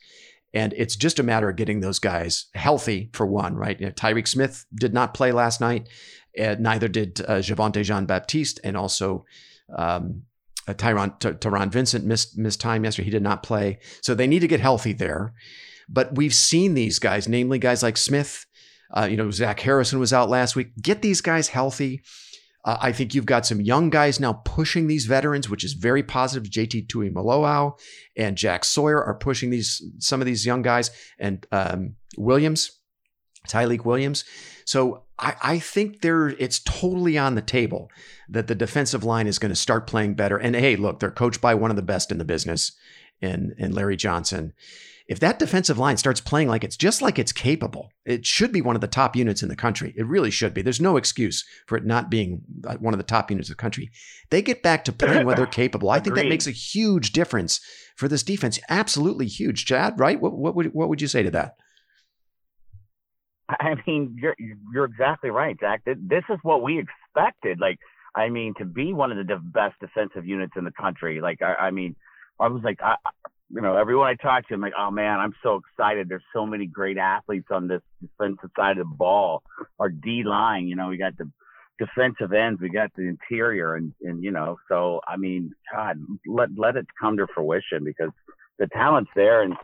And 0.54 0.72
it's 0.72 0.96
just 0.96 1.18
a 1.18 1.22
matter 1.22 1.50
of 1.50 1.56
getting 1.56 1.80
those 1.80 1.98
guys 1.98 2.46
healthy 2.54 3.10
for 3.12 3.26
one, 3.26 3.54
right? 3.54 3.78
You 3.78 3.86
know, 3.86 3.92
Tyreke 3.92 4.26
Smith 4.26 4.64
did 4.74 4.94
not 4.94 5.14
play 5.14 5.30
last 5.30 5.60
night. 5.60 5.88
and 6.36 6.60
neither 6.60 6.88
did 6.88 7.20
uh, 7.20 7.38
Javontae 7.38 7.84
Jean 7.84 8.06
Baptiste. 8.06 8.58
And 8.64 8.76
also 8.76 9.24
um, 9.76 10.22
uh, 10.68 10.74
Tyron, 10.74 11.18
T- 11.18 11.30
Taron 11.30 11.72
Vincent 11.72 12.04
missed, 12.04 12.36
missed 12.36 12.60
time 12.60 12.84
yesterday. 12.84 13.06
He 13.06 13.10
did 13.10 13.22
not 13.22 13.42
play. 13.42 13.78
So 14.02 14.14
they 14.14 14.26
need 14.26 14.40
to 14.40 14.48
get 14.48 14.60
healthy 14.60 14.92
there. 14.92 15.32
But 15.88 16.14
we've 16.14 16.34
seen 16.34 16.74
these 16.74 16.98
guys, 16.98 17.26
namely 17.26 17.58
guys 17.58 17.82
like 17.82 17.96
Smith. 17.96 18.44
Uh, 18.94 19.08
you 19.10 19.16
know, 19.16 19.30
Zach 19.30 19.60
Harrison 19.60 19.98
was 19.98 20.12
out 20.12 20.28
last 20.28 20.54
week. 20.54 20.68
Get 20.80 21.02
these 21.02 21.20
guys 21.20 21.48
healthy. 21.48 22.02
Uh, 22.64 22.76
I 22.80 22.92
think 22.92 23.14
you've 23.14 23.26
got 23.26 23.46
some 23.46 23.60
young 23.60 23.88
guys 23.88 24.20
now 24.20 24.42
pushing 24.44 24.86
these 24.86 25.06
veterans, 25.06 25.48
which 25.48 25.64
is 25.64 25.72
very 25.72 26.02
positive. 26.02 26.50
JT 26.50 26.88
Tuimoloau 26.88 27.78
and 28.16 28.36
Jack 28.36 28.64
Sawyer 28.64 29.02
are 29.02 29.14
pushing 29.14 29.50
these 29.50 29.82
some 29.98 30.20
of 30.20 30.26
these 30.26 30.44
young 30.44 30.62
guys, 30.62 30.90
and 31.18 31.46
um, 31.52 31.94
Williams, 32.16 32.80
Tyleik 33.48 33.84
Williams. 33.84 34.24
So 34.66 35.04
I, 35.18 35.34
I, 35.42 35.58
think 35.58 36.00
there 36.00 36.28
it's 36.28 36.60
totally 36.60 37.18
on 37.18 37.34
the 37.34 37.42
table 37.42 37.90
that 38.28 38.46
the 38.46 38.54
defensive 38.54 39.04
line 39.04 39.26
is 39.26 39.38
going 39.38 39.50
to 39.50 39.56
start 39.56 39.86
playing 39.86 40.14
better. 40.14 40.36
And 40.36 40.54
hey, 40.54 40.76
look, 40.76 41.00
they're 41.00 41.10
coached 41.10 41.40
by 41.40 41.54
one 41.54 41.70
of 41.70 41.76
the 41.76 41.82
best 41.82 42.12
in 42.12 42.18
the 42.18 42.24
business, 42.24 42.72
in 43.20 43.54
in 43.58 43.72
Larry 43.72 43.96
Johnson 43.96 44.52
if 45.08 45.18
that 45.20 45.38
defensive 45.38 45.78
line 45.78 45.96
starts 45.96 46.20
playing 46.20 46.48
like 46.48 46.62
it's 46.62 46.76
just 46.76 47.00
like 47.00 47.18
it's 47.18 47.32
capable, 47.32 47.90
it 48.04 48.26
should 48.26 48.52
be 48.52 48.60
one 48.60 48.76
of 48.76 48.82
the 48.82 48.86
top 48.86 49.16
units 49.16 49.42
in 49.42 49.48
the 49.48 49.56
country. 49.56 49.94
It 49.96 50.06
really 50.06 50.30
should 50.30 50.52
be. 50.52 50.60
There's 50.60 50.82
no 50.82 50.98
excuse 50.98 51.46
for 51.66 51.78
it 51.78 51.86
not 51.86 52.10
being 52.10 52.42
uh, 52.66 52.76
one 52.76 52.92
of 52.92 52.98
the 52.98 53.04
top 53.04 53.30
units 53.30 53.48
of 53.48 53.56
the 53.56 53.60
country. 53.60 53.90
They 54.28 54.42
get 54.42 54.62
back 54.62 54.84
to 54.84 54.92
playing 54.92 55.24
what 55.24 55.38
they're 55.38 55.46
capable. 55.62 55.88
I 55.88 55.98
think 55.98 56.14
that 56.16 56.28
makes 56.28 56.46
a 56.46 56.50
huge 56.52 57.12
difference 57.12 57.60
for 57.96 58.06
this 58.06 58.22
defense. 58.22 58.60
Absolutely 58.68 59.26
huge. 59.26 59.64
Chad, 59.64 59.98
right? 59.98 60.20
What, 60.20 60.36
what 60.36 60.54
would 60.54 60.74
what 60.74 60.90
would 60.90 61.00
you 61.00 61.08
say 61.08 61.22
to 61.22 61.30
that? 61.30 61.56
I 63.60 63.74
mean, 63.86 64.16
you're 64.20 64.36
you're 64.72 64.84
exactly 64.84 65.30
right, 65.30 65.56
Zach. 65.60 65.82
This 65.84 66.24
is 66.28 66.38
what 66.42 66.62
we 66.62 66.78
expected. 66.78 67.60
Like, 67.60 67.78
I 68.14 68.28
mean, 68.28 68.54
to 68.58 68.64
be 68.64 68.92
one 68.92 69.12
of 69.12 69.26
the 69.26 69.36
best 69.36 69.74
defensive 69.80 70.26
units 70.26 70.52
in 70.56 70.64
the 70.64 70.72
country. 70.72 71.20
Like, 71.20 71.40
I, 71.42 71.54
I 71.54 71.70
mean, 71.70 71.96
I 72.38 72.48
was 72.48 72.62
like, 72.62 72.80
I, 72.82 72.96
you 73.50 73.60
know, 73.62 73.76
everyone 73.76 74.08
I 74.08 74.14
talked 74.14 74.48
to, 74.48 74.54
I'm 74.54 74.60
like, 74.60 74.74
oh 74.78 74.90
man, 74.90 75.18
I'm 75.18 75.34
so 75.42 75.60
excited. 75.60 76.08
There's 76.08 76.22
so 76.34 76.44
many 76.44 76.66
great 76.66 76.98
athletes 76.98 77.48
on 77.50 77.68
this 77.68 77.82
defensive 78.00 78.50
side 78.56 78.78
of 78.78 78.88
the 78.88 78.96
ball. 78.96 79.42
Our 79.78 79.88
D 79.88 80.22
line, 80.24 80.66
you 80.68 80.76
know, 80.76 80.88
we 80.88 80.98
got 80.98 81.16
the 81.16 81.30
defensive 81.78 82.32
ends, 82.32 82.60
we 82.60 82.68
got 82.68 82.90
the 82.96 83.04
interior, 83.04 83.76
and 83.76 83.92
and 84.02 84.22
you 84.22 84.30
know, 84.30 84.58
so 84.68 85.00
I 85.08 85.16
mean, 85.16 85.52
God, 85.72 85.98
let 86.26 86.50
let 86.56 86.76
it 86.76 86.86
come 87.00 87.16
to 87.16 87.26
fruition 87.34 87.84
because 87.84 88.10
the 88.58 88.66
talent's 88.68 89.10
there, 89.16 89.42
and 89.42 89.54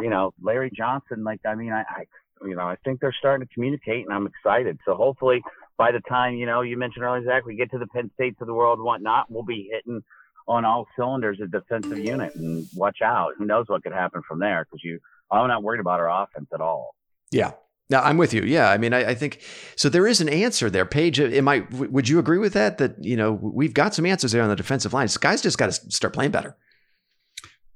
you 0.00 0.10
know, 0.10 0.32
Larry 0.40 0.70
Johnson, 0.74 1.24
like, 1.24 1.40
I 1.46 1.54
mean, 1.54 1.72
I, 1.72 1.80
I 1.80 2.04
you 2.42 2.54
know, 2.54 2.62
I 2.62 2.76
think 2.84 3.00
they're 3.00 3.14
starting 3.18 3.46
to 3.46 3.54
communicate, 3.54 4.04
and 4.04 4.12
I'm 4.12 4.26
excited. 4.26 4.78
So 4.84 4.94
hopefully, 4.94 5.42
by 5.78 5.92
the 5.92 6.00
time 6.08 6.34
you 6.34 6.46
know, 6.46 6.62
you 6.62 6.76
mentioned 6.76 7.04
earlier, 7.04 7.24
Zach, 7.24 7.44
we 7.44 7.56
get 7.56 7.70
to 7.72 7.78
the 7.78 7.86
Penn 7.86 8.10
States 8.14 8.36
of 8.40 8.46
the 8.46 8.54
world, 8.54 8.78
and 8.78 8.84
whatnot, 8.84 9.30
we'll 9.30 9.44
be 9.44 9.70
hitting 9.72 10.02
on 10.48 10.64
all 10.64 10.86
cylinders 10.96 11.38
a 11.42 11.46
defensive 11.46 11.98
unit 11.98 12.34
and 12.36 12.66
watch 12.74 12.98
out. 13.02 13.32
Who 13.38 13.46
knows 13.46 13.64
what 13.68 13.82
could 13.82 13.92
happen 13.92 14.22
from 14.28 14.38
there? 14.38 14.64
Because 14.64 14.82
you, 14.84 15.00
I'm 15.30 15.48
not 15.48 15.62
worried 15.62 15.80
about 15.80 15.98
our 15.98 16.22
offense 16.22 16.46
at 16.54 16.60
all. 16.60 16.94
Yeah. 17.30 17.52
Now 17.88 18.02
I'm 18.02 18.16
with 18.16 18.34
you. 18.34 18.42
Yeah, 18.42 18.70
I 18.70 18.78
mean, 18.78 18.92
I, 18.92 19.10
I, 19.10 19.14
think 19.14 19.40
so. 19.76 19.88
There 19.88 20.08
is 20.08 20.20
an 20.20 20.28
answer 20.28 20.68
there, 20.68 20.84
Paige. 20.84 21.20
Am 21.20 21.46
I? 21.46 21.64
Would 21.70 22.08
you 22.08 22.18
agree 22.18 22.38
with 22.38 22.52
that? 22.54 22.78
That 22.78 22.96
you 23.04 23.16
know 23.16 23.32
we've 23.32 23.74
got 23.74 23.94
some 23.94 24.06
answers 24.06 24.32
there 24.32 24.42
on 24.42 24.48
the 24.48 24.56
defensive 24.56 24.92
line. 24.92 25.04
This 25.04 25.16
guys 25.16 25.40
just 25.40 25.56
got 25.56 25.66
to 25.66 25.90
start 25.92 26.12
playing 26.12 26.32
better. 26.32 26.56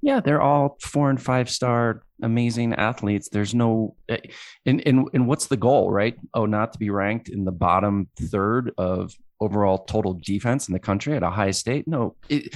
Yeah, 0.03 0.21
they're 0.21 0.41
all 0.41 0.79
four 0.83 1.11
and 1.11 1.21
five 1.21 1.51
star 1.51 2.03
amazing 2.23 2.75
athletes. 2.75 3.29
There's 3.29 3.55
no, 3.55 3.97
eh, 4.09 4.19
and 4.67 4.83
and 4.87 5.09
and 5.13 5.27
what's 5.27 5.47
the 5.47 5.57
goal, 5.57 5.91
right? 5.91 6.17
Oh, 6.35 6.47
not 6.47 6.73
to 6.73 6.79
be 6.79 6.91
ranked 6.91 7.29
in 7.29 7.45
the 7.45 7.53
bottom 7.53 8.09
third 8.17 8.73
of 8.79 9.15
overall 9.41 9.79
total 9.79 10.15
defense 10.15 10.69
in 10.69 10.73
the 10.73 10.79
country 10.79 11.17
at 11.17 11.23
a 11.23 11.31
high 11.31 11.51
State. 11.51 11.87
No, 11.87 12.17
it, 12.29 12.55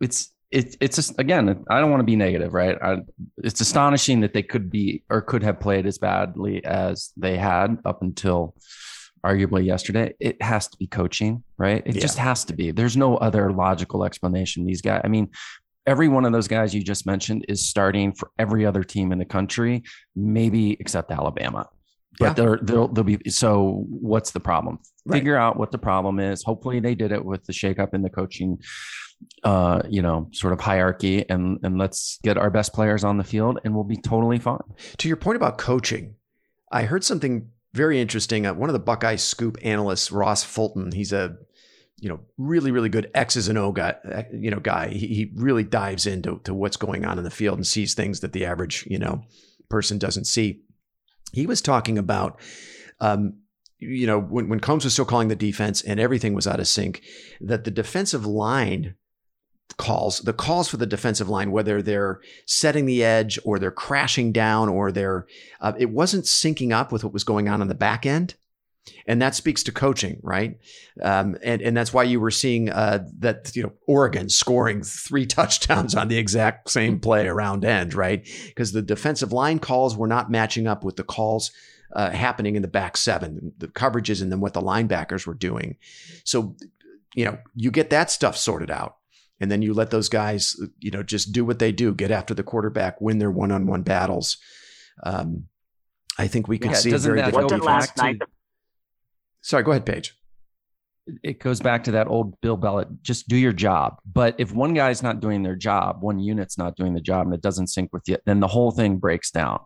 it's 0.00 0.32
it, 0.50 0.76
it's 0.80 0.96
just 0.96 1.18
again, 1.18 1.64
I 1.68 1.80
don't 1.80 1.90
want 1.90 2.00
to 2.00 2.04
be 2.04 2.16
negative, 2.16 2.54
right? 2.54 2.78
I, 2.80 2.98
it's 3.38 3.60
astonishing 3.60 4.20
that 4.20 4.32
they 4.32 4.42
could 4.42 4.70
be 4.70 5.02
or 5.10 5.20
could 5.20 5.42
have 5.42 5.58
played 5.58 5.86
as 5.86 5.98
badly 5.98 6.64
as 6.64 7.12
they 7.16 7.36
had 7.36 7.78
up 7.84 8.02
until 8.02 8.54
arguably 9.24 9.64
yesterday. 9.64 10.14
It 10.20 10.40
has 10.40 10.68
to 10.68 10.76
be 10.76 10.86
coaching, 10.86 11.42
right? 11.58 11.82
It 11.84 11.96
yeah. 11.96 12.00
just 12.00 12.18
has 12.18 12.44
to 12.44 12.52
be. 12.52 12.70
There's 12.70 12.96
no 12.96 13.16
other 13.16 13.52
logical 13.52 14.04
explanation. 14.04 14.64
These 14.64 14.82
guys, 14.82 15.00
I 15.02 15.08
mean, 15.08 15.30
every 15.86 16.08
one 16.08 16.24
of 16.24 16.32
those 16.32 16.48
guys 16.48 16.74
you 16.74 16.82
just 16.82 17.06
mentioned 17.06 17.44
is 17.48 17.66
starting 17.68 18.12
for 18.12 18.30
every 18.38 18.64
other 18.64 18.82
team 18.82 19.12
in 19.12 19.18
the 19.18 19.24
country, 19.24 19.82
maybe 20.16 20.76
except 20.80 21.10
Alabama. 21.10 21.68
But 22.18 22.26
yeah. 22.26 22.32
they're 22.34 22.58
they'll 22.62 22.88
they'll 22.88 23.04
be 23.04 23.18
so 23.28 23.84
what's 23.88 24.30
the 24.30 24.40
problem? 24.40 24.78
Right. 25.06 25.18
figure 25.18 25.36
out 25.36 25.58
what 25.58 25.72
the 25.72 25.78
problem 25.78 26.20
is. 26.20 26.42
Hopefully 26.42 26.80
they 26.80 26.94
did 26.94 27.12
it 27.12 27.24
with 27.24 27.44
the 27.44 27.52
shakeup 27.52 27.92
in 27.92 28.02
the 28.02 28.10
coaching 28.10 28.58
uh 29.42 29.80
you 29.88 30.02
know 30.02 30.28
sort 30.32 30.52
of 30.52 30.60
hierarchy 30.60 31.24
and 31.30 31.58
and 31.62 31.78
let's 31.78 32.18
get 32.22 32.36
our 32.36 32.50
best 32.50 32.74
players 32.74 33.04
on 33.04 33.16
the 33.16 33.24
field 33.24 33.58
and 33.64 33.74
we'll 33.74 33.84
be 33.84 33.96
totally 33.96 34.38
fine. 34.38 34.58
To 34.98 35.08
your 35.08 35.16
point 35.16 35.36
about 35.36 35.58
coaching 35.58 36.14
i 36.70 36.82
heard 36.82 37.04
something 37.04 37.50
very 37.72 38.00
interesting. 38.00 38.46
Uh, 38.46 38.54
one 38.54 38.68
of 38.68 38.72
the 38.72 38.78
buckeye 38.78 39.16
scoop 39.16 39.58
analysts 39.62 40.12
ross 40.12 40.44
fulton 40.44 40.92
he's 40.92 41.12
a 41.12 41.36
you 42.00 42.08
know 42.08 42.20
really 42.36 42.70
really 42.70 42.88
good 42.88 43.10
x's 43.14 43.48
and 43.48 43.56
o 43.56 43.72
guy 43.72 43.94
uh, 44.12 44.22
you 44.32 44.50
know 44.50 44.60
guy. 44.60 44.88
He, 44.88 45.06
he 45.06 45.32
really 45.36 45.64
dives 45.64 46.06
into 46.06 46.40
to 46.44 46.54
what's 46.54 46.76
going 46.76 47.04
on 47.04 47.18
in 47.18 47.24
the 47.24 47.30
field 47.30 47.58
and 47.58 47.66
sees 47.66 47.94
things 47.94 48.20
that 48.20 48.32
the 48.32 48.44
average 48.44 48.86
you 48.88 48.98
know 48.98 49.24
person 49.68 49.98
doesn't 49.98 50.26
see. 50.26 50.60
He 51.32 51.46
was 51.46 51.60
talking 51.60 51.98
about, 51.98 52.40
um, 53.00 53.34
you 53.78 54.06
know, 54.06 54.20
when, 54.20 54.48
when 54.48 54.60
Coombs 54.60 54.84
was 54.84 54.92
still 54.92 55.04
calling 55.04 55.28
the 55.28 55.36
defense 55.36 55.82
and 55.82 55.98
everything 55.98 56.34
was 56.34 56.46
out 56.46 56.60
of 56.60 56.68
sync, 56.68 57.02
that 57.40 57.64
the 57.64 57.70
defensive 57.70 58.24
line 58.24 58.94
calls, 59.76 60.20
the 60.20 60.32
calls 60.32 60.68
for 60.68 60.76
the 60.76 60.86
defensive 60.86 61.28
line, 61.28 61.50
whether 61.50 61.82
they're 61.82 62.20
setting 62.46 62.86
the 62.86 63.02
edge 63.02 63.38
or 63.44 63.58
they're 63.58 63.72
crashing 63.72 64.30
down 64.30 64.68
or 64.68 64.92
they're, 64.92 65.26
uh, 65.60 65.72
it 65.76 65.90
wasn't 65.90 66.24
syncing 66.24 66.72
up 66.72 66.92
with 66.92 67.02
what 67.02 67.12
was 67.12 67.24
going 67.24 67.48
on 67.48 67.60
on 67.60 67.68
the 67.68 67.74
back 67.74 68.06
end 68.06 68.36
and 69.06 69.20
that 69.22 69.34
speaks 69.34 69.62
to 69.64 69.72
coaching, 69.72 70.20
right? 70.22 70.58
Um, 71.02 71.36
and 71.42 71.62
and 71.62 71.76
that's 71.76 71.92
why 71.92 72.02
you 72.04 72.20
were 72.20 72.30
seeing 72.30 72.70
uh, 72.70 73.06
that 73.18 73.54
you 73.54 73.62
know 73.62 73.72
Oregon 73.86 74.28
scoring 74.28 74.82
three 74.82 75.26
touchdowns 75.38 75.94
on 75.94 76.08
the 76.08 76.18
exact 76.18 76.70
same 76.70 77.00
play 77.00 77.26
around 77.26 77.64
end, 77.64 77.94
right? 77.94 78.26
Because 78.46 78.72
the 78.72 78.82
defensive 78.82 79.32
line 79.32 79.58
calls 79.58 79.96
were 79.96 80.08
not 80.08 80.30
matching 80.30 80.66
up 80.66 80.84
with 80.84 80.96
the 80.96 81.04
calls 81.04 81.50
uh, 81.94 82.10
happening 82.10 82.56
in 82.56 82.62
the 82.62 82.68
back 82.68 82.96
seven, 82.96 83.52
the 83.58 83.68
coverages, 83.68 84.20
and 84.22 84.30
then 84.32 84.40
what 84.40 84.54
the 84.54 84.62
linebackers 84.62 85.26
were 85.26 85.34
doing. 85.34 85.76
So, 86.24 86.56
you 87.14 87.24
know, 87.24 87.38
you 87.54 87.70
get 87.70 87.90
that 87.90 88.10
stuff 88.10 88.36
sorted 88.36 88.70
out. 88.70 88.96
And 89.40 89.50
then 89.50 89.62
you 89.62 89.74
let 89.74 89.90
those 89.90 90.08
guys, 90.08 90.56
you 90.78 90.92
know, 90.92 91.02
just 91.02 91.32
do 91.32 91.44
what 91.44 91.58
they 91.58 91.72
do, 91.72 91.92
get 91.92 92.12
after 92.12 92.34
the 92.34 92.44
quarterback, 92.44 93.00
win 93.00 93.18
their 93.18 93.32
one-on-one 93.32 93.82
battles. 93.82 94.38
Um, 95.02 95.46
I 96.18 96.28
think 96.28 96.46
we 96.46 96.56
could 96.58 96.70
Yeah, 96.70 96.76
see 96.76 96.92
a 96.92 96.98
very 96.98 97.18
that 97.18 97.26
different 97.26 97.50
go 97.50 97.56
Wasn't 97.56 97.62
defense. 97.64 97.88
last 97.88 97.96
night 97.96 98.18
the 98.20 98.26
Sorry, 99.44 99.62
go 99.62 99.72
ahead, 99.72 99.84
Paige. 99.84 100.14
it 101.22 101.38
goes 101.38 101.60
back 101.60 101.84
to 101.84 101.90
that 101.90 102.08
old 102.08 102.40
Bill 102.40 102.56
Belichick. 102.56 103.02
Just 103.02 103.28
do 103.28 103.36
your 103.36 103.52
job. 103.52 103.98
But 104.10 104.34
if 104.38 104.52
one 104.52 104.72
guy's 104.72 105.02
not 105.02 105.20
doing 105.20 105.42
their 105.42 105.54
job, 105.54 106.02
one 106.02 106.18
unit's 106.18 106.56
not 106.56 106.76
doing 106.76 106.94
the 106.94 107.00
job, 107.02 107.26
and 107.26 107.34
it 107.34 107.42
doesn't 107.42 107.66
sync 107.66 107.92
with 107.92 108.04
you, 108.06 108.16
then 108.24 108.40
the 108.40 108.46
whole 108.46 108.70
thing 108.70 108.96
breaks 108.96 109.30
down. 109.30 109.60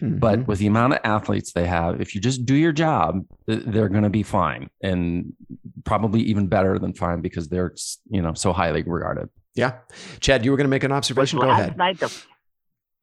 Mm-hmm. 0.00 0.18
But 0.18 0.48
with 0.48 0.58
the 0.58 0.66
amount 0.66 0.94
of 0.94 0.98
athletes 1.04 1.52
they 1.52 1.64
have, 1.68 2.00
if 2.00 2.12
you 2.16 2.20
just 2.20 2.44
do 2.44 2.56
your 2.56 2.72
job, 2.72 3.24
they're 3.46 3.88
going 3.88 4.02
to 4.02 4.10
be 4.10 4.24
fine, 4.24 4.68
and 4.82 5.32
probably 5.84 6.22
even 6.22 6.48
better 6.48 6.80
than 6.80 6.92
fine 6.92 7.20
because 7.20 7.48
they're 7.48 7.72
you 8.10 8.20
know 8.20 8.34
so 8.34 8.52
highly 8.52 8.82
regarded. 8.82 9.28
yeah, 9.54 9.78
Chad, 10.18 10.44
you 10.44 10.50
were 10.50 10.56
going 10.56 10.64
to 10.64 10.70
make 10.70 10.82
an 10.82 10.90
was 10.90 10.96
observation. 10.96 11.38
Go 11.38 11.48
ahead. 11.48 11.76
night 11.76 12.00
the 12.00 12.10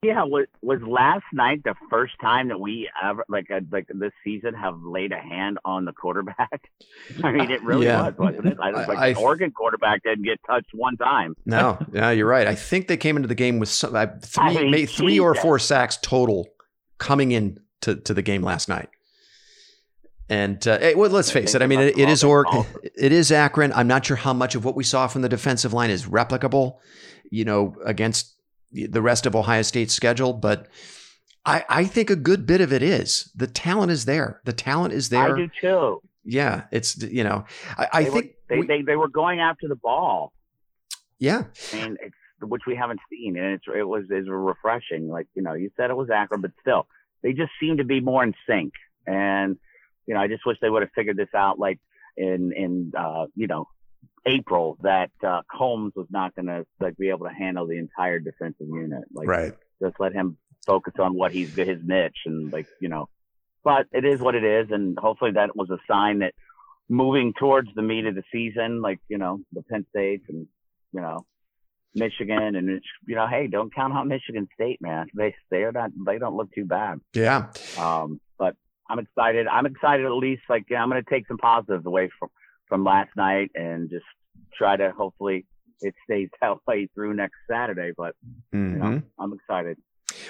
yeah 0.02 0.22
was 0.22 0.46
was 0.62 0.80
last 0.82 1.24
night 1.32 1.62
the 1.64 1.74
first 1.90 2.14
time 2.20 2.48
that 2.48 2.60
we 2.60 2.88
ever 3.02 3.24
like 3.28 3.50
uh, 3.50 3.60
like 3.72 3.86
this 3.92 4.12
season 4.22 4.54
have 4.54 4.80
laid 4.82 5.10
a 5.12 5.18
hand 5.18 5.58
on 5.64 5.84
the 5.84 5.92
quarterback. 5.92 6.70
I 7.24 7.32
mean, 7.32 7.50
it 7.50 7.62
really 7.62 7.86
Yeah. 7.86 8.02
was, 8.02 8.14
wasn't 8.18 8.46
it? 8.46 8.58
I, 8.62 8.68
I- 8.70 8.86
like 8.86 8.98
I- 8.98 9.12
the 9.14 9.18
Oregon 9.20 9.50
quarterback 9.50 10.02
didn't 10.04 10.24
get 10.24 10.38
touched 10.46 10.70
one 10.72 10.96
time. 10.96 11.34
No, 11.46 11.78
yeah, 11.92 12.10
you're 12.10 12.28
right. 12.28 12.46
I 12.46 12.54
think 12.54 12.86
they 12.86 12.96
came 12.96 13.16
into 13.16 13.28
the 13.28 13.34
game 13.34 13.58
with 13.58 13.68
some, 13.68 13.94
uh, 13.94 14.06
three, 14.22 14.44
I 14.58 14.64
mean, 14.70 14.86
three 14.86 15.18
or 15.18 15.34
four 15.34 15.58
sacks 15.58 15.98
total 16.00 16.46
coming 16.98 17.32
in 17.32 17.58
to, 17.80 17.96
to 17.96 18.14
the 18.14 18.22
game 18.22 18.42
last 18.42 18.68
night. 18.68 18.88
And 20.30 20.66
uh, 20.68 20.78
well, 20.94 21.10
let's 21.10 21.30
face 21.30 21.54
it. 21.54 21.62
I 21.62 21.66
mean, 21.66 21.80
it, 21.80 21.98
it 21.98 22.08
is 22.08 22.22
or 22.22 22.44
it 22.82 23.12
is 23.12 23.32
Akron. 23.32 23.72
I'm 23.72 23.88
not 23.88 24.04
sure 24.04 24.16
how 24.16 24.34
much 24.34 24.54
of 24.54 24.64
what 24.64 24.76
we 24.76 24.84
saw 24.84 25.06
from 25.06 25.22
the 25.22 25.28
defensive 25.28 25.72
line 25.72 25.88
is 25.90 26.04
replicable, 26.06 26.76
you 27.30 27.44
know, 27.46 27.74
against 27.84 28.34
the 28.72 29.02
rest 29.02 29.26
of 29.26 29.34
Ohio 29.36 29.62
State's 29.62 29.94
schedule, 29.94 30.32
but. 30.32 30.68
I, 31.46 31.64
I 31.70 31.84
think 31.84 32.10
a 32.10 32.16
good 32.16 32.44
bit 32.46 32.60
of 32.60 32.74
it 32.74 32.82
is 32.82 33.30
the 33.34 33.46
talent 33.46 33.90
is 33.90 34.04
there. 34.04 34.42
The 34.44 34.52
talent 34.52 34.92
is 34.92 35.08
there. 35.08 35.34
I 35.34 35.38
do 35.38 35.48
too. 35.58 36.02
Yeah, 36.22 36.64
it's 36.70 37.00
you 37.02 37.24
know, 37.24 37.44
I, 37.78 37.88
I 37.90 38.02
They 38.04 38.10
think 38.10 38.26
were, 38.26 38.32
they, 38.50 38.58
we- 38.60 38.66
they 38.66 38.82
they 38.82 38.96
were 38.96 39.08
going 39.08 39.40
after 39.40 39.66
the 39.66 39.76
ball. 39.76 40.34
yeah, 41.18 41.44
and 41.72 41.96
it's 42.02 42.14
which 42.42 42.62
we 42.66 42.76
haven't 42.76 43.00
seen, 43.08 43.38
and 43.38 43.54
it's 43.54 43.64
it 43.74 43.84
was 43.84 44.04
is 44.10 44.26
refreshing. 44.28 45.08
Like 45.08 45.26
you 45.34 45.40
know, 45.42 45.54
you 45.54 45.70
said 45.76 45.88
it 45.88 45.96
was 45.96 46.10
Akron, 46.10 46.42
but 46.42 46.50
still, 46.60 46.86
they 47.22 47.32
just 47.32 47.52
seem 47.60 47.78
to 47.78 47.84
be 47.84 48.00
more 48.00 48.22
in 48.22 48.34
sync. 48.46 48.74
And 49.06 49.56
you 50.06 50.12
know, 50.14 50.20
I 50.20 50.28
just 50.28 50.44
wish 50.44 50.58
they 50.60 50.68
would 50.68 50.82
have 50.82 50.90
figured 50.94 51.16
this 51.16 51.32
out, 51.34 51.58
like 51.58 51.78
in 52.16 52.52
in 52.54 52.92
uh, 52.98 53.26
you 53.36 53.46
know 53.46 53.68
April, 54.26 54.78
that 54.82 55.10
uh, 55.26 55.42
Coombs 55.56 55.92
was 55.96 56.06
not 56.10 56.34
going 56.34 56.46
to 56.46 56.66
like 56.80 56.96
be 56.96 57.08
able 57.08 57.26
to 57.26 57.32
handle 57.32 57.66
the 57.66 57.78
entire 57.78 58.18
defensive 58.18 58.68
unit. 58.68 59.04
Like 59.12 59.28
right. 59.28 59.52
just 59.82 59.96
let 59.98 60.12
him 60.12 60.36
focus 60.66 60.94
on 60.98 61.14
what 61.14 61.32
he's 61.32 61.54
his 61.54 61.80
niche 61.84 62.18
and 62.26 62.52
like 62.52 62.66
you 62.80 62.88
know. 62.88 63.08
But 63.64 63.86
it 63.92 64.04
is 64.04 64.20
what 64.20 64.34
it 64.34 64.44
is, 64.44 64.70
and 64.70 64.98
hopefully 64.98 65.32
that 65.32 65.56
was 65.56 65.70
a 65.70 65.78
sign 65.90 66.20
that 66.20 66.34
moving 66.88 67.34
towards 67.34 67.68
the 67.74 67.82
meat 67.82 68.06
of 68.06 68.14
the 68.14 68.22
season, 68.32 68.80
like 68.80 69.00
you 69.08 69.18
know 69.18 69.40
the 69.52 69.62
Penn 69.62 69.86
States 69.90 70.24
and 70.28 70.46
you 70.92 71.00
know 71.00 71.26
Michigan, 71.94 72.56
and 72.56 72.68
it's 72.68 72.86
you 73.06 73.16
know 73.16 73.26
hey, 73.26 73.46
don't 73.46 73.74
count 73.74 73.94
out 73.94 74.06
Michigan 74.06 74.48
State, 74.54 74.80
man. 74.80 75.06
They 75.14 75.34
they're 75.50 75.72
not 75.72 75.90
they 76.06 76.18
don't 76.18 76.36
look 76.36 76.52
too 76.54 76.64
bad. 76.64 77.00
Yeah, 77.14 77.48
Um, 77.78 78.20
but 78.38 78.56
I'm 78.88 78.98
excited. 78.98 79.46
I'm 79.46 79.66
excited 79.66 80.06
at 80.06 80.12
least. 80.12 80.42
Like 80.48 80.66
I'm 80.76 80.88
going 80.88 81.02
to 81.02 81.10
take 81.10 81.26
some 81.28 81.38
positives 81.38 81.84
away 81.84 82.10
from 82.18 82.30
from 82.68 82.84
last 82.84 83.10
night 83.16 83.50
and 83.54 83.88
just 83.90 84.04
try 84.56 84.76
to 84.76 84.92
hopefully 84.96 85.46
it 85.80 85.94
stays 86.04 86.28
that 86.40 86.56
way 86.66 86.88
through 86.94 87.14
next 87.14 87.36
Saturday. 87.50 87.92
But 87.96 88.14
you 88.52 88.58
Mhm. 88.58 88.78
know, 88.78 89.02
I'm 89.18 89.32
excited. 89.32 89.78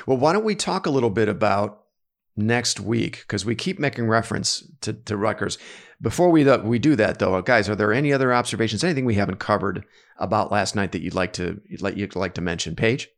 Well, 0.06 0.16
why 0.18 0.32
don't 0.32 0.44
we 0.44 0.54
talk 0.54 0.86
a 0.86 0.90
little 0.90 1.10
bit 1.10 1.28
about 1.28 1.84
next 2.36 2.78
week 2.78 3.20
because 3.22 3.44
we 3.44 3.54
keep 3.56 3.78
making 3.80 4.06
reference 4.06 4.70
to, 4.80 4.92
to 4.92 5.16
Rutgers. 5.16 5.58
Before 6.00 6.30
we 6.30 6.44
we 6.58 6.78
do 6.78 6.94
that 6.94 7.18
though, 7.18 7.40
guys, 7.42 7.68
are 7.68 7.74
there 7.74 7.92
any 7.92 8.12
other 8.12 8.32
observations, 8.32 8.84
anything 8.84 9.04
we 9.04 9.14
haven't 9.14 9.38
covered 9.40 9.84
about 10.18 10.52
last 10.52 10.76
night 10.76 10.92
that 10.92 11.02
you'd 11.02 11.14
like 11.14 11.32
to 11.34 11.60
you'd 11.68 11.82
like 11.82 11.96
you'd 11.96 12.14
like 12.14 12.34
to 12.34 12.40
mention, 12.40 12.76
Paige? 12.76 13.08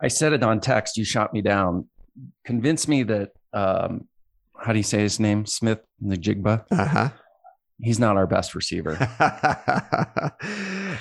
I 0.00 0.08
said 0.08 0.32
it 0.32 0.42
on 0.42 0.60
text. 0.60 0.96
You 0.96 1.04
shot 1.04 1.32
me 1.32 1.42
down. 1.42 1.88
Convince 2.44 2.88
me 2.88 3.02
that 3.04 3.32
um, 3.52 4.08
how 4.58 4.72
do 4.72 4.78
you 4.78 4.82
say 4.82 5.00
his 5.00 5.20
name? 5.20 5.44
Smith 5.46 5.80
Najigba. 6.02 6.64
Uh 6.70 7.10
He's 7.82 7.98
not 7.98 8.16
our 8.16 8.26
best 8.26 8.54
receiver. 8.54 8.94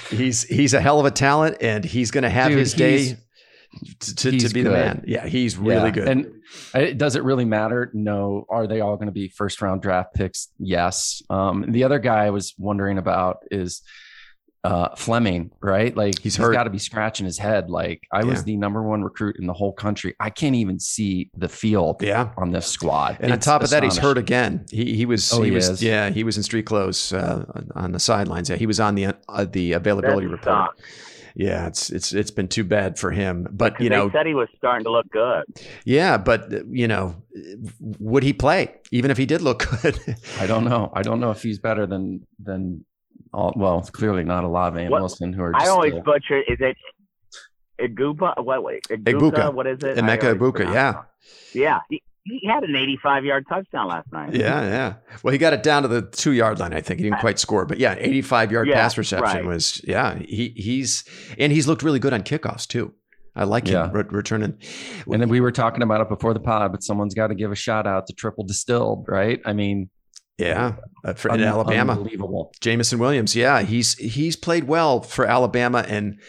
he's 0.10 0.44
he's 0.44 0.74
a 0.74 0.82
hell 0.82 1.00
of 1.00 1.06
a 1.06 1.12
talent, 1.12 1.58
and 1.62 1.84
he's 1.84 2.12
going 2.12 2.24
to 2.24 2.30
have 2.30 2.50
Dude, 2.50 2.60
his 2.60 2.74
day 2.74 3.18
to, 4.00 4.16
to, 4.16 4.40
to 4.40 4.50
be 4.50 4.64
the 4.64 4.70
man. 4.72 5.04
Yeah, 5.08 5.26
he's 5.28 5.58
really 5.58 5.86
Yeah. 5.86 5.90
good. 5.92 6.08
And 6.08 6.42
it, 6.74 6.98
does 6.98 7.16
it 7.16 7.24
really 7.24 7.46
matter? 7.46 7.90
No. 7.94 8.46
Are 8.50 8.68
they 8.68 8.82
all 8.82 8.96
going 8.98 9.08
to 9.08 9.14
be 9.14 9.30
first 9.30 9.62
round 9.62 9.82
draft 9.82 10.14
picks? 10.14 10.50
Yes. 10.60 11.22
Um, 11.30 11.66
the 11.70 11.84
other 11.84 12.00
guy 12.00 12.26
I 12.26 12.30
was 12.32 12.54
wondering 12.58 12.98
about 12.98 13.44
is 13.52 13.82
uh, 14.64 14.96
Fleming, 14.96 15.50
right? 15.62 15.96
Like 15.98 16.20
He's 16.20 16.36
he's 16.36 16.38
hurt. 16.38 16.54
got 16.54 16.66
to 16.66 16.70
be 16.70 16.78
scratching 16.78 17.26
his 17.26 17.38
head. 17.40 17.70
Like 17.70 18.04
I 18.12 18.24
was 18.24 18.44
the 18.44 18.56
number 18.58 18.84
one 18.84 19.04
recruit 19.04 19.38
in 19.40 19.48
the 19.48 19.54
whole 19.54 19.74
country. 19.74 20.14
I 20.20 20.30
can't 20.30 20.56
even 20.56 20.80
see 20.80 21.30
the 21.36 21.50
field 21.50 22.02
yeah. 22.04 22.32
on 22.38 22.52
this 22.52 22.68
squad. 22.68 23.18
And 23.22 23.32
on 23.32 23.40
top 23.40 23.64
of 23.64 23.70
that, 23.72 23.82
he's 23.84 23.98
hurt 23.98 24.18
again. 24.20 24.66
He 24.72 24.96
he 24.96 25.06
was 25.06 25.32
Oh, 25.34 25.42
he, 25.42 25.50
he 25.50 25.56
was 25.56 25.68
is? 25.70 25.82
yeah 25.84 26.10
he 26.12 26.24
was 26.24 26.38
in 26.38 26.44
street 26.44 26.66
clothes 26.68 27.12
uh, 27.12 27.46
on 27.76 27.92
the 27.94 28.00
sidelines. 28.00 28.50
Yeah, 28.50 28.58
he 28.58 28.68
was 28.68 28.80
on 28.80 28.96
the 28.96 29.16
uh, 29.28 29.46
the 29.46 29.74
availability 29.74 30.28
That 30.28 30.32
report. 30.32 30.70
sucks. 30.78 31.08
Yeah, 31.34 31.66
it's 31.68 31.90
it's 31.90 32.14
it's 32.14 32.30
been 32.30 32.50
too 32.50 32.64
bad 32.66 33.00
for 33.00 33.10
him. 33.10 33.48
But 33.52 33.80
you 33.80 33.90
they 33.90 33.96
know, 33.96 34.12
said 34.12 34.26
he 34.28 34.34
was 34.34 34.50
starting 34.58 34.84
to 34.84 34.92
look 34.92 35.10
good. 35.12 35.44
yeah, 35.86 36.18
but 36.18 36.52
you 36.70 36.88
know, 36.90 37.16
would 38.00 38.22
he 38.24 38.34
play 38.34 38.76
even 38.92 39.10
if 39.12 39.18
he 39.18 39.26
did 39.26 39.42
look 39.42 39.66
good? 39.82 39.98
I 40.40 40.46
don't 40.46 40.66
know. 40.66 40.92
I 40.94 41.02
don't 41.04 41.20
know 41.22 41.32
if 41.32 41.42
he's 41.42 41.58
better 41.58 41.88
than 41.88 42.28
than 42.38 42.84
all. 43.34 43.54
Well, 43.56 43.80
it's 43.80 43.90
clearly 43.90 44.24
not 44.24 44.44
a 44.44 44.48
Olave 44.48 44.80
and 44.80 44.90
What- 44.90 45.02
Wilson 45.02 45.34
who 45.34 45.44
are. 45.44 45.54
Just 45.54 45.66
I 45.66 45.70
always 45.70 45.94
uh, 45.94 46.00
butcher. 46.00 46.40
Is 46.42 46.58
it 46.60 46.78
Iguba? 47.80 48.44
What? 48.44 48.64
Wait, 48.64 48.84
Iguka? 48.90 49.04
Igbuka. 49.32 49.54
What 49.54 49.68
is 49.68 49.82
it? 49.84 49.98
I 49.98 50.02
Emeka 50.02 50.36
Egbuka, 50.36 50.72
yeah. 50.74 51.02
Yeah. 51.54 51.80
He, 51.90 52.02
he 52.24 52.48
had 52.48 52.64
an 52.64 52.76
85 52.76 53.26
yard 53.26 53.46
touchdown 53.50 53.88
last 53.88 54.12
night. 54.12 54.36
yeah, 54.36 54.62
yeah. 54.62 54.94
Well, 55.24 55.32
he 55.32 55.40
got 55.40 55.54
it 55.54 55.64
down 55.64 55.82
to 55.82 55.88
the 55.88 56.04
two 56.04 56.34
yard 56.34 56.60
line. 56.60 56.72
I 56.74 56.82
think 56.82 57.00
he 57.00 57.04
didn't 57.06 57.20
quite 57.20 57.40
score, 57.40 57.66
but 57.66 57.80
yeah, 57.80 57.96
eighty 57.98 58.22
five 58.22 58.52
yard 58.52 58.68
Yeah, 58.68 58.76
pass 58.76 58.96
reception 58.98 59.38
right. 59.38 59.46
was 59.46 59.82
yeah. 59.88 60.20
He 60.20 60.54
he's 60.56 61.04
and 61.40 61.52
he's 61.52 61.68
looked 61.68 61.82
really 61.82 61.98
good 61.98 62.14
on 62.14 62.22
kickoffs 62.22 62.68
too. 62.68 62.94
I 63.36 63.46
like 63.46 63.68
Yeah. 63.68 63.86
him 63.88 63.94
re- 63.94 64.04
returning. 64.10 64.60
And 65.12 65.20
then 65.22 65.30
we 65.30 65.40
were 65.42 65.52
talking 65.52 65.82
about 65.82 66.02
it 66.02 66.10
before 66.10 66.34
the 66.36 66.40
pod, 66.42 66.72
but 66.72 66.84
someone's 66.84 67.16
got 67.16 67.28
to 67.28 67.36
give 67.36 67.52
a 67.52 67.56
shout 67.56 67.88
out 67.88 68.06
to 68.08 68.14
Triple 68.14 68.44
Distilled, 68.44 69.06
right? 69.08 69.42
I 69.46 69.54
mean, 69.54 69.90
Yeah, 70.48 70.76
uh, 71.06 71.14
for, 71.14 71.30
in 71.30 71.42
un- 71.42 71.48
Alabama. 71.48 71.94
unbelievable. 71.94 72.52
Jameson 72.62 73.00
Williams, 73.00 73.36
yeah, 73.36 73.62
he's 73.62 73.94
he's 73.96 74.36
played 74.36 74.66
well 74.66 75.02
for 75.02 75.26
Alabama, 75.26 75.86
and 75.88 76.20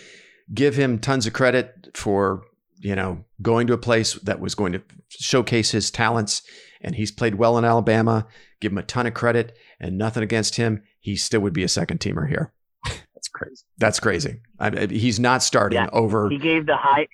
give 0.52 0.76
him 0.76 0.98
tons 0.98 1.26
of 1.26 1.32
credit 1.32 1.90
for 1.94 2.42
you 2.78 2.94
know 2.94 3.24
going 3.40 3.66
to 3.68 3.72
a 3.72 3.78
place 3.78 4.14
that 4.14 4.40
was 4.40 4.54
going 4.54 4.72
to 4.72 4.82
showcase 5.08 5.70
his 5.70 5.90
talents, 5.90 6.42
and 6.80 6.94
he's 6.94 7.10
played 7.12 7.36
well 7.36 7.56
in 7.58 7.64
Alabama. 7.64 8.26
Give 8.60 8.72
him 8.72 8.78
a 8.78 8.82
ton 8.82 9.06
of 9.06 9.14
credit, 9.14 9.56
and 9.80 9.98
nothing 9.98 10.22
against 10.22 10.56
him. 10.56 10.82
He 11.00 11.16
still 11.16 11.40
would 11.40 11.52
be 11.52 11.64
a 11.64 11.68
second 11.68 11.98
teamer 12.00 12.28
here. 12.28 12.52
That's 12.84 13.28
crazy. 13.28 13.64
That's 13.78 13.98
crazy. 14.00 14.40
I, 14.60 14.86
he's 14.86 15.18
not 15.18 15.42
starting 15.42 15.78
Yeah, 15.78 15.88
over. 15.92 16.28
He 16.30 16.38
gave 16.38 16.66
the 16.66 16.76
high. 16.76 17.08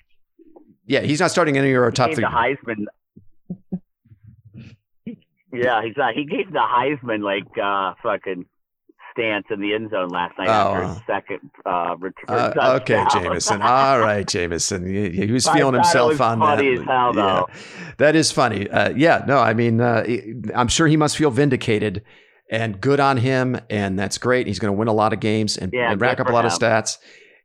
yeah, 0.85 1.01
he's 1.01 1.19
not 1.19 1.31
starting 1.31 1.57
any 1.57 1.73
of 1.73 1.81
our 1.81 1.91
top 1.91 2.09
gave 2.09 2.15
three. 2.17 2.23
the 2.25 2.29
Heisman. 2.29 2.85
Yeah, 5.53 5.81
he's 5.83 5.95
not. 5.97 6.13
He 6.13 6.25
gave 6.25 6.51
the 6.51 6.59
Heisman 6.59 7.21
like 7.23 7.57
uh 7.61 7.93
fucking 8.03 8.45
stance 9.11 9.45
in 9.49 9.59
the 9.59 9.73
end 9.73 9.89
zone 9.89 10.09
last 10.09 10.37
night 10.37 10.47
Oh, 10.47 10.51
after 10.51 10.87
his 10.87 10.97
second 11.07 11.49
uh, 11.65 11.95
return. 11.97 12.53
Uh, 12.57 12.79
okay. 12.81 13.03
Jameson. 13.11 13.61
All 13.61 13.99
right, 13.99 14.25
Jameson. 14.27 14.85
He, 14.85 15.09
he 15.25 15.31
was 15.31 15.47
I 15.47 15.57
feeling 15.57 15.73
himself 15.73 16.11
was 16.11 16.21
on 16.21 16.39
that. 16.39 16.63
hell, 16.85 17.13
though. 17.13 17.47
Yeah, 17.49 17.55
that 17.97 18.15
is 18.15 18.31
funny. 18.31 18.69
Uh, 18.69 18.91
yeah, 18.95 19.23
no, 19.27 19.39
I 19.39 19.53
mean, 19.53 19.81
uh, 19.81 20.05
I'm 20.55 20.67
sure 20.67 20.87
he 20.87 20.95
must 20.95 21.17
feel 21.17 21.31
vindicated 21.31 22.03
and 22.51 22.79
good 22.79 22.99
on 22.99 23.17
him, 23.17 23.59
and 23.69 23.97
that's 23.97 24.17
great. 24.17 24.47
He's 24.47 24.59
going 24.59 24.73
to 24.73 24.77
win 24.77 24.87
a 24.87 24.93
lot 24.93 25.11
of 25.11 25.19
games 25.19 25.57
and, 25.57 25.73
Yeah, 25.73 25.91
and 25.91 25.99
rack 25.99 26.19
up 26.19 26.29
a 26.29 26.31
lot 26.31 26.45
of 26.45 26.51
stats. 26.51 26.97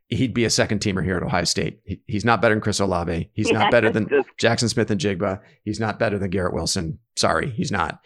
He'd 0.09 0.33
be 0.35 0.45
a 0.45 0.49
second 0.49 0.81
teamer 0.81 1.03
here 1.03 1.17
at 1.17 1.23
Ohio 1.23 1.45
State. 1.45 1.79
He, 1.83 1.99
he's 2.05 2.23
not 2.25 2.41
better 2.41 2.53
than 2.53 2.61
Chris 2.61 2.79
Olave. 2.79 3.29
He's 3.33 3.49
Yeah, 3.49 3.59
not 3.59 3.71
better 3.71 3.89
than 3.91 4.07
just- 4.07 4.29
Jaxon 4.39 4.69
Smith-Njigba. 4.69 5.39
He's 5.63 5.79
not 5.79 5.97
better 5.97 6.19
than 6.19 6.29
Garrett 6.29 6.53
Wilson. 6.53 6.99
Sorry, 7.15 7.49
he's 7.49 7.71
not. 7.71 7.99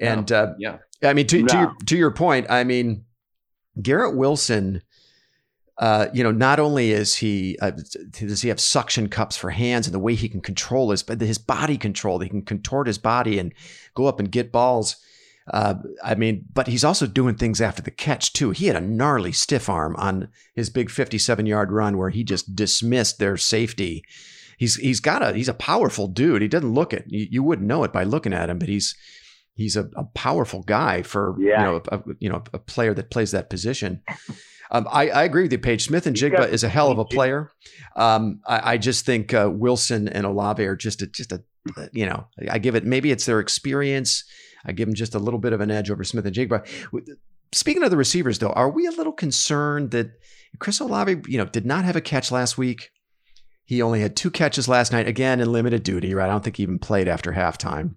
And 0.00 0.30
uh, 0.30 0.52
Yeah. 0.58 0.78
I 1.02 1.12
mean, 1.14 1.26
to, 1.28 1.42
to 1.46 1.56
your 1.56 1.74
to 1.86 1.96
your 1.96 2.10
point, 2.10 2.46
I 2.50 2.64
mean, 2.64 3.04
Garrett 3.80 4.16
Wilson. 4.16 4.82
uh, 5.78 6.08
you 6.12 6.24
know, 6.24 6.32
not 6.32 6.58
only 6.58 6.90
is 6.90 7.14
he 7.14 7.56
uh, 7.62 7.70
does 8.10 8.42
he 8.42 8.48
have 8.48 8.58
suction 8.60 9.08
cups 9.08 9.36
for 9.36 9.50
hands 9.50 9.86
and 9.86 9.94
the 9.94 9.98
way 10.00 10.14
he 10.16 10.28
can 10.28 10.40
control 10.40 10.90
his, 10.90 11.02
but 11.04 11.20
his 11.20 11.38
body 11.38 11.78
control, 11.78 12.18
he 12.18 12.28
can 12.28 12.42
contort 12.42 12.88
his 12.88 12.98
body 12.98 13.38
and 13.38 13.54
go 13.94 14.06
up 14.06 14.18
and 14.18 14.32
get 14.32 14.50
balls. 14.50 14.96
Uh, 15.50 15.74
I 16.04 16.14
mean, 16.14 16.44
but 16.52 16.66
he's 16.66 16.84
also 16.84 17.06
doing 17.06 17.34
things 17.36 17.60
after 17.60 17.82
the 17.82 17.90
catch 17.90 18.32
too. 18.32 18.50
He 18.50 18.66
had 18.66 18.76
a 18.76 18.80
gnarly 18.80 19.32
stiff 19.32 19.68
arm 19.68 19.96
on 19.96 20.28
his 20.54 20.68
big 20.70 20.90
57 20.90 21.46
yard 21.46 21.72
run 21.72 21.96
where 21.96 22.10
he 22.10 22.22
just 22.24 22.54
dismissed 22.54 23.18
their 23.18 23.36
safety. 23.36 24.04
He's 24.58 24.76
he's 24.76 25.00
got 25.00 25.22
a 25.22 25.32
he's 25.34 25.48
a 25.48 25.54
powerful 25.54 26.08
dude. 26.08 26.42
He 26.42 26.48
doesn't 26.48 26.74
look 26.74 26.92
it. 26.92 27.04
You, 27.06 27.26
you 27.30 27.42
wouldn't 27.42 27.68
know 27.68 27.84
it 27.84 27.92
by 27.92 28.04
looking 28.04 28.32
at 28.32 28.50
him, 28.50 28.58
but 28.58 28.68
he's 28.68 28.94
he's 29.54 29.76
a, 29.76 29.88
a 29.96 30.04
powerful 30.14 30.62
guy 30.62 31.02
for 31.02 31.36
Yeah. 31.38 31.58
you 31.60 31.64
know 31.64 31.82
a, 31.92 32.00
you 32.18 32.28
know 32.28 32.42
a 32.52 32.58
player 32.58 32.92
that 32.94 33.10
plays 33.10 33.30
that 33.30 33.50
position. 33.50 34.02
Um, 34.70 34.86
I, 34.90 35.08
I 35.08 35.24
agree 35.24 35.44
with 35.44 35.52
you, 35.52 35.58
Paige. 35.58 35.86
Smith-Njigba 35.86 36.50
is 36.50 36.62
a 36.62 36.68
hell 36.68 36.90
of 36.90 36.98
a 36.98 37.04
player. 37.06 37.50
Um, 37.96 38.40
I, 38.46 38.72
I 38.74 38.76
just 38.78 39.06
think 39.06 39.32
uh, 39.32 39.48
Wilson 39.50 40.08
and 40.08 40.26
Olave 40.26 40.62
are 40.62 40.76
just 40.76 41.00
a, 41.00 41.06
just 41.06 41.32
a 41.32 41.42
you 41.92 42.04
know 42.04 42.26
I 42.50 42.58
give 42.58 42.74
it 42.74 42.84
maybe 42.84 43.10
it's 43.10 43.24
their 43.26 43.40
experience. 43.40 44.24
I 44.64 44.72
give 44.72 44.88
them 44.88 44.94
just 44.94 45.14
a 45.14 45.18
little 45.18 45.40
bit 45.40 45.52
of 45.52 45.60
an 45.60 45.70
edge 45.70 45.90
over 45.90 46.04
Smith-Njigba. 46.04 46.66
Speaking 47.52 47.82
of 47.82 47.90
the 47.90 47.96
receivers, 47.96 48.38
though, 48.38 48.50
are 48.50 48.70
we 48.70 48.86
a 48.86 48.90
little 48.90 49.12
concerned 49.12 49.90
that 49.92 50.10
Chris 50.58 50.80
Olave, 50.80 51.22
you 51.26 51.38
know, 51.38 51.46
did 51.46 51.64
not 51.64 51.84
have 51.84 51.96
a 51.96 52.00
catch 52.00 52.30
last 52.30 52.58
week? 52.58 52.90
He 53.64 53.82
only 53.82 54.00
had 54.00 54.16
two 54.16 54.30
catches 54.30 54.68
last 54.68 54.92
night, 54.92 55.06
again 55.06 55.40
in 55.40 55.52
limited 55.52 55.82
duty. 55.82 56.14
Right? 56.14 56.28
I 56.28 56.32
don't 56.32 56.42
think 56.42 56.56
he 56.56 56.62
even 56.62 56.78
played 56.78 57.08
after 57.08 57.32
halftime. 57.32 57.94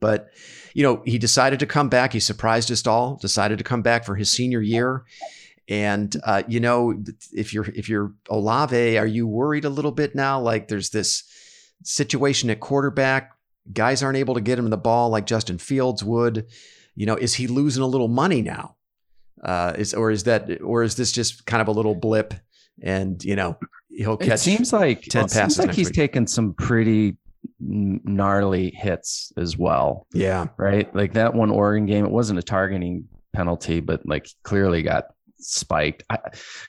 But 0.00 0.28
you 0.74 0.82
know, 0.82 1.02
he 1.04 1.18
decided 1.18 1.58
to 1.60 1.66
come 1.66 1.88
back. 1.88 2.12
He 2.12 2.20
surprised 2.20 2.70
us 2.70 2.86
all. 2.86 3.16
Decided 3.16 3.58
to 3.58 3.64
come 3.64 3.82
back 3.82 4.04
for 4.04 4.14
his 4.14 4.30
senior 4.30 4.60
year. 4.60 5.04
And 5.68 6.14
uh, 6.24 6.44
you 6.46 6.60
know, 6.60 7.02
if 7.32 7.52
you're 7.52 7.66
if 7.74 7.88
you're 7.88 8.12
Olave, 8.30 8.98
are 8.98 9.06
you 9.06 9.26
worried 9.26 9.64
a 9.64 9.70
little 9.70 9.90
bit 9.90 10.14
now? 10.14 10.40
Like 10.40 10.68
there's 10.68 10.90
this 10.90 11.24
situation 11.82 12.50
at 12.50 12.60
quarterback. 12.60 13.32
Guys 13.72 14.02
aren't 14.02 14.18
able 14.18 14.34
to 14.34 14.40
get 14.40 14.58
him 14.58 14.68
the 14.70 14.76
ball 14.76 15.08
like 15.10 15.26
Justin 15.26 15.58
Fields 15.58 16.02
would. 16.04 16.46
You 16.94 17.06
know, 17.06 17.16
is 17.16 17.34
he 17.34 17.46
losing 17.46 17.82
a 17.82 17.86
little 17.86 18.08
money 18.08 18.42
now? 18.42 18.76
Uh, 19.42 19.74
is 19.76 19.92
or 19.94 20.10
is 20.10 20.24
that 20.24 20.62
or 20.62 20.82
is 20.82 20.96
this 20.96 21.12
just 21.12 21.44
kind 21.46 21.60
of 21.60 21.68
a 21.68 21.72
little 21.72 21.94
blip? 21.94 22.34
And 22.82 23.22
you 23.24 23.36
know, 23.36 23.58
he'll 23.90 24.16
catch. 24.16 24.34
It 24.34 24.38
seems 24.38 24.72
like 24.72 25.02
10 25.02 25.24
it 25.26 25.30
seems 25.30 25.58
like 25.58 25.72
he's 25.72 25.88
week. 25.88 25.94
taken 25.94 26.26
some 26.26 26.54
pretty 26.54 27.16
gnarly 27.60 28.70
hits 28.70 29.32
as 29.36 29.56
well, 29.56 30.06
yeah, 30.12 30.48
right? 30.56 30.92
Like 30.94 31.12
that 31.14 31.34
one 31.34 31.50
Oregon 31.50 31.86
game, 31.86 32.04
it 32.04 32.10
wasn't 32.10 32.38
a 32.38 32.42
targeting 32.42 33.08
penalty, 33.34 33.80
but 33.80 34.06
like 34.06 34.28
clearly 34.42 34.82
got 34.82 35.06
spiked. 35.38 36.02
I, 36.10 36.18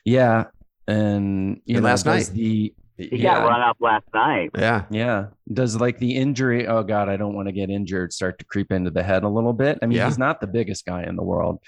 yeah, 0.04 0.44
and 0.86 1.60
you 1.64 1.76
And 1.76 1.82
know, 1.84 1.88
last 1.88 2.06
night. 2.06 2.30
the 2.32 2.74
He 2.98 3.18
yeah, 3.18 3.36
got 3.36 3.46
run 3.48 3.60
up 3.60 3.76
last 3.80 4.04
night. 4.12 4.50
yeah. 4.58 4.84
yeah, 4.90 5.26
does 5.52 5.80
like 5.80 5.98
the 5.98 6.16
injury? 6.16 6.66
Oh 6.66 6.82
God, 6.82 7.08
I 7.08 7.16
don't 7.16 7.34
want 7.34 7.46
to 7.48 7.52
get 7.52 7.70
injured. 7.70 8.12
Start 8.12 8.38
to 8.40 8.44
creep 8.44 8.72
into 8.72 8.90
the 8.90 9.02
head 9.04 9.22
a 9.22 9.28
little 9.28 9.52
bit. 9.52 9.78
I 9.80 9.86
mean, 9.86 9.98
Yeah. 9.98 10.06
he's 10.06 10.18
not 10.18 10.40
the 10.40 10.48
biggest 10.48 10.84
guy 10.84 11.04
in 11.04 11.14
the 11.16 11.22
world. 11.22 11.60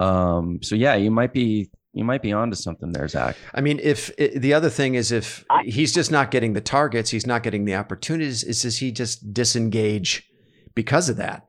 Um, 0.00 0.60
so 0.62 0.74
yeah, 0.74 0.94
you 0.94 1.10
might 1.10 1.32
be 1.32 1.70
you 1.94 2.04
might 2.04 2.22
be 2.22 2.32
onto 2.32 2.56
something 2.56 2.90
there, 2.92 3.06
Zach. 3.06 3.36
I 3.54 3.60
mean, 3.60 3.78
if 3.82 4.10
i 4.18 4.28
the 4.34 4.54
other 4.54 4.70
thing 4.70 4.94
is 4.94 5.12
if 5.12 5.44
I- 5.50 5.64
he's 5.64 5.92
just 5.92 6.10
not 6.10 6.30
getting 6.30 6.54
the 6.54 6.62
targets, 6.62 7.10
he's 7.10 7.26
not 7.26 7.42
getting 7.42 7.66
the 7.66 7.74
opportunities. 7.74 8.42
Is 8.42 8.62
does 8.62 8.78
he 8.78 8.92
just 8.92 9.32
disengage 9.34 10.26
because 10.74 11.08
of 11.10 11.18
that? 11.18 11.44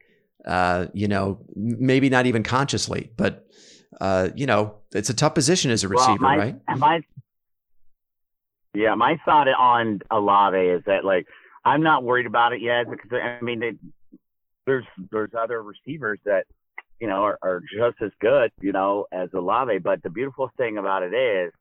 Uh, 0.45 0.87
you 0.93 1.07
know, 1.07 1.39
maybe 1.55 2.09
not 2.09 2.25
even 2.25 2.43
consciously, 2.43 3.11
but 3.15 3.45
uh, 4.01 4.29
you 4.35 4.45
know, 4.45 4.75
it's 4.93 5.09
a 5.09 5.13
tough 5.13 5.33
position 5.33 5.71
as 5.71 5.85
a 5.85 5.87
Well, 5.87 5.97
receiver, 5.97 6.21
my- 6.23 6.37
right? 6.37 6.55
My 6.75 7.01
yeah, 8.73 8.95
my 8.95 9.17
thought 9.25 9.47
on 9.47 9.99
Olave 10.11 10.57
is 10.57 10.83
that 10.85 11.05
like 11.05 11.27
I'm 11.65 11.83
not 11.83 12.03
worried 12.03 12.25
about 12.25 12.53
it 12.53 12.61
yet 12.61 12.89
because 12.89 13.11
I 13.13 13.43
mean 13.43 13.59
they, 13.59 13.73
there's 14.65 14.85
there's 15.11 15.31
other 15.37 15.61
receivers 15.61 16.19
that 16.25 16.45
you 16.99 17.07
know 17.07 17.23
are, 17.23 17.37
are 17.41 17.61
just 17.61 18.01
as 18.01 18.11
good 18.19 18.51
you 18.61 18.71
know 18.71 19.05
as 19.11 19.29
Olave. 19.33 19.79
But 19.79 20.01
the 20.03 20.09
beautiful 20.09 20.49
thing 20.57 20.77
about 20.77 21.03
it 21.03 21.13
is 21.13 21.51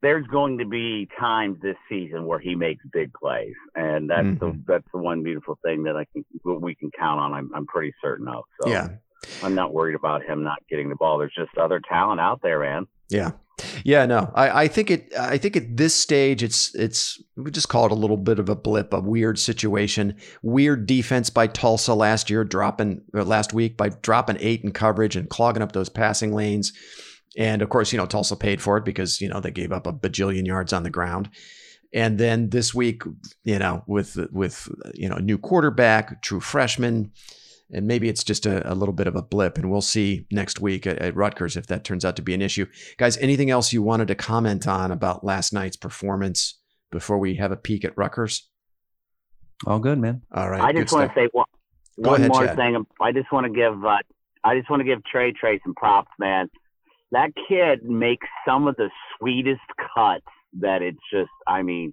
there's 0.00 0.26
going 0.28 0.58
to 0.58 0.64
be 0.64 1.08
times 1.18 1.58
this 1.60 1.76
season 1.88 2.24
where 2.24 2.38
he 2.38 2.54
makes 2.54 2.84
big 2.92 3.12
plays, 3.14 3.54
and 3.74 4.08
that's 4.08 4.28
the 4.38 4.46
Mhm. 4.52 4.64
that's 4.66 4.86
the 4.92 4.98
one 4.98 5.22
beautiful 5.24 5.58
thing 5.64 5.82
that 5.84 5.96
I 5.96 6.04
think 6.12 6.24
we 6.44 6.74
can 6.76 6.90
count 6.92 7.18
on. 7.20 7.32
I'm 7.32 7.50
I'm 7.54 7.66
pretty 7.66 7.92
certain 8.00 8.28
of. 8.28 8.44
So 8.60 8.70
Yeah, 8.70 8.88
I'm 9.42 9.56
not 9.56 9.72
worried 9.74 9.96
about 9.96 10.22
him 10.22 10.44
not 10.44 10.58
getting 10.70 10.88
the 10.88 10.94
ball. 10.94 11.18
There's 11.18 11.34
just 11.34 11.56
other 11.58 11.80
talent 11.80 12.20
out 12.20 12.40
there, 12.42 12.60
man. 12.60 12.86
yeah, 13.08 13.32
yeah. 13.84 14.06
No, 14.06 14.30
I, 14.34 14.64
I 14.64 14.68
think 14.68 14.90
it. 14.90 15.12
I 15.18 15.38
think 15.38 15.56
at 15.56 15.76
this 15.76 15.94
stage, 15.94 16.42
it's 16.42 16.74
it's 16.74 17.22
we 17.36 17.50
just 17.50 17.68
call 17.68 17.86
it 17.86 17.92
a 17.92 17.96
little 17.96 18.16
bit 18.16 18.38
of 18.38 18.48
a 18.48 18.56
blip, 18.56 18.92
a 18.92 19.00
weird 19.00 19.38
situation, 19.38 20.16
weird 20.42 20.86
defense 20.86 21.30
by 21.30 21.46
Tulsa 21.46 21.94
last 21.94 22.30
year, 22.30 22.44
dropping 22.44 23.02
last 23.12 23.52
week 23.52 23.76
by 23.76 23.88
dropping 23.88 24.38
eight 24.40 24.64
in 24.64 24.72
coverage 24.72 25.16
and 25.16 25.28
clogging 25.28 25.62
up 25.62 25.72
those 25.72 25.88
passing 25.88 26.34
lanes. 26.34 26.72
And 27.36 27.62
of 27.62 27.68
course, 27.68 27.92
you 27.92 27.98
know, 27.98 28.06
Tulsa 28.06 28.36
paid 28.36 28.60
for 28.60 28.76
it 28.78 28.84
because, 28.84 29.20
you 29.20 29.28
know, 29.28 29.40
they 29.40 29.50
gave 29.50 29.72
up 29.72 29.86
a 29.86 29.92
bajillion 29.92 30.46
yards 30.46 30.72
on 30.72 30.82
the 30.82 30.90
ground. 30.90 31.30
And 31.92 32.18
then 32.18 32.50
this 32.50 32.74
week, 32.74 33.02
you 33.44 33.58
know, 33.58 33.82
with 33.86 34.18
with 34.32 34.68
you 34.94 35.08
know, 35.08 35.16
new 35.16 35.38
quarterback, 35.38 36.20
true 36.20 36.40
freshman, 36.40 37.12
and 37.72 37.86
maybe 37.86 38.08
it's 38.08 38.24
just 38.24 38.46
a, 38.46 38.70
a 38.70 38.74
little 38.74 38.94
bit 38.94 39.06
of 39.06 39.16
a 39.16 39.22
blip, 39.22 39.58
and 39.58 39.70
we'll 39.70 39.80
see 39.80 40.26
next 40.30 40.60
week 40.60 40.86
at, 40.86 40.98
at 40.98 41.14
Rutgers 41.14 41.56
if 41.56 41.66
that 41.66 41.84
turns 41.84 42.04
out 42.04 42.16
to 42.16 42.22
be 42.22 42.34
an 42.34 42.42
issue. 42.42 42.66
Guys, 42.96 43.16
anything 43.18 43.50
else 43.50 43.72
you 43.72 43.82
wanted 43.82 44.08
to 44.08 44.14
comment 44.14 44.66
on 44.66 44.90
about 44.90 45.24
last 45.24 45.52
night's 45.52 45.76
performance 45.76 46.58
before 46.90 47.18
we 47.18 47.34
have 47.36 47.52
a 47.52 47.56
peek 47.56 47.84
at 47.84 47.96
Rutgers? 47.96 48.48
All 49.66 49.78
good, 49.78 49.98
man. 49.98 50.22
All 50.32 50.48
right, 50.48 50.60
I 50.60 50.72
just 50.72 50.92
want 50.92 51.10
to 51.10 51.14
say 51.14 51.28
one, 51.32 51.46
one 51.96 52.20
ahead, 52.20 52.30
more 52.30 52.46
Chad. 52.46 52.56
thing. 52.56 52.86
I 53.00 53.12
just 53.12 53.30
want 53.32 53.46
to 53.46 53.52
give 53.52 53.84
uh, 53.84 53.98
I 54.44 54.56
just 54.56 54.70
want 54.70 54.80
to 54.80 54.84
give 54.84 55.04
Trey 55.04 55.32
Trey 55.32 55.60
some 55.64 55.74
props, 55.74 56.10
man. 56.18 56.48
That 57.10 57.30
kid 57.48 57.84
makes 57.84 58.26
some 58.46 58.68
of 58.68 58.76
the 58.76 58.90
sweetest 59.18 59.60
cuts 59.94 60.24
that 60.60 60.82
it's 60.82 60.98
just. 61.12 61.30
I 61.46 61.62
mean, 61.62 61.92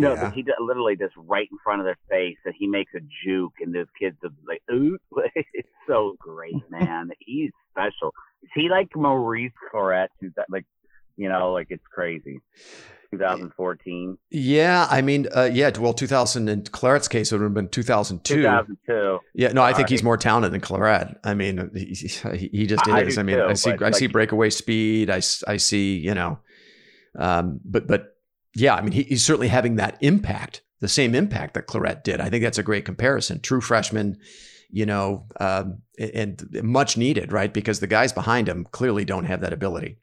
no, 0.00 0.14
Yeah. 0.14 0.24
but 0.26 0.32
he 0.34 0.44
literally 0.60 0.96
just 0.96 1.14
right 1.16 1.48
in 1.50 1.58
front 1.62 1.80
of 1.80 1.84
their 1.86 1.98
face, 2.08 2.36
and 2.44 2.54
he 2.58 2.66
makes 2.66 2.92
a 2.94 3.00
juke, 3.24 3.54
and 3.60 3.74
those 3.74 3.86
kids 3.98 4.16
are 4.24 4.30
like, 4.46 4.62
ooh, 4.72 4.98
it's 5.34 5.68
so 5.86 6.16
great, 6.18 6.54
man. 6.70 7.10
He's 7.20 7.50
special. 7.72 8.12
Is 8.42 8.50
he 8.54 8.68
like 8.68 8.88
Maurice 8.96 9.52
Clarett? 9.72 10.08
Who's 10.20 10.32
that, 10.36 10.46
like, 10.50 10.64
you 11.16 11.28
know, 11.28 11.52
like 11.52 11.66
it's 11.70 11.86
crazy. 11.92 12.40
2014, 13.12 14.16
Yeah, 14.30 14.86
I 14.88 15.02
mean, 15.02 15.26
uh, 15.36 15.50
yeah. 15.52 15.70
Well, 15.76 15.92
2000 15.92 16.48
in 16.48 16.62
Clarett's 16.62 17.08
case, 17.08 17.32
it 17.32 17.36
would 17.36 17.42
have 17.42 17.54
been 17.54 17.68
2002. 17.68 18.36
2002. 18.36 19.18
Yeah, 19.34 19.48
no, 19.48 19.62
I 19.62 19.72
think 19.72 19.88
Sorry. 19.88 19.94
he's 19.94 20.02
more 20.04 20.16
talented 20.16 20.52
than 20.52 20.60
Clarett. 20.60 21.16
I 21.24 21.34
mean, 21.34 21.70
he, 21.74 22.48
he 22.52 22.66
just 22.66 22.86
I 22.88 23.02
is. 23.02 23.18
I 23.18 23.24
mean, 23.24 23.36
too, 23.38 23.44
I 23.46 23.54
see, 23.54 23.72
I 23.80 23.90
see 23.90 24.06
breakaway 24.06 24.50
speed. 24.50 25.10
I, 25.10 25.20
I 25.48 25.56
see, 25.56 25.96
you 25.96 26.14
know, 26.14 26.38
um, 27.18 27.58
but 27.64 27.88
but 27.88 28.16
yeah, 28.54 28.74
I 28.74 28.82
mean, 28.82 28.92
he, 28.92 29.02
he's 29.04 29.24
certainly 29.24 29.48
having 29.48 29.76
that 29.76 29.96
impact, 30.00 30.62
the 30.80 30.88
same 30.88 31.14
impact 31.14 31.54
that 31.54 31.66
Clarett 31.66 32.02
did. 32.04 32.20
I 32.20 32.28
think 32.30 32.42
that's 32.44 32.58
a 32.58 32.62
great 32.62 32.84
comparison. 32.84 33.40
True 33.40 33.60
freshman, 33.60 34.18
you 34.70 34.86
know, 34.86 35.26
um, 35.38 35.82
and, 35.98 36.42
and 36.52 36.62
much 36.64 36.96
needed, 36.96 37.32
right? 37.32 37.52
Because 37.52 37.80
the 37.80 37.86
guys 37.86 38.12
behind 38.12 38.48
him 38.48 38.66
clearly 38.70 39.04
don't 39.04 39.24
have 39.26 39.40
that 39.42 39.52
ability. 39.52 39.98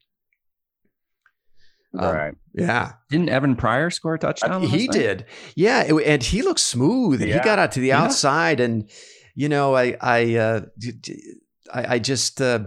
Um, 1.97 2.13
right. 2.15 2.33
Yeah, 2.53 2.93
Didn't 3.09 3.29
Evan 3.29 3.55
Pryor 3.55 3.89
score 3.89 4.15
a 4.15 4.19
touchdown? 4.19 4.63
last 4.63 4.71
he 4.73 4.87
night? 4.87 4.91
did. 4.91 5.25
Yeah, 5.55 5.83
it- 5.83 6.03
and 6.05 6.21
he 6.23 6.41
looked 6.41 6.59
smooth. 6.59 7.21
And 7.21 7.31
He 7.31 7.39
got 7.39 7.59
out 7.59 7.71
to 7.73 7.79
the 7.79 7.87
Yeah. 7.87 8.03
outside, 8.03 8.59
and 8.59 8.89
you 9.35 9.47
know, 9.49 9.75
I, 9.75 9.95
I, 10.01 10.35
uh, 10.35 10.61
d- 10.79 10.91
d- 10.93 11.33
I, 11.73 11.95
I 11.95 11.99
just, 11.99 12.41
uh, 12.41 12.61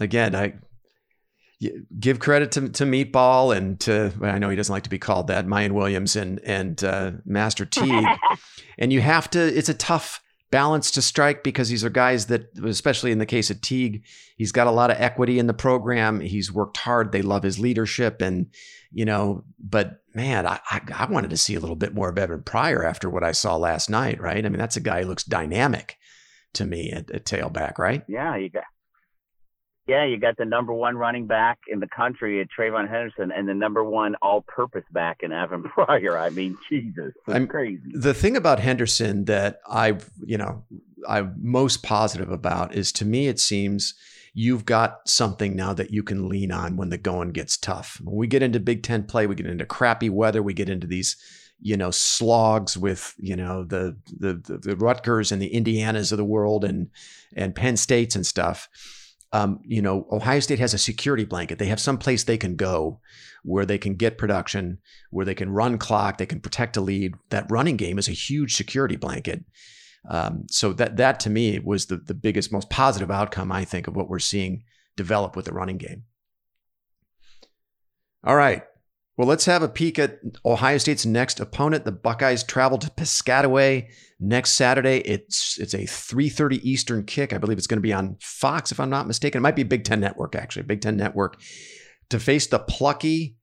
again, 0.00 0.34
I 0.34 0.48
y- 0.48 0.52
give 1.98 2.18
credit 2.18 2.52
to 2.52 2.68
to 2.70 2.84
Meatball 2.84 3.56
and 3.56 3.78
to 3.80 4.12
well, 4.18 4.34
I 4.34 4.38
know 4.38 4.50
he 4.50 4.56
doesn't 4.56 4.72
like 4.72 4.84
to 4.84 4.90
be 4.90 4.98
called 4.98 5.26
that, 5.28 5.46
Miyan 5.46 5.72
Williams 5.72 6.16
and 6.16 6.40
and 6.40 6.82
uh, 6.82 7.12
Master 7.24 7.64
Teague, 7.64 8.06
and 8.78 8.92
you 8.92 9.00
have 9.00 9.28
to. 9.30 9.40
It's 9.40 9.68
a 9.68 9.74
tough 9.74 10.22
balance 10.50 10.90
to 10.92 11.02
strike 11.02 11.44
because 11.44 11.68
these 11.68 11.84
are 11.84 11.90
guys 11.90 12.26
that, 12.26 12.48
especially 12.64 13.12
in 13.12 13.18
the 13.18 13.26
case 13.26 13.50
of 13.50 13.60
Teague, 13.60 14.04
he's 14.36 14.52
got 14.52 14.66
a 14.66 14.72
lot 14.72 14.90
of 14.90 14.96
equity 14.98 15.38
in 15.38 15.46
the 15.46 15.54
program. 15.54 16.20
He's 16.20 16.52
worked 16.52 16.78
hard. 16.78 17.12
They 17.12 17.22
love 17.22 17.42
his 17.42 17.58
leadership, 17.58 18.22
and 18.22 18.46
you 18.90 19.04
know, 19.04 19.44
but 19.58 20.00
man, 20.14 20.46
I, 20.46 20.60
I 20.70 20.80
I 20.94 21.06
wanted 21.06 21.30
to 21.30 21.36
see 21.36 21.54
a 21.54 21.60
little 21.60 21.76
bit 21.76 21.94
more 21.94 22.08
of 22.08 22.18
Evan 22.18 22.42
Pryor 22.42 22.84
after 22.84 23.10
what 23.10 23.24
I 23.24 23.32
saw 23.32 23.56
last 23.56 23.90
night. 23.90 24.20
Right? 24.20 24.44
I 24.44 24.48
mean, 24.48 24.58
that's 24.58 24.76
a 24.76 24.80
guy 24.80 25.02
who 25.02 25.08
looks 25.08 25.24
dynamic 25.24 25.96
to 26.54 26.64
me 26.64 26.90
at, 26.90 27.10
at 27.10 27.26
tailback. 27.26 27.78
Right? 27.78 28.02
Yeah, 28.08 28.36
you 28.36 28.48
got. 28.48 28.64
Yeah, 29.90 30.04
you 30.04 30.18
got 30.18 30.36
the 30.36 30.44
number 30.44 30.72
one 30.72 30.96
running 30.96 31.26
back 31.26 31.58
in 31.66 31.80
the 31.80 31.88
country 31.88 32.40
at 32.40 32.46
TreVeyon 32.56 32.88
Henderson, 32.88 33.32
and 33.32 33.48
the 33.48 33.54
number 33.54 33.82
one 33.82 34.14
all-purpose 34.22 34.84
back 34.92 35.18
in 35.24 35.32
Evan 35.32 35.64
Pryor. 35.64 36.16
I 36.26 36.30
mean, 36.30 36.56
Jesus, 36.68 37.12
I'm- 37.26 37.48
crazy. 37.48 37.82
the 37.92 38.14
thing 38.14 38.36
about 38.36 38.60
Henderson 38.60 39.24
that 39.24 39.60
I, 39.68 39.98
you 40.24 40.38
know, 40.38 40.62
I'm 41.08 41.34
most 41.42 41.82
positive 41.82 42.30
about 42.30 42.72
is 42.72 42.92
to 42.92 43.04
me, 43.04 43.26
it 43.26 43.40
seems 43.40 43.94
you've 44.32 44.64
got 44.64 45.08
something 45.08 45.56
now 45.56 45.72
that 45.72 45.90
you 45.90 46.04
can 46.04 46.28
lean 46.28 46.52
on 46.52 46.76
when 46.76 46.90
the 46.90 46.98
going 46.98 47.32
gets 47.32 47.56
tough. 47.56 48.00
When 48.04 48.14
we 48.14 48.28
get 48.28 48.44
into 48.44 48.60
Big 48.60 48.84
Ten 48.84 49.02
play, 49.02 49.26
we 49.26 49.34
get 49.34 49.46
into 49.46 49.66
crappy 49.66 50.08
weather, 50.08 50.40
we 50.40 50.54
get 50.54 50.68
into 50.68 50.86
these, 50.86 51.16
you 51.60 51.76
know, 51.76 51.90
slogs 51.90 52.78
with, 52.78 53.12
you 53.18 53.34
know, 53.34 53.64
the 53.64 53.96
the 54.16 54.34
the, 54.34 54.58
the 54.58 54.76
Rutgers 54.76 55.32
and 55.32 55.42
the 55.42 55.50
Indianas 55.50 56.12
of 56.12 56.18
the 56.18 56.24
world 56.24 56.64
and 56.64 56.90
and 57.34 57.56
Penn 57.56 57.76
States 57.76 58.14
and 58.14 58.24
stuff. 58.24 58.68
Um, 59.32 59.60
you 59.64 59.80
know, 59.80 60.06
Ohio 60.10 60.40
State 60.40 60.58
has 60.58 60.74
a 60.74 60.78
security 60.78 61.24
blanket. 61.24 61.58
They 61.58 61.66
have 61.66 61.80
some 61.80 61.98
place 61.98 62.24
they 62.24 62.38
can 62.38 62.56
go 62.56 63.00
where 63.42 63.64
they 63.64 63.78
can 63.78 63.94
get 63.94 64.18
production, 64.18 64.78
where 65.10 65.24
they 65.24 65.34
can 65.34 65.50
run 65.50 65.78
clock, 65.78 66.18
they 66.18 66.26
can 66.26 66.40
protect 66.40 66.76
a 66.76 66.80
lead. 66.80 67.14
That 67.30 67.50
running 67.50 67.76
game 67.76 67.98
is 67.98 68.08
a 68.08 68.12
huge 68.12 68.56
security 68.56 68.96
blanket. 68.96 69.44
Um, 70.08 70.46
so 70.50 70.72
that 70.74 70.96
that 70.96 71.20
to 71.20 71.30
me 71.30 71.58
was 71.58 71.86
the 71.86 71.96
the 71.96 72.14
biggest, 72.14 72.52
most 72.52 72.70
positive 72.70 73.10
outcome 73.10 73.52
I 73.52 73.64
think 73.64 73.86
of 73.86 73.94
what 73.94 74.08
we're 74.08 74.18
seeing 74.18 74.64
develop 74.96 75.36
with 75.36 75.44
the 75.44 75.52
running 75.52 75.78
game. 75.78 76.04
All 78.24 78.36
right. 78.36 78.64
Well, 79.16 79.28
let's 79.28 79.44
have 79.44 79.62
a 79.62 79.68
peek 79.68 79.98
at 79.98 80.18
Ohio 80.46 80.78
State's 80.78 81.04
next 81.04 81.40
opponent. 81.40 81.84
The 81.84 81.92
Buckeyes 81.92 82.42
travel 82.42 82.78
to 82.78 82.88
Piscataway 82.90 83.88
next 84.18 84.52
Saturday. 84.52 84.98
It's 84.98 85.58
it's 85.58 85.74
a 85.74 85.80
3:30 85.80 86.60
Eastern 86.62 87.04
kick. 87.04 87.32
I 87.32 87.38
believe 87.38 87.58
it's 87.58 87.66
going 87.66 87.78
to 87.78 87.82
be 87.82 87.92
on 87.92 88.16
Fox, 88.20 88.72
if 88.72 88.80
I'm 88.80 88.88
not 88.88 89.06
mistaken. 89.06 89.40
It 89.40 89.42
might 89.42 89.56
be 89.56 89.62
Big 89.62 89.84
Ten 89.84 90.00
Network, 90.00 90.34
actually. 90.34 90.62
Big 90.62 90.80
Ten 90.80 90.96
Network 90.96 91.38
to 92.08 92.18
face 92.18 92.46
the 92.46 92.58
plucky, 92.58 93.36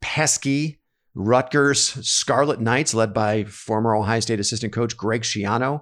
pesky 0.00 0.80
Rutgers 1.14 1.80
Scarlet 2.08 2.60
Knights, 2.60 2.94
led 2.94 3.12
by 3.12 3.44
former 3.44 3.96
Ohio 3.96 4.20
State 4.20 4.40
assistant 4.40 4.72
coach 4.72 4.96
Greg 4.96 5.22
Schiano. 5.22 5.80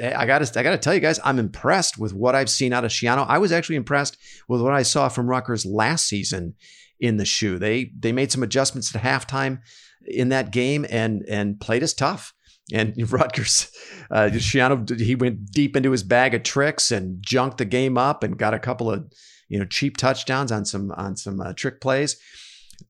I 0.00 0.26
got 0.26 0.44
to, 0.44 0.58
I 0.58 0.62
got 0.62 0.70
to 0.70 0.78
tell 0.78 0.94
you 0.94 1.00
guys, 1.00 1.18
I'm 1.24 1.38
impressed 1.38 1.98
with 1.98 2.12
what 2.12 2.34
I've 2.34 2.50
seen 2.50 2.72
out 2.72 2.84
of 2.84 2.92
Schiano. 2.92 3.26
I 3.28 3.38
was 3.38 3.52
actually 3.52 3.76
impressed 3.76 4.16
with 4.48 4.60
what 4.60 4.72
I 4.72 4.82
saw 4.82 5.08
from 5.08 5.28
Rutgers 5.28 5.66
last 5.66 6.06
season 6.06 6.54
in 7.00 7.16
the 7.16 7.24
shoe. 7.24 7.58
They 7.58 7.92
they 7.98 8.12
made 8.12 8.32
some 8.32 8.42
adjustments 8.42 8.94
at 8.94 9.02
halftime 9.02 9.60
in 10.06 10.28
that 10.30 10.50
game 10.50 10.86
and 10.88 11.24
and 11.28 11.60
played 11.60 11.82
us 11.82 11.94
tough. 11.94 12.34
And 12.72 12.94
Rutgers, 13.12 13.70
uh, 14.10 14.30
Schiano, 14.32 14.98
he 14.98 15.14
went 15.14 15.52
deep 15.52 15.76
into 15.76 15.90
his 15.90 16.02
bag 16.02 16.34
of 16.34 16.42
tricks 16.42 16.90
and 16.90 17.22
junked 17.22 17.58
the 17.58 17.66
game 17.66 17.98
up 17.98 18.22
and 18.22 18.38
got 18.38 18.54
a 18.54 18.58
couple 18.58 18.90
of 18.90 19.12
you 19.48 19.58
know 19.58 19.66
cheap 19.66 19.96
touchdowns 19.96 20.50
on 20.50 20.64
some 20.64 20.90
on 20.92 21.16
some 21.16 21.40
uh, 21.40 21.52
trick 21.52 21.80
plays. 21.80 22.16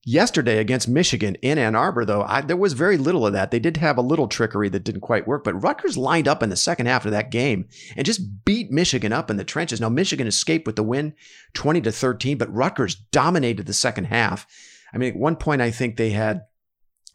Yesterday 0.05 0.59
against 0.59 0.89
Michigan 0.89 1.35
in 1.37 1.59
Ann 1.59 1.75
Arbor, 1.75 2.05
though, 2.05 2.23
I, 2.23 2.41
there 2.43 2.57
was 2.57 2.75
very 2.75 2.97
little 2.97 3.27
of 3.27 3.33
that. 3.33 3.51
They 3.51 3.59
did 3.59 3.79
have 3.79 3.97
a 3.97 4.03
little 4.03 4.29
trickery 4.29 4.69
that 4.69 4.85
didn't 4.85 5.01
quite 5.01 5.27
work, 5.27 5.45
but 5.45 5.63
Rutgers 5.63 5.97
lined 5.97 6.29
up 6.29 6.43
in 6.43 6.51
the 6.51 6.57
second 6.57 6.87
half 6.87 7.05
of 7.05 7.13
that 7.13 7.31
game 7.31 7.69
and 7.97 8.05
just 8.05 8.45
beat 8.45 8.71
Michigan 8.71 9.13
up 9.13 9.31
in 9.31 9.37
the 9.37 9.45
trenches. 9.45 9.81
Now, 9.81 9.89
Michigan 9.89 10.27
escaped 10.27 10.67
with 10.67 10.77
the 10.77 10.83
win 10.83 11.15
20 11.55 11.81
to 11.83 11.93
13, 11.93 12.37
but 12.37 12.55
Rutgers 12.55 12.95
dominated 12.95 13.67
the 13.67 13.73
second 13.73 14.05
half. 14.05 14.47
I 14.93 14.99
mean, 14.99 15.15
at 15.15 15.19
one 15.19 15.37
point, 15.37 15.63
I 15.63 15.71
think 15.71 15.97
they 15.97 16.11
had 16.11 16.43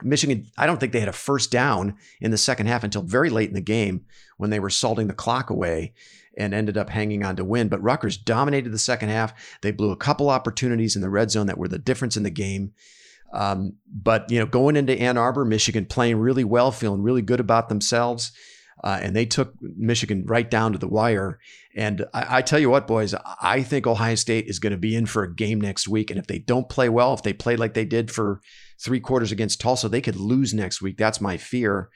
Michigan, 0.01 0.47
I 0.57 0.65
don't 0.65 0.79
think 0.79 0.93
they 0.93 0.99
had 0.99 1.09
a 1.09 1.13
first 1.13 1.51
down 1.51 1.95
in 2.21 2.31
the 2.31 2.37
second 2.37 2.67
half 2.67 2.83
until 2.83 3.01
very 3.01 3.29
late 3.29 3.49
in 3.49 3.55
the 3.55 3.61
game 3.61 4.05
when 4.37 4.49
they 4.49 4.59
were 4.59 4.69
salting 4.69 5.07
the 5.07 5.13
clock 5.13 5.49
away 5.49 5.93
and 6.39 6.53
ended 6.53 6.77
up 6.77 6.89
hanging 6.89 7.23
on 7.23 7.35
to 7.35 7.45
win. 7.45 7.67
But 7.67 7.83
Rutgers 7.83 8.17
dominated 8.17 8.71
the 8.71 8.79
second 8.79 9.09
half. 9.09 9.33
They 9.61 9.71
blew 9.71 9.91
a 9.91 9.97
couple 9.97 10.29
opportunities 10.29 10.95
in 10.95 11.01
the 11.01 11.09
red 11.09 11.29
zone 11.29 11.47
that 11.47 11.57
were 11.57 11.67
the 11.67 11.77
difference 11.77 12.17
in 12.17 12.23
the 12.23 12.29
game. 12.31 12.71
Um, 13.33 13.73
but 13.87 14.31
you 14.31 14.39
know, 14.39 14.45
going 14.45 14.75
into 14.75 14.99
Ann 14.99 15.17
Arbor, 15.17 15.45
Michigan 15.45 15.85
playing 15.85 16.17
really 16.17 16.43
well, 16.43 16.71
feeling 16.71 17.03
really 17.03 17.21
good 17.21 17.39
about 17.39 17.69
themselves. 17.69 18.31
Uh, 18.81 18.97
and 19.01 19.13
they 19.13 19.25
took 19.25 19.53
Michigan 19.61 20.23
right 20.25 20.49
down 20.49 20.71
to 20.71 20.77
the 20.77 20.87
wire. 20.87 21.39
And 21.75 22.05
I, 22.13 22.37
I, 22.37 22.41
tell 22.41 22.59
you 22.59 22.69
what, 22.69 22.87
boys, 22.87 23.13
I 23.41 23.61
think 23.61 23.85
Ohio 23.85 24.15
State 24.15 24.45
is 24.47 24.59
going 24.59 24.71
to 24.71 24.77
be 24.77 24.95
in 24.95 25.05
for 25.05 25.23
a 25.23 25.35
game 25.35 25.59
next 25.59 25.89
week. 25.89 26.09
And 26.09 26.17
if 26.17 26.27
they 26.27 26.39
don't 26.39 26.69
play 26.69 26.87
well, 26.87 27.13
if 27.13 27.21
they 27.21 27.33
play 27.33 27.57
like 27.57 27.73
they 27.73 27.83
did 27.83 28.09
for 28.09 28.39
three 28.81 29.01
quarters 29.01 29.33
against 29.33 29.59
Tulsa, 29.59 29.89
they 29.89 29.99
could 29.99 30.15
lose 30.15 30.53
next 30.53 30.81
week. 30.81 30.97
That's 30.97 31.19
my 31.19 31.35
fear. 31.35 31.89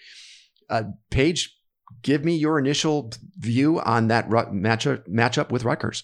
Uh, 0.69 0.83
Paige, 1.09 1.55
give 2.01 2.25
me 2.25 2.35
your 2.35 2.59
initial 2.59 3.11
view 3.37 3.79
on 3.81 4.07
that 4.07 4.29
matchup 4.29 5.07
matchup 5.07 5.51
with 5.51 5.63
Rutgers. 5.63 6.03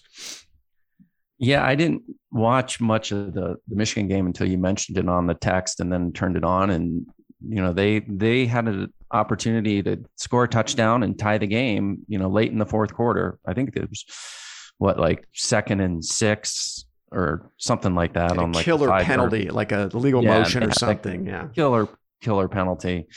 Yeah, 1.38 1.64
I 1.64 1.74
didn't 1.74 2.02
watch 2.30 2.80
much 2.80 3.12
of 3.12 3.32
the, 3.32 3.56
the 3.66 3.74
Michigan 3.74 4.08
game 4.08 4.26
until 4.26 4.46
you 4.46 4.58
mentioned 4.58 4.98
it 4.98 5.08
on 5.08 5.26
the 5.26 5.34
text 5.34 5.80
and 5.80 5.90
then 5.90 6.12
turned 6.12 6.36
it 6.36 6.44
on. 6.44 6.68
And, 6.68 7.06
you 7.46 7.62
know, 7.62 7.72
they 7.72 8.00
they 8.00 8.44
had 8.44 8.68
an 8.68 8.92
opportunity 9.10 9.82
to 9.82 10.04
score 10.16 10.44
a 10.44 10.48
touchdown 10.48 11.02
and 11.02 11.18
tie 11.18 11.38
the 11.38 11.46
game, 11.46 12.00
you 12.08 12.18
know, 12.18 12.28
late 12.28 12.52
in 12.52 12.58
the 12.58 12.66
fourth 12.66 12.92
quarter. 12.92 13.38
I 13.46 13.54
think 13.54 13.74
it 13.74 13.88
was 13.88 14.04
what, 14.76 14.98
like 14.98 15.26
second 15.32 15.80
and 15.80 16.04
six 16.04 16.84
or 17.10 17.50
something 17.56 17.94
like 17.94 18.12
that 18.12 18.36
on 18.36 18.52
like 18.52 18.64
killer 18.64 18.88
penalty, 19.02 19.44
yard. 19.44 19.52
like 19.52 19.72
a 19.72 19.88
legal 19.94 20.22
yeah, 20.22 20.38
motion 20.38 20.62
or 20.62 20.72
something. 20.72 21.26
Yeah. 21.26 21.48
Killer, 21.54 21.88
killer 22.20 22.48
penalty. 22.48 23.08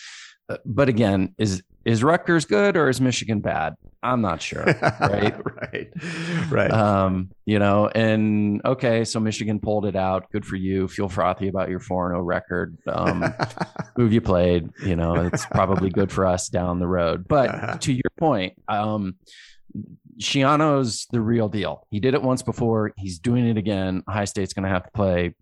Uh, 0.50 0.58
but 0.66 0.88
again, 0.88 1.36
is 1.38 1.62
is 1.86 2.04
Rutgers 2.04 2.46
good 2.46 2.78
or 2.78 2.90
is 2.90 3.02
Michigan 3.02 3.40
bad? 3.40 3.76
I'm 4.04 4.22
not 4.22 4.42
sure. 4.42 4.66
Right. 5.00 5.36
right. 5.46 5.94
Right. 6.50 6.72
Um, 6.72 7.30
you 7.46 7.60
know, 7.60 7.88
and 7.88 8.62
okay, 8.66 9.06
so 9.06 9.20
Michigan 9.20 9.60
pulled 9.60 9.86
it 9.86 9.96
out. 9.96 10.30
Good 10.32 10.46
for 10.46 10.56
you. 10.56 10.88
Feel 10.88 11.10
frothy 11.10 11.48
about 11.48 11.70
your 11.70 11.80
4 11.80 12.12
0 12.12 12.22
record. 12.22 12.78
Um, 12.88 13.22
who 13.96 14.04
have 14.04 14.14
you 14.14 14.22
played? 14.22 14.70
You 14.86 14.96
know, 14.96 15.16
it's 15.16 15.46
probably 15.48 15.90
good 15.90 16.12
for 16.12 16.26
us 16.26 16.50
down 16.50 16.80
the 16.80 16.88
road. 16.88 17.28
But 17.28 17.50
uh-huh. 17.50 17.78
to 17.80 17.94
your 17.94 18.12
point, 18.18 18.54
um, 18.68 19.16
Schiano's 20.20 21.08
the 21.12 21.22
real 21.22 21.50
deal. 21.50 21.88
He 21.90 22.00
did 22.00 22.14
it 22.14 22.22
once 22.22 22.44
before. 22.44 22.94
He's 22.98 23.20
doing 23.20 23.48
it 23.48 23.58
again. 23.58 24.04
High 24.08 24.26
State's 24.26 24.54
going 24.54 24.64
to 24.64 24.70
have 24.70 24.84
to 24.84 24.92
play 24.92 25.34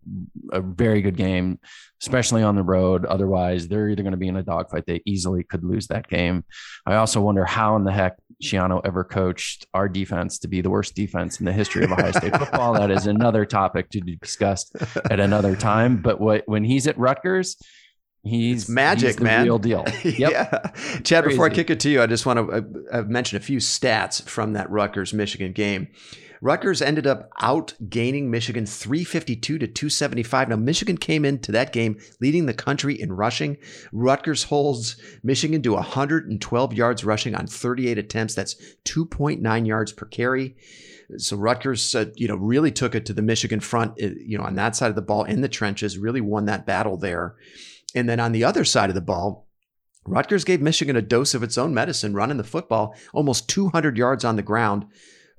a 0.52 0.62
very 0.62 1.02
good 1.02 1.18
game, 1.18 1.60
especially 2.02 2.42
on 2.42 2.56
the 2.56 2.64
road. 2.64 3.06
Otherwise, 3.06 3.68
they're 3.68 3.90
either 3.90 4.04
going 4.04 4.12
to 4.12 4.18
be 4.18 4.30
in 4.30 4.38
a 4.38 4.44
dogfight. 4.44 4.86
They 4.86 5.02
easily 5.06 5.44
could 5.44 5.64
lose 5.64 5.88
that 5.88 6.08
game. 6.08 6.46
I 6.86 6.96
also 6.96 7.20
wonder 7.20 7.44
how 7.44 7.76
in 7.76 7.84
the 7.84 7.92
heck 7.92 8.16
Schiano 8.42 8.82
ever 8.86 9.04
coached 9.04 9.68
our 9.74 9.90
defense 9.90 10.40
to 10.40 10.48
be 10.48 10.62
the 10.62 10.70
worst 10.70 10.96
defense 10.96 11.40
in 11.40 11.46
the 11.46 11.54
history 11.54 11.84
of 11.84 11.92
Ohio 11.92 12.12
State 12.12 12.36
football. 12.38 12.74
That 12.74 12.92
is 12.92 13.08
another 13.08 13.46
topic 13.46 13.90
to 13.90 14.02
be 14.02 14.16
discussed 14.16 14.76
at 15.10 15.20
another 15.20 15.56
time. 15.56 15.98
But 15.98 16.22
what, 16.22 16.44
when 16.48 16.64
he's 16.64 16.88
at 16.88 16.98
Rutgers, 16.98 17.58
He's 18.24 18.64
it's 18.64 18.70
magic, 18.70 19.14
he's 19.14 19.20
man. 19.20 19.46
Real 19.46 19.60
deal. 19.60 19.86
Yep. 20.04 20.32
yeah, 20.32 20.72
Chad. 21.04 21.24
Crazy. 21.24 21.36
Before 21.36 21.46
I 21.46 21.50
kick 21.50 21.70
it 21.70 21.80
to 21.82 21.90
you, 21.90 22.02
I 22.02 22.08
just 22.08 22.26
want 22.26 22.38
to 22.38 22.54
uh, 22.54 23.00
uh, 23.00 23.02
mention 23.04 23.38
a 23.38 23.42
few 23.42 23.58
stats 23.58 24.22
from 24.28 24.54
that 24.54 24.70
Rutgers 24.70 25.14
Michigan 25.14 25.54
game. 25.54 25.88
Rutgers 26.42 26.82
ended 26.82 27.06
up 27.06 27.30
out 27.40 27.76
gaining 27.88 28.32
Michigan 28.32 28.66
352 28.66 29.60
to 29.60 29.68
275. 29.68 30.50
Now, 30.50 30.56
Michigan 30.56 30.98
came 30.98 31.24
into 31.24 31.52
that 31.52 31.72
game 31.72 32.00
leading 32.20 32.48
the 32.48 32.54
country 32.54 33.00
in 33.00 33.14
rushing. 33.14 33.58
Rutgers 33.92 34.44
holds 34.44 35.00
Michigan 35.24 35.62
to 35.62 35.74
112 35.74 36.74
yards 36.74 37.06
rushing 37.06 37.36
on 37.36 37.46
38 37.46 37.98
attempts. 38.00 38.34
That's 38.34 38.56
2.9 38.86 39.68
yards 39.68 39.92
per 39.94 40.08
carry. 40.08 40.56
So 41.18 41.38
Rutgers, 41.38 41.94
uh, 41.94 42.06
you 42.16 42.28
know, 42.28 42.36
really 42.36 42.72
took 42.72 42.96
it 42.96 43.06
to 43.06 43.14
the 43.14 43.22
Michigan 43.22 43.60
front, 43.60 43.92
uh, 44.02 44.08
you 44.26 44.38
know, 44.38 44.44
on 44.44 44.56
that 44.56 44.76
side 44.76 44.90
of 44.90 44.96
the 44.96 45.02
ball 45.02 45.26
in 45.26 45.42
the 45.42 45.50
trenches, 45.50 45.98
really 45.98 46.22
won 46.22 46.46
that 46.46 46.66
battle 46.66 46.98
there. 46.98 47.36
And 47.96 48.08
then 48.08 48.20
on 48.20 48.32
the 48.32 48.44
other 48.44 48.64
side 48.66 48.90
of 48.90 48.96
the 48.96 49.02
ball, 49.02 49.48
Rutgers 50.06 50.44
gave 50.44 50.62
Michigan 50.62 50.96
a 50.96 51.02
dose 51.02 51.34
of 51.34 51.44
its 51.44 51.58
own 51.58 51.74
medicine, 51.74 52.14
running 52.14 52.38
the 52.38 52.44
football 52.44 52.96
almost 53.14 53.50
200 53.50 53.98
yards 53.98 54.26
on 54.26 54.36
the 54.36 54.42
ground 54.42 54.86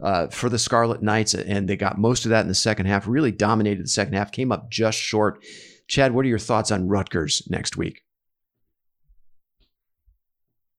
uh, 0.01 0.29
for 0.29 0.49
the 0.49 0.59
Scarlet 0.59 1.03
Knights. 1.03 1.35
And 1.35 1.69
they 1.69 1.77
got 1.77 1.99
most 1.99 2.25
of 2.25 2.31
that 2.31 2.43
in 2.43 2.49
the 2.49 2.55
second 2.55 2.87
half, 2.87 3.09
really 3.09 3.33
dominated 3.33 3.85
the 3.85 3.89
second 3.89 4.15
half, 4.15 4.31
came 4.31 4.53
up 4.53 4.71
just 4.71 4.99
short. 4.99 5.45
Chad, 5.89 6.13
what 6.13 6.25
are 6.25 6.29
your 6.29 6.39
thoughts 6.39 6.71
on 6.71 6.89
Rutgers 6.89 7.47
next 7.51 7.77
week? 7.77 8.03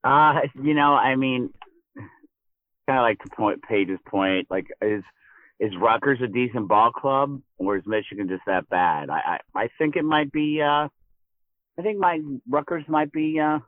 Uh, 0.04 0.42
you 0.62 0.74
know, 0.74 0.94
I 0.94 1.16
mean, 1.16 1.50
kind 2.88 3.00
of 3.00 3.04
like 3.04 3.20
to 3.20 3.30
point 3.36 3.62
Paige's 3.64 4.00
point, 4.06 4.48
like 4.50 4.68
is 4.82 5.04
is 5.60 5.72
Rutgers 5.80 6.20
a 6.22 6.28
decent 6.28 6.68
ball 6.68 6.92
club 6.92 7.42
or 7.58 7.78
is 7.78 7.84
Michigan 7.86 8.28
just 8.28 8.44
that 8.48 8.68
bad? 8.70 9.10
I 9.10 9.40
I, 9.56 9.62
I 9.64 9.70
think 9.78 9.96
it 9.96 10.04
might 10.04 10.32
be 10.32 10.62
uh 10.62 10.90
I 11.78 11.82
think 11.82 12.00
my 12.00 12.20
Rutgers 12.48 12.86
might 12.88 13.12
be 13.12 13.40
uh, 13.40 13.60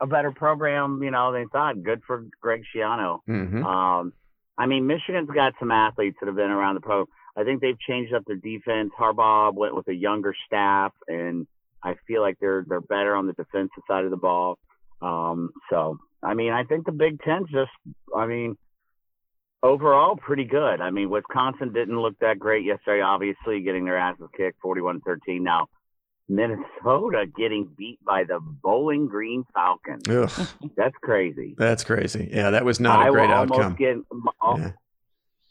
a 0.00 0.06
better 0.06 0.32
program, 0.32 1.02
you 1.02 1.10
know, 1.10 1.32
they 1.32 1.44
thought. 1.52 1.82
Good 1.82 2.02
for 2.06 2.26
Greg 2.40 2.62
Schiano. 2.74 3.20
Mm-hmm. 3.28 3.64
Um, 3.64 4.12
I 4.58 4.66
mean, 4.66 4.86
Michigan's 4.86 5.30
got 5.34 5.54
some 5.58 5.70
athletes 5.70 6.16
that 6.20 6.26
have 6.26 6.36
been 6.36 6.50
around 6.50 6.74
the 6.74 6.80
pro. 6.80 7.06
I 7.36 7.44
think 7.44 7.60
they've 7.60 7.78
changed 7.78 8.12
up 8.12 8.24
their 8.26 8.36
defense. 8.36 8.90
Harbaugh 8.98 9.54
went 9.54 9.74
with 9.74 9.88
a 9.88 9.94
younger 9.94 10.34
staff, 10.46 10.92
and 11.08 11.46
I 11.82 11.94
feel 12.06 12.20
like 12.20 12.36
they're 12.40 12.64
they're 12.68 12.80
better 12.80 13.14
on 13.14 13.26
the 13.26 13.32
defensive 13.32 13.82
side 13.88 14.04
of 14.04 14.10
the 14.10 14.16
ball. 14.16 14.58
Um, 15.00 15.50
so, 15.70 15.98
I 16.22 16.34
mean, 16.34 16.52
I 16.52 16.64
think 16.64 16.84
the 16.84 16.92
Big 16.92 17.20
Ten 17.22 17.46
just, 17.50 17.70
I 18.14 18.26
mean, 18.26 18.56
overall 19.62 20.16
pretty 20.16 20.44
good. 20.44 20.80
I 20.80 20.90
mean, 20.90 21.10
Wisconsin 21.10 21.72
didn't 21.72 21.98
look 22.00 22.18
that 22.20 22.38
great 22.38 22.64
yesterday. 22.64 23.02
Obviously, 23.02 23.62
getting 23.62 23.84
their 23.84 23.98
asses 23.98 24.28
kicked, 24.36 24.62
41-13. 24.62 25.40
Now 25.40 25.68
Minnesota 26.28 27.26
getting 27.36 27.68
beat 27.76 27.98
by 28.04 28.24
the 28.24 28.38
Bowling 28.40 29.06
Green 29.06 29.44
Falcons. 29.52 30.08
Ugh. 30.08 30.48
That's 30.76 30.96
crazy. 31.02 31.54
That's 31.58 31.84
crazy. 31.84 32.30
Yeah, 32.32 32.50
that 32.50 32.64
was 32.64 32.80
not 32.80 33.06
a 33.06 33.10
great 33.10 33.30
outcome. 33.30 33.74
Get, 33.74 33.96
yeah. 34.56 34.72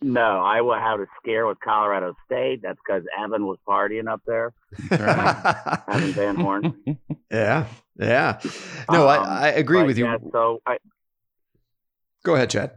No, 0.04 0.42
Iowa 0.44 0.80
had 0.80 1.00
a 1.00 1.06
scare 1.22 1.46
with 1.46 1.60
Colorado 1.60 2.16
State. 2.26 2.62
That's 2.64 2.80
because 2.86 3.04
Evan 3.20 3.46
was 3.46 3.60
partying 3.68 4.12
up 4.12 4.22
there. 4.26 4.52
Evan 4.92 6.12
Van 6.14 6.36
Horn. 6.36 6.82
yeah, 7.32 7.68
yeah. 8.00 8.40
No, 8.90 9.08
um, 9.08 9.24
I, 9.24 9.40
I 9.40 9.48
agree 9.50 9.84
with 9.84 10.00
you. 10.00 10.06
Yeah, 10.06 10.18
so 10.32 10.60
I, 10.66 10.78
go 12.24 12.34
ahead, 12.34 12.50
Chad. 12.50 12.72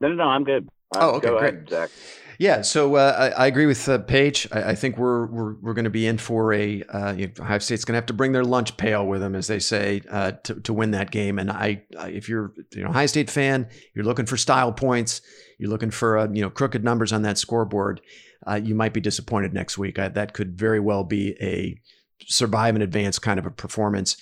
No, 0.00 0.08
no, 0.08 0.14
no. 0.14 0.24
I'm 0.24 0.44
good. 0.44 0.68
Oh, 0.94 1.10
okay, 1.16 1.28
great. 1.28 1.42
Ahead, 1.42 1.68
Zach. 1.68 1.90
Yeah, 2.38 2.62
so 2.62 2.94
uh, 2.94 3.32
I, 3.36 3.42
I, 3.42 3.46
agree 3.48 3.66
with 3.66 3.88
uh, 3.88 3.98
Paige. 3.98 4.46
I, 4.52 4.70
I, 4.70 4.74
think 4.76 4.96
we're 4.96 5.26
we're, 5.26 5.54
we're 5.54 5.74
going 5.74 5.86
to 5.86 5.90
be 5.90 6.06
in 6.06 6.18
for 6.18 6.52
a 6.52 6.84
uh, 6.84 7.12
you 7.12 7.26
know, 7.26 7.32
Ohio 7.40 7.58
State's 7.58 7.84
going 7.84 7.94
to 7.94 7.96
have 7.96 8.06
to 8.06 8.12
bring 8.12 8.30
their 8.30 8.44
lunch 8.44 8.76
pail 8.76 9.04
with 9.04 9.20
them, 9.20 9.34
as 9.34 9.48
they 9.48 9.58
say, 9.58 10.02
uh, 10.08 10.32
to 10.44 10.54
to 10.60 10.72
win 10.72 10.92
that 10.92 11.10
game. 11.10 11.40
And 11.40 11.50
I, 11.50 11.82
if 11.96 12.28
you're 12.28 12.52
you 12.72 12.84
know 12.84 12.90
Ohio 12.90 13.06
State 13.06 13.28
fan, 13.28 13.68
you're 13.92 14.04
looking 14.04 14.24
for 14.24 14.36
style 14.36 14.72
points, 14.72 15.20
you're 15.58 15.68
looking 15.68 15.90
for 15.90 16.16
uh, 16.16 16.28
you 16.32 16.40
know 16.40 16.48
crooked 16.48 16.84
numbers 16.84 17.12
on 17.12 17.22
that 17.22 17.38
scoreboard. 17.38 18.00
Uh, 18.46 18.54
you 18.54 18.76
might 18.76 18.92
be 18.92 19.00
disappointed 19.00 19.52
next 19.52 19.76
week. 19.76 19.98
I, 19.98 20.06
that 20.06 20.32
could 20.32 20.56
very 20.56 20.78
well 20.78 21.02
be 21.02 21.36
a 21.40 21.76
survive 22.24 22.76
and 22.76 22.84
advance 22.84 23.18
kind 23.18 23.40
of 23.40 23.46
a 23.46 23.50
performance. 23.50 24.16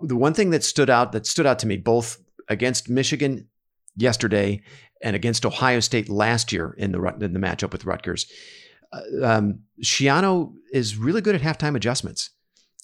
the 0.00 0.16
one 0.16 0.32
thing 0.32 0.48
that 0.50 0.64
stood 0.64 0.88
out 0.88 1.12
that 1.12 1.26
stood 1.26 1.44
out 1.44 1.58
to 1.58 1.66
me 1.66 1.76
both 1.76 2.22
against 2.48 2.88
Michigan 2.88 3.48
yesterday 3.96 4.62
and 5.02 5.16
against 5.16 5.46
Ohio 5.46 5.80
State 5.80 6.08
last 6.08 6.52
year 6.52 6.74
in 6.78 6.92
the 6.92 7.02
in 7.20 7.32
the 7.32 7.40
matchup 7.40 7.72
with 7.72 7.84
Rutgers. 7.84 8.26
Uh, 8.92 9.24
um, 9.24 9.60
Schiano 9.82 10.52
is 10.72 10.96
really 10.96 11.20
good 11.20 11.34
at 11.34 11.42
halftime 11.42 11.76
adjustments, 11.76 12.30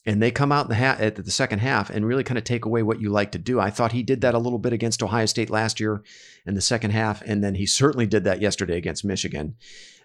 and 0.05 0.23
they 0.23 0.31
come 0.31 0.53
out 0.53 0.67
in 0.67 0.69
the 0.71 0.77
ha- 0.77 0.97
at 0.99 1.17
the 1.17 1.31
second 1.31 1.59
half 1.59 1.91
and 1.91 2.07
really 2.07 2.25
kind 2.25 2.39
of 2.39 2.45
take 2.45 2.65
away 2.65 2.83
what 2.83 3.01
you 3.01 3.11
like 3.11 3.33
to 3.33 3.39
do. 3.39 3.59
I 3.61 3.71
thought 3.71 3.93
he 3.93 4.03
did 4.03 4.21
that 4.21 4.35
a 4.35 4.39
little 4.39 4.59
bit 4.59 4.73
against 4.73 5.03
Ohio 5.03 5.27
State 5.27 5.51
last 5.51 5.81
year 5.81 6.03
in 6.47 6.55
the 6.55 6.61
second 6.61 6.93
half, 6.93 7.23
and 7.23 7.43
then 7.43 7.55
he 7.55 7.67
certainly 7.67 8.07
did 8.07 8.25
that 8.25 8.41
yesterday 8.41 8.77
against 8.77 9.05
Michigan. 9.05 9.57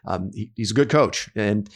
Um, 0.05 0.31
he, 0.33 0.51
he's 0.55 0.71
a 0.71 0.75
good 0.75 0.89
coach, 0.89 1.29
and 1.35 1.69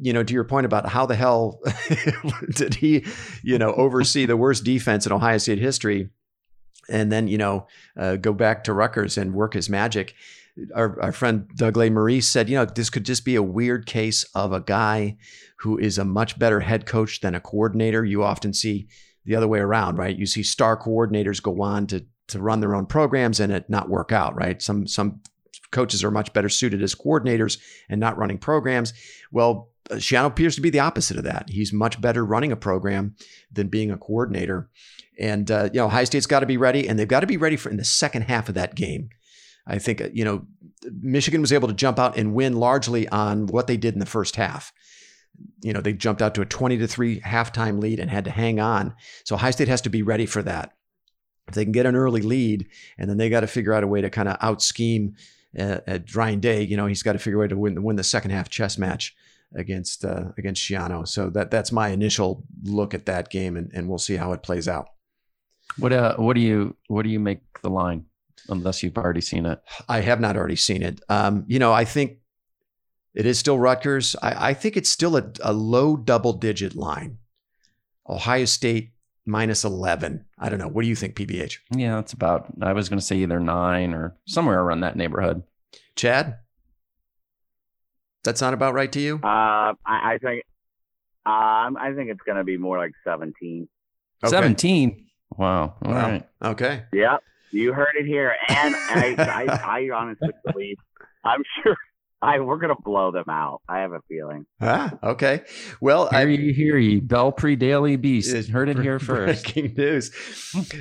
you 0.00 0.12
know, 0.12 0.22
to 0.22 0.34
your 0.34 0.44
point 0.44 0.66
about 0.66 0.88
how 0.88 1.06
the 1.06 1.16
hell 1.16 1.60
did 2.54 2.74
he, 2.74 3.04
you 3.42 3.58
know, 3.58 3.72
oversee 3.74 4.26
the 4.26 4.36
worst 4.36 4.64
defense 4.64 5.06
in 5.06 5.12
Ohio 5.12 5.38
State 5.38 5.58
history? 5.58 6.10
And 6.88 7.10
then 7.10 7.28
you 7.28 7.38
know 7.38 7.66
uh, 7.96 8.16
go 8.16 8.32
back 8.32 8.64
to 8.64 8.72
Rutgers 8.72 9.18
and 9.18 9.34
work 9.34 9.54
his 9.54 9.68
magic. 9.68 10.14
Our, 10.74 11.00
our 11.02 11.12
friend 11.12 11.46
Doug 11.54 11.74
Lesmerises 11.74 12.24
said, 12.24 12.48
you 12.48 12.56
know, 12.56 12.64
this 12.64 12.88
could 12.88 13.04
just 13.04 13.26
be 13.26 13.34
a 13.34 13.42
weird 13.42 13.84
case 13.84 14.24
of 14.34 14.54
a 14.54 14.60
guy 14.60 15.18
who 15.58 15.76
is 15.76 15.98
a 15.98 16.04
much 16.04 16.38
better 16.38 16.60
head 16.60 16.86
coach 16.86 17.20
than 17.20 17.34
a 17.34 17.40
coordinator. 17.40 18.06
You 18.06 18.22
often 18.22 18.54
see 18.54 18.88
the 19.26 19.36
other 19.36 19.48
way 19.48 19.58
around, 19.58 19.98
right? 19.98 20.16
You 20.16 20.24
see 20.24 20.42
star 20.42 20.80
coordinators 20.80 21.42
go 21.42 21.60
on 21.60 21.86
to 21.88 22.06
to 22.28 22.40
run 22.40 22.60
their 22.60 22.74
own 22.74 22.86
programs 22.86 23.38
and 23.38 23.52
it 23.52 23.68
not 23.70 23.88
work 23.88 24.12
out, 24.12 24.34
right? 24.34 24.60
Some 24.62 24.86
some 24.86 25.20
coaches 25.70 26.02
are 26.04 26.10
much 26.10 26.32
better 26.32 26.48
suited 26.48 26.82
as 26.82 26.94
coordinators 26.94 27.58
and 27.88 28.00
not 28.00 28.16
running 28.16 28.38
programs. 28.38 28.92
Well, 29.30 29.70
Schiano 29.92 30.26
appears 30.26 30.54
to 30.56 30.60
be 30.60 30.70
the 30.70 30.80
opposite 30.80 31.16
of 31.16 31.24
that. 31.24 31.48
He's 31.48 31.72
much 31.72 32.00
better 32.00 32.24
running 32.24 32.52
a 32.52 32.56
program 32.56 33.14
than 33.50 33.68
being 33.68 33.90
a 33.90 33.98
coordinator. 33.98 34.68
And 35.18 35.50
uh, 35.50 35.70
you 35.72 35.80
know, 35.80 35.88
High 35.88 36.04
State's 36.04 36.26
got 36.26 36.40
to 36.40 36.46
be 36.46 36.56
ready, 36.56 36.88
and 36.88 36.98
they've 36.98 37.08
got 37.08 37.20
to 37.20 37.26
be 37.26 37.36
ready 37.36 37.56
for 37.56 37.70
in 37.70 37.76
the 37.76 37.84
second 37.84 38.22
half 38.22 38.48
of 38.48 38.54
that 38.54 38.74
game. 38.74 39.10
I 39.66 39.78
think 39.78 40.00
uh, 40.00 40.08
you 40.12 40.24
know, 40.24 40.46
Michigan 41.00 41.40
was 41.40 41.52
able 41.52 41.68
to 41.68 41.74
jump 41.74 41.98
out 41.98 42.16
and 42.16 42.34
win 42.34 42.56
largely 42.56 43.08
on 43.08 43.46
what 43.46 43.66
they 43.66 43.76
did 43.76 43.94
in 43.94 44.00
the 44.00 44.06
first 44.06 44.36
half. 44.36 44.72
You 45.62 45.72
know, 45.72 45.80
they 45.80 45.92
jumped 45.92 46.22
out 46.22 46.34
to 46.34 46.42
a 46.42 46.46
twenty 46.46 46.76
to 46.78 46.86
three 46.86 47.20
halftime 47.20 47.80
lead 47.80 48.00
and 48.00 48.10
had 48.10 48.24
to 48.24 48.30
hang 48.30 48.60
on. 48.60 48.94
So 49.24 49.36
High 49.36 49.50
State 49.50 49.68
has 49.68 49.80
to 49.82 49.90
be 49.90 50.02
ready 50.02 50.26
for 50.26 50.42
that. 50.42 50.72
If 51.48 51.54
they 51.54 51.64
can 51.64 51.72
get 51.72 51.86
an 51.86 51.96
early 51.96 52.22
lead, 52.22 52.68
and 52.98 53.08
then 53.08 53.18
they 53.18 53.30
got 53.30 53.40
to 53.40 53.46
figure 53.46 53.72
out 53.72 53.84
a 53.84 53.86
way 53.86 54.00
to 54.00 54.10
kind 54.10 54.28
of 54.28 54.36
out 54.40 54.62
scheme 54.62 55.14
uh, 55.58 55.78
at 55.86 56.14
Ryan 56.14 56.40
Day. 56.40 56.62
You 56.62 56.76
know, 56.76 56.86
he's 56.86 57.02
got 57.02 57.12
to 57.12 57.18
figure 57.18 57.38
a 57.38 57.42
way 57.42 57.48
to 57.48 57.56
win 57.56 57.82
win 57.82 57.96
the 57.96 58.04
second 58.04 58.32
half 58.32 58.48
chess 58.48 58.76
match 58.76 59.14
against 59.54 60.04
uh, 60.04 60.32
against 60.38 60.62
Schiano. 60.62 61.06
So 61.06 61.30
that 61.30 61.50
that's 61.50 61.72
my 61.72 61.88
initial 61.88 62.44
look 62.64 62.94
at 62.94 63.06
that 63.06 63.30
game, 63.30 63.56
and, 63.56 63.70
and 63.74 63.88
we'll 63.88 63.98
see 63.98 64.16
how 64.16 64.32
it 64.32 64.42
plays 64.42 64.68
out. 64.68 64.88
What 65.78 65.92
uh 65.92 66.16
what 66.16 66.34
do 66.34 66.40
you 66.40 66.76
what 66.88 67.02
do 67.02 67.10
you 67.10 67.20
make 67.20 67.40
the 67.62 67.70
line? 67.70 68.06
Unless 68.48 68.82
you've 68.82 68.98
already 68.98 69.20
seen 69.20 69.46
it. 69.46 69.60
I 69.88 70.00
have 70.00 70.20
not 70.20 70.36
already 70.36 70.56
seen 70.56 70.82
it. 70.82 71.00
Um, 71.08 71.44
you 71.48 71.58
know, 71.58 71.72
I 71.72 71.84
think 71.84 72.18
it 73.14 73.26
is 73.26 73.38
still 73.38 73.58
Rutgers. 73.58 74.14
I, 74.22 74.50
I 74.50 74.54
think 74.54 74.76
it's 74.76 74.90
still 74.90 75.16
a, 75.16 75.32
a 75.42 75.52
low 75.52 75.96
double 75.96 76.34
digit 76.34 76.76
line. 76.76 77.18
Ohio 78.08 78.44
State 78.44 78.92
minus 79.26 79.64
11. 79.64 80.24
I 80.38 80.48
don't 80.48 80.58
know. 80.58 80.68
What 80.68 80.82
do 80.82 80.88
you 80.88 80.94
think, 80.94 81.16
PVH? 81.16 81.58
Yeah, 81.74 81.98
it's 81.98 82.12
about, 82.12 82.46
I 82.62 82.72
was 82.72 82.88
going 82.88 83.00
to 83.00 83.04
say 83.04 83.16
either 83.16 83.40
nine 83.40 83.92
or 83.92 84.16
somewhere 84.26 84.60
around 84.60 84.80
that 84.80 84.96
neighborhood. 84.96 85.42
Chad? 85.96 86.36
That 88.26 88.36
sound 88.38 88.54
about 88.54 88.74
right 88.74 88.90
to 88.92 89.00
you? 89.00 89.16
Uh, 89.22 89.72
I, 89.74 89.74
I 89.86 90.18
think, 90.20 90.42
um, 91.24 91.76
I 91.76 91.92
think 91.94 92.10
it's 92.10 92.20
going 92.26 92.38
to 92.38 92.44
be 92.44 92.56
more 92.56 92.76
like 92.76 92.92
17. 93.04 93.68
Okay. 94.22 94.30
17? 94.30 95.06
Wow. 95.36 95.74
All 95.82 95.92
wow. 95.92 96.10
right. 96.10 96.28
Okay. 96.42 96.82
Yep. 96.92 97.22
You 97.52 97.72
heard 97.72 97.94
it 97.98 98.04
here. 98.06 98.34
And 98.48 98.74
I, 98.74 99.14
I, 99.18 99.78
I 99.80 99.90
honestly 99.94 100.30
believe, 100.44 100.76
I'm 101.24 101.42
sure 101.62 101.76
I, 102.22 102.40
we're 102.40 102.56
going 102.56 102.74
to 102.74 102.82
blow 102.82 103.10
them 103.12 103.28
out. 103.28 103.60
I 103.68 103.80
have 103.80 103.92
a 103.92 104.00
feeling. 104.08 104.46
Ah, 104.60 104.92
okay. 105.02 105.42
Well, 105.80 106.08
hear 106.08 106.18
I 106.18 106.22
you, 106.24 106.52
hear 106.54 106.78
you. 106.78 107.02
Belpre 107.02 107.58
Daily 107.58 107.96
Beast. 107.96 108.48
Heard 108.48 108.70
it 108.70 108.78
here 108.78 108.98
first. 108.98 109.44
Breaking 109.44 109.74
news. 109.74 110.10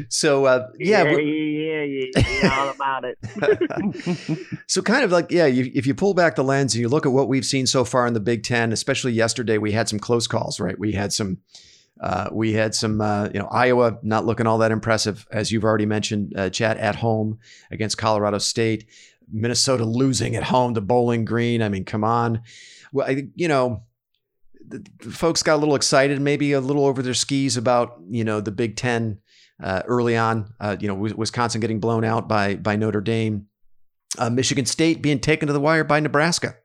So, 0.10 0.46
uh, 0.46 0.68
yeah. 0.80 1.04
Yeah, 1.04 1.18
yeah, 1.18 1.84
yeah, 1.84 2.40
yeah, 2.42 2.60
all 2.60 2.70
about 2.70 3.04
it. 3.04 4.48
so, 4.68 4.82
kind 4.82 5.04
of 5.04 5.12
like, 5.12 5.30
yeah, 5.30 5.46
you, 5.46 5.72
if 5.76 5.86
you 5.86 5.94
pull 5.94 6.14
back 6.14 6.36
the 6.36 6.44
lens 6.44 6.74
and 6.74 6.82
you 6.82 6.88
look 6.88 7.06
at 7.06 7.12
what 7.12 7.28
we've 7.28 7.46
seen 7.46 7.68
so 7.68 7.84
far 7.84 8.08
in 8.08 8.14
the 8.14 8.22
Big 8.22 8.44
Ten, 8.44 8.72
especially 8.72 9.12
yesterday, 9.12 9.58
we 9.58 9.74
had 9.74 9.90
some 9.90 10.00
close 10.00 10.28
calls, 10.28 10.60
right? 10.60 10.80
We 10.80 10.94
had 10.94 11.12
some 11.12 11.40
uh, 12.02 12.30
we 12.32 12.54
had 12.54 12.76
some, 12.76 13.00
uh, 13.00 13.30
you 13.34 13.40
know, 13.40 13.48
Iowa 13.48 14.00
not 14.04 14.26
looking 14.26 14.48
all 14.48 14.58
that 14.58 14.72
impressive, 14.72 15.26
as 15.32 15.52
you've 15.52 15.64
already 15.64 15.86
mentioned, 15.86 16.34
uh, 16.36 16.50
Chad 16.50 16.78
at 16.78 16.98
home 16.98 17.40
against 17.72 17.98
Colorado 17.98 18.38
State, 18.38 18.86
Minnesota 19.32 19.86
losing 19.86 20.36
at 20.36 20.44
home 20.44 20.74
to 20.74 20.82
Bowling 20.82 21.26
Green. 21.26 21.62
I 21.62 21.70
mean, 21.70 21.86
come 21.86 22.04
on. 22.04 22.42
Well, 22.92 23.08
I, 23.08 23.28
you 23.36 23.48
know, 23.48 23.84
the, 24.68 24.84
folks 25.10 25.44
got 25.44 25.56
a 25.56 25.58
little 25.58 25.76
excited, 25.76 26.20
maybe 26.22 26.54
a 26.54 26.62
little 26.62 26.86
over 26.86 27.02
their 27.02 27.14
skis 27.14 27.58
about, 27.58 28.00
you 28.10 28.24
know, 28.24 28.42
the 28.42 28.52
Big 28.52 28.76
Ten 28.76 29.20
uh, 29.62 29.84
early 29.86 30.18
on. 30.18 30.54
Uh, 30.60 30.76
you 30.80 30.88
know, 30.88 30.96
Wisconsin 30.96 31.62
getting 31.62 31.80
blown 31.80 32.04
out 32.04 32.28
by 32.28 32.56
by 32.56 32.76
Notre 32.76 33.02
Dame, 33.02 33.48
uh, 34.18 34.30
Michigan 34.30 34.66
State 34.66 35.02
being 35.02 35.20
taken 35.20 35.48
to 35.48 35.54
the 35.54 35.60
wire 35.60 35.84
by 35.84 36.00
Nebraska 36.00 36.56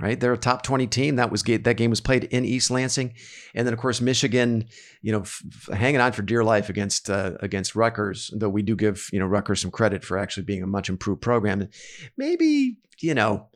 right? 0.00 0.18
They're 0.18 0.32
a 0.32 0.38
top 0.38 0.62
20 0.62 0.86
team. 0.86 1.16
That 1.16 1.30
was 1.30 1.42
that 1.42 1.76
game 1.76 1.90
was 1.90 2.00
played 2.00 2.24
in 2.24 2.44
East 2.44 2.70
Lansing, 2.70 3.14
and 3.54 3.66
then 3.66 3.74
of 3.74 3.80
course 3.80 4.00
Michigan, 4.00 4.66
you 5.02 5.12
know, 5.12 5.22
f- 5.22 5.42
hanging 5.72 6.00
on 6.00 6.12
for 6.12 6.22
dear 6.22 6.44
life 6.44 6.68
against 6.68 7.10
uh, 7.10 7.32
against 7.40 7.74
Rutgers. 7.74 8.30
Though 8.34 8.48
we 8.48 8.62
do 8.62 8.76
give 8.76 9.08
you 9.12 9.18
know 9.18 9.26
Rutgers 9.26 9.60
some 9.60 9.70
credit 9.70 10.04
for 10.04 10.18
actually 10.18 10.44
being 10.44 10.62
a 10.62 10.66
much 10.66 10.88
improved 10.88 11.20
program. 11.20 11.68
Maybe 12.16 12.78
you 13.00 13.14
know, 13.14 13.48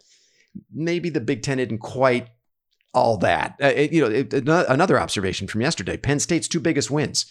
maybe 0.72 1.10
the 1.10 1.20
Big 1.20 1.42
Ten 1.42 1.58
didn't 1.58 1.78
quite 1.78 2.28
all 2.94 3.16
that. 3.18 3.56
Uh, 3.62 3.66
it, 3.66 3.92
you 3.92 4.02
know, 4.02 4.10
it, 4.10 4.32
another 4.34 4.98
observation 4.98 5.46
from 5.46 5.60
yesterday: 5.60 5.96
Penn 5.96 6.20
State's 6.20 6.48
two 6.48 6.60
biggest 6.60 6.90
wins 6.90 7.26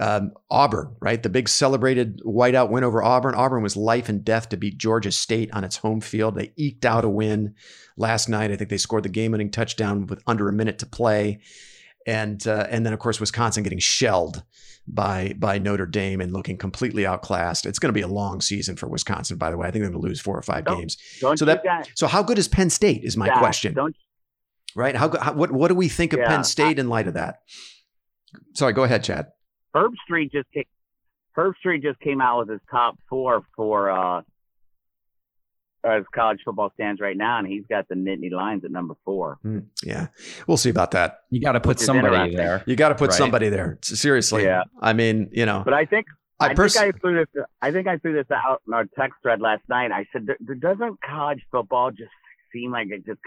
um, 0.00 0.32
Auburn, 0.50 0.96
right? 1.00 1.22
The 1.22 1.28
big 1.28 1.48
celebrated 1.48 2.22
whiteout 2.24 2.70
win 2.70 2.84
over 2.84 3.02
Auburn. 3.02 3.34
Auburn 3.34 3.62
was 3.62 3.76
life 3.76 4.08
and 4.08 4.24
death 4.24 4.48
to 4.48 4.56
beat 4.56 4.78
Georgia 4.78 5.12
State 5.12 5.52
on 5.52 5.62
its 5.62 5.76
home 5.76 6.00
field. 6.00 6.34
They 6.34 6.52
eked 6.56 6.86
out 6.86 7.04
a 7.04 7.08
win 7.08 7.54
last 7.98 8.28
night. 8.28 8.50
I 8.50 8.56
think 8.56 8.70
they 8.70 8.78
scored 8.78 9.02
the 9.02 9.10
game-winning 9.10 9.50
touchdown 9.50 10.06
with 10.06 10.22
under 10.26 10.48
a 10.48 10.52
minute 10.52 10.78
to 10.78 10.86
play, 10.86 11.40
and 12.06 12.44
uh, 12.46 12.66
and 12.70 12.86
then 12.86 12.94
of 12.94 12.98
course 12.98 13.20
Wisconsin 13.20 13.62
getting 13.62 13.78
shelled 13.78 14.42
by 14.88 15.34
by 15.38 15.58
Notre 15.58 15.86
Dame 15.86 16.22
and 16.22 16.32
looking 16.32 16.56
completely 16.56 17.04
outclassed. 17.04 17.66
It's 17.66 17.78
going 17.78 17.90
to 17.90 17.98
be 17.98 18.00
a 18.00 18.08
long 18.08 18.40
season 18.40 18.76
for 18.76 18.88
Wisconsin, 18.88 19.36
by 19.36 19.50
the 19.50 19.58
way. 19.58 19.68
I 19.68 19.70
think 19.70 19.82
they're 19.82 19.90
going 19.90 20.02
to 20.02 20.08
lose 20.08 20.20
four 20.20 20.36
or 20.36 20.42
5 20.42 20.64
don't, 20.64 20.78
games. 20.78 20.96
Don't 21.20 21.38
so 21.38 21.44
that 21.44 21.62
guys, 21.62 21.86
so 21.94 22.06
how 22.06 22.22
good 22.22 22.38
is 22.38 22.48
Penn 22.48 22.70
State? 22.70 23.04
Is 23.04 23.18
my 23.18 23.28
question. 23.38 23.74
right? 24.74 24.96
How, 24.96 25.14
how, 25.18 25.34
what 25.34 25.52
what 25.52 25.68
do 25.68 25.74
we 25.74 25.88
think 25.88 26.14
of 26.14 26.20
yeah, 26.20 26.28
Penn 26.28 26.44
State 26.44 26.78
I, 26.78 26.80
in 26.80 26.88
light 26.88 27.06
of 27.06 27.14
that? 27.14 27.40
Sorry, 28.54 28.72
go 28.72 28.84
ahead, 28.84 29.04
Chad. 29.04 29.26
Herbstreit 29.74 30.32
just 30.32 30.50
came, 30.52 30.64
Herbstreit 31.36 31.82
just 31.82 32.00
came 32.00 32.20
out 32.20 32.40
with 32.40 32.50
his 32.50 32.60
top 32.70 32.98
four 33.08 33.42
for 33.56 33.90
uh, 33.90 34.22
as 35.84 36.04
college 36.14 36.40
football 36.44 36.70
stands 36.74 37.00
right 37.00 37.16
now, 37.16 37.38
and 37.38 37.46
he's 37.46 37.64
got 37.68 37.88
the 37.88 37.94
Nittany 37.94 38.30
Lions 38.30 38.64
at 38.64 38.70
number 38.70 38.94
four. 39.04 39.38
Mm, 39.44 39.66
yeah, 39.84 40.08
we'll 40.46 40.56
see 40.56 40.70
about 40.70 40.90
that. 40.92 41.20
You 41.30 41.40
got 41.40 41.52
to 41.52 41.60
put 41.60 41.80
somebody 41.80 42.34
there. 42.34 42.62
You 42.66 42.76
got 42.76 42.90
to 42.90 42.94
put 42.94 43.10
right? 43.10 43.16
somebody 43.16 43.48
there. 43.48 43.78
Seriously. 43.82 44.44
Yeah. 44.44 44.64
I 44.80 44.92
mean, 44.92 45.30
you 45.32 45.46
know. 45.46 45.62
But 45.64 45.74
I 45.74 45.86
think 45.86 46.06
I, 46.38 46.48
I 46.48 46.54
pers- 46.54 46.74
think 46.74 46.94
I 46.94 46.98
threw 46.98 47.24
this. 47.24 47.44
I 47.62 47.70
think 47.70 47.86
I 47.86 47.98
threw 47.98 48.12
this 48.12 48.30
out 48.30 48.62
in 48.66 48.74
our 48.74 48.86
text 48.98 49.16
thread 49.22 49.40
last 49.40 49.62
night. 49.68 49.90
I 49.92 50.06
said, 50.12 50.26
"Doesn't 50.60 51.00
college 51.02 51.40
football 51.50 51.90
just 51.90 52.10
seem 52.52 52.72
like 52.72 52.88
it 52.90 53.06
just?" 53.06 53.20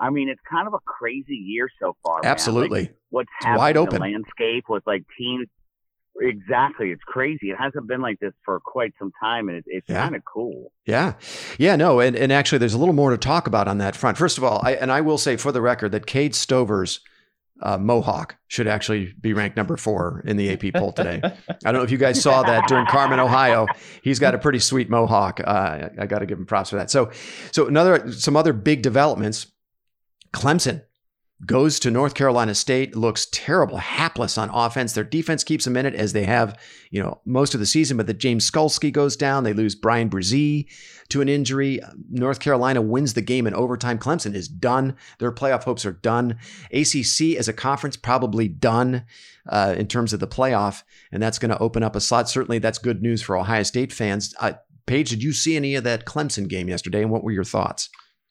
I 0.00 0.10
mean, 0.10 0.28
it's 0.28 0.40
kind 0.48 0.68
of 0.68 0.74
a 0.74 0.78
crazy 0.80 1.34
year 1.34 1.68
so 1.80 1.96
far. 2.04 2.20
Absolutely. 2.24 2.82
Like 2.82 2.96
what's 3.10 3.28
it's 3.40 3.46
happening 3.46 3.58
wide 3.58 3.76
in 3.76 3.82
open 3.82 3.94
the 3.96 4.00
landscape 4.00 4.64
with 4.68 4.86
like 4.86 5.02
teams 5.18 5.48
exactly. 6.20 6.90
It's 6.90 7.02
crazy. 7.04 7.50
It 7.50 7.56
hasn't 7.58 7.86
been 7.86 8.00
like 8.00 8.18
this 8.20 8.32
for 8.44 8.60
quite 8.60 8.92
some 8.98 9.12
time, 9.20 9.48
and 9.48 9.58
it, 9.58 9.64
it's 9.66 9.88
Yeah. 9.88 10.02
kind 10.02 10.16
of 10.16 10.22
cool. 10.24 10.72
Yeah. 10.86 11.14
Yeah, 11.58 11.76
no, 11.76 12.00
and, 12.00 12.16
and 12.16 12.32
actually 12.32 12.58
there's 12.58 12.74
a 12.74 12.78
little 12.78 12.94
more 12.94 13.10
to 13.10 13.18
talk 13.18 13.46
about 13.46 13.68
on 13.68 13.78
that 13.78 13.94
front. 13.96 14.18
First 14.18 14.38
of 14.38 14.44
all, 14.44 14.60
I, 14.64 14.72
and 14.74 14.90
I 14.92 15.00
will 15.00 15.18
say 15.18 15.36
for 15.36 15.52
the 15.52 15.60
record 15.60 15.92
that 15.92 16.06
Cade 16.06 16.34
Stover's 16.34 17.00
uh, 17.60 17.76
Mohawk 17.76 18.36
should 18.46 18.68
actually 18.68 19.12
be 19.20 19.32
ranked 19.32 19.56
number 19.56 19.76
four 19.76 20.22
in 20.24 20.36
the 20.36 20.50
AP 20.50 20.72
poll 20.74 20.92
today. 20.92 21.20
I 21.24 21.54
don't 21.64 21.74
know 21.74 21.82
if 21.82 21.90
you 21.90 21.98
guys 21.98 22.22
saw 22.22 22.42
that 22.44 22.68
during 22.68 22.86
Carmen, 22.86 23.18
Ohio. 23.18 23.66
He's 24.00 24.20
got 24.20 24.34
a 24.34 24.38
pretty 24.38 24.60
sweet 24.60 24.88
Mohawk. 24.88 25.40
Uh, 25.40 25.50
I, 25.50 25.90
I 26.00 26.06
got 26.06 26.20
to 26.20 26.26
give 26.26 26.38
him 26.38 26.46
props 26.46 26.70
for 26.70 26.76
that. 26.76 26.88
So, 26.90 27.10
so 27.50 27.66
another 27.66 28.12
some 28.12 28.36
other 28.36 28.52
big 28.52 28.82
developments. 28.82 29.48
Clemson 30.32 30.82
goes 31.46 31.78
to 31.80 31.90
North 31.90 32.14
Carolina 32.14 32.54
State, 32.54 32.96
looks 32.96 33.26
terrible, 33.30 33.76
hapless 33.76 34.36
on 34.36 34.50
offense. 34.50 34.92
Their 34.92 35.04
defense 35.04 35.44
keeps 35.44 35.64
them 35.64 35.76
in 35.76 35.86
it 35.86 35.94
as 35.94 36.12
they 36.12 36.24
have, 36.24 36.58
you 36.90 37.00
know, 37.00 37.20
most 37.24 37.54
of 37.54 37.60
the 37.60 37.66
season. 37.66 37.96
But 37.96 38.06
the 38.06 38.14
James 38.14 38.50
Skalski 38.50 38.92
goes 38.92 39.16
down. 39.16 39.44
They 39.44 39.52
lose 39.52 39.76
Bryan 39.76 40.10
Bresee 40.10 40.66
to 41.10 41.20
an 41.20 41.28
injury. 41.28 41.80
North 42.10 42.40
Carolina 42.40 42.82
wins 42.82 43.14
the 43.14 43.22
game 43.22 43.46
in 43.46 43.54
overtime. 43.54 43.98
Clemson 43.98 44.34
is 44.34 44.48
done. 44.48 44.96
Their 45.18 45.32
playoff 45.32 45.64
hopes 45.64 45.86
are 45.86 45.92
done. 45.92 46.38
ACC 46.72 47.36
as 47.38 47.46
a 47.46 47.52
conference 47.52 47.96
probably 47.96 48.48
done 48.48 49.04
uh, 49.48 49.74
in 49.78 49.86
terms 49.86 50.12
of 50.12 50.20
the 50.20 50.26
playoff, 50.26 50.82
and 51.12 51.22
that's 51.22 51.38
going 51.38 51.50
to 51.50 51.58
open 51.58 51.82
up 51.82 51.94
a 51.94 52.00
slot. 52.00 52.28
Certainly, 52.28 52.58
that's 52.58 52.78
good 52.78 53.00
news 53.00 53.22
for 53.22 53.36
Ohio 53.36 53.62
State 53.62 53.92
fans. 53.92 54.34
Uh, 54.40 54.54
Paige, 54.86 55.10
did 55.10 55.22
you 55.22 55.32
see 55.32 55.54
any 55.54 55.74
of 55.74 55.84
that 55.84 56.04
Clemson 56.04 56.48
game 56.48 56.68
yesterday, 56.68 57.02
and 57.02 57.10
what 57.10 57.22
were 57.22 57.30
your 57.30 57.44
thoughts? 57.44 57.90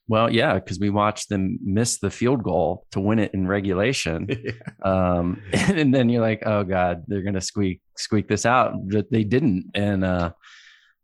Well, 0.10 0.32
yeah, 0.32 0.53
because 0.53 0.80
we 0.80 0.89
watched 0.89 1.30
them 1.30 1.60
miss 1.62 1.99
the 1.99 2.10
field 2.10 2.41
goal 2.41 2.86
to 2.91 2.99
win 2.99 3.20
it 3.20 3.34
in 3.34 3.47
regulation, 3.47 4.30
um, 4.84 5.41
and 5.53 5.93
then 5.93 6.10
you're 6.10 6.22
like, 6.22 6.43
"Oh 6.45 6.64
God, 6.64 7.03
they're 7.08 7.24
gonna 7.24 7.41
squeak 7.41 7.82
squeak 7.97 8.28
this 8.28 8.45
out." 8.45 8.74
But 8.89 9.12
they 9.12 9.24
didn't, 9.24 9.72
and 9.74 10.05
uh, 10.05 10.32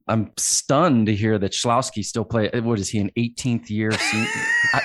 I'm 0.07 0.31
stunned 0.37 1.07
to 1.07 1.15
hear 1.15 1.37
that 1.37 1.51
Schlowski 1.51 2.03
still 2.03 2.23
play. 2.23 2.49
What 2.53 2.79
is 2.79 2.89
he 2.89 2.99
an 2.99 3.11
18th 3.17 3.69
year? 3.69 3.91
Senior? 3.91 4.27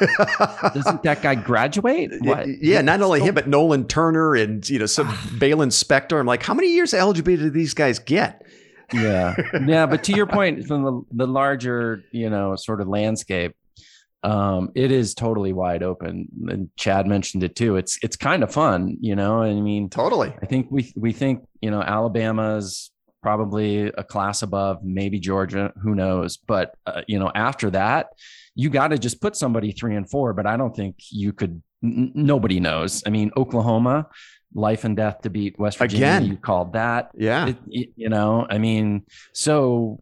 Doesn't 0.74 1.02
that 1.04 1.20
guy 1.22 1.36
graduate? 1.36 2.10
What? 2.20 2.46
Yeah, 2.48 2.82
not 2.82 3.00
only 3.02 3.20
him, 3.20 3.34
but 3.34 3.48
Nolan 3.48 3.86
Turner 3.86 4.34
and 4.34 4.68
you 4.68 4.80
know 4.80 4.86
some 4.86 5.08
Baylon 5.38 5.70
Spector. 5.70 6.18
I'm 6.18 6.26
like, 6.26 6.42
how 6.42 6.54
many 6.54 6.72
years 6.72 6.92
of 6.92 7.00
eligibility 7.00 7.44
do 7.44 7.50
these 7.50 7.74
guys 7.74 7.98
get? 7.98 8.42
yeah 8.92 9.34
yeah 9.66 9.84
but 9.84 10.02
to 10.02 10.14
your 10.14 10.26
point 10.26 10.66
from 10.66 10.82
the, 10.82 11.02
the 11.12 11.26
larger 11.26 12.02
you 12.10 12.30
know 12.30 12.56
sort 12.56 12.80
of 12.80 12.88
landscape 12.88 13.54
um 14.24 14.70
it 14.74 14.90
is 14.90 15.14
totally 15.14 15.52
wide 15.52 15.82
open 15.82 16.26
and 16.48 16.68
chad 16.76 17.06
mentioned 17.06 17.44
it 17.44 17.54
too 17.54 17.76
it's 17.76 17.98
it's 18.02 18.16
kind 18.16 18.42
of 18.42 18.52
fun 18.52 18.96
you 19.00 19.14
know 19.14 19.40
i 19.42 19.52
mean 19.54 19.88
Totally. 19.88 20.34
i 20.42 20.46
think 20.46 20.66
we 20.70 20.92
we 20.96 21.12
think 21.12 21.46
you 21.60 21.70
know 21.70 21.82
alabama's 21.82 22.90
probably 23.22 23.88
a 23.88 24.02
class 24.04 24.42
above 24.42 24.78
maybe 24.82 25.20
georgia 25.20 25.72
who 25.82 25.94
knows 25.94 26.36
but 26.36 26.74
uh, 26.86 27.02
you 27.06 27.18
know 27.18 27.30
after 27.34 27.70
that 27.70 28.08
you 28.56 28.70
got 28.70 28.88
to 28.88 28.98
just 28.98 29.20
put 29.20 29.36
somebody 29.36 29.70
three 29.72 29.94
and 29.94 30.10
four 30.10 30.32
but 30.32 30.46
i 30.46 30.56
don't 30.56 30.74
think 30.74 30.96
you 31.10 31.32
could 31.32 31.62
n- 31.84 32.10
nobody 32.14 32.58
knows 32.58 33.02
i 33.06 33.10
mean 33.10 33.30
oklahoma 33.36 34.06
life 34.54 34.82
and 34.84 34.96
death 34.96 35.20
to 35.22 35.30
beat 35.30 35.58
west 35.58 35.78
virginia 35.78 36.06
Again. 36.06 36.24
you 36.24 36.36
called 36.36 36.72
that 36.72 37.10
Yeah. 37.16 37.48
it, 37.48 37.56
it- 37.70 37.90
you 37.96 38.08
know, 38.08 38.46
I 38.48 38.56
mean, 38.58 39.02
so 39.34 40.00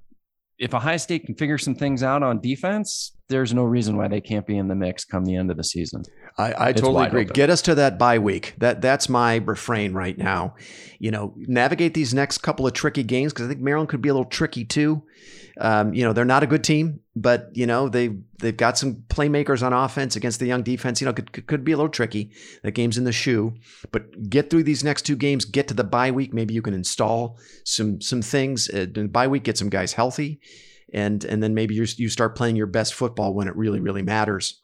if 0.58 0.74
Ohio 0.74 0.96
State 0.96 1.26
can 1.26 1.34
figure 1.34 1.58
some 1.58 1.74
things 1.74 2.02
out 2.02 2.22
on 2.22 2.40
defense, 2.40 3.12
there's 3.28 3.52
no 3.52 3.64
reason 3.64 3.96
why 3.96 4.08
they 4.08 4.20
can't 4.20 4.46
be 4.46 4.56
in 4.56 4.68
the 4.68 4.74
mix 4.74 5.04
come 5.04 5.24
the 5.24 5.36
end 5.36 5.50
of 5.50 5.56
the 5.56 5.64
season. 5.64 6.02
I, 6.38 6.68
I 6.68 6.72
totally 6.72 7.06
agree. 7.06 7.22
open. 7.22 7.32
Get 7.32 7.48
us 7.48 7.62
to 7.62 7.74
that 7.76 7.98
bye 7.98 8.18
week. 8.18 8.54
That 8.58 8.82
that's 8.82 9.08
my 9.08 9.36
refrain 9.36 9.94
right 9.94 10.16
now. 10.18 10.54
You 10.98 11.10
know, 11.10 11.32
navigate 11.36 11.94
these 11.94 12.12
next 12.12 12.38
couple 12.38 12.66
of 12.66 12.74
tricky 12.74 13.02
games 13.02 13.32
because 13.32 13.46
I 13.46 13.48
think 13.48 13.60
Maryland 13.60 13.88
could 13.88 14.02
be 14.02 14.10
a 14.10 14.12
little 14.12 14.28
tricky 14.28 14.64
too. 14.64 15.02
Um, 15.58 15.94
you 15.94 16.04
know, 16.04 16.12
they're 16.12 16.26
not 16.26 16.42
a 16.42 16.46
good 16.46 16.62
team, 16.62 17.00
but 17.14 17.48
you 17.54 17.66
know 17.66 17.88
they 17.88 18.10
they've 18.38 18.56
got 18.56 18.76
some 18.76 18.96
playmakers 19.08 19.62
on 19.62 19.72
offense 19.72 20.14
against 20.14 20.38
the 20.38 20.46
young 20.46 20.62
defense. 20.62 21.00
You 21.00 21.06
know, 21.06 21.14
could 21.14 21.46
could, 21.46 21.64
be 21.64 21.72
a 21.72 21.76
little 21.76 21.88
tricky. 21.88 22.32
That 22.62 22.72
game's 22.72 22.98
in 22.98 23.04
the 23.04 23.12
shoe, 23.12 23.54
but 23.90 24.28
get 24.28 24.50
through 24.50 24.64
these 24.64 24.84
next 24.84 25.02
two 25.02 25.16
games. 25.16 25.46
Get 25.46 25.68
to 25.68 25.74
the 25.74 25.84
bye 25.84 26.10
week. 26.10 26.34
Maybe 26.34 26.52
you 26.52 26.60
can 26.60 26.74
install 26.74 27.38
some 27.64 28.02
some 28.02 28.20
things. 28.20 28.68
Uh, 28.68 28.86
in 28.94 29.08
bye 29.08 29.28
week, 29.28 29.44
get 29.44 29.56
some 29.56 29.70
guys 29.70 29.94
healthy, 29.94 30.40
and 30.92 31.24
and 31.24 31.42
then 31.42 31.54
maybe 31.54 31.74
you 31.74 31.86
you 31.96 32.10
start 32.10 32.36
playing 32.36 32.56
your 32.56 32.66
best 32.66 32.92
football 32.92 33.32
when 33.32 33.48
it 33.48 33.56
really 33.56 33.80
really 33.80 34.02
matters. 34.02 34.62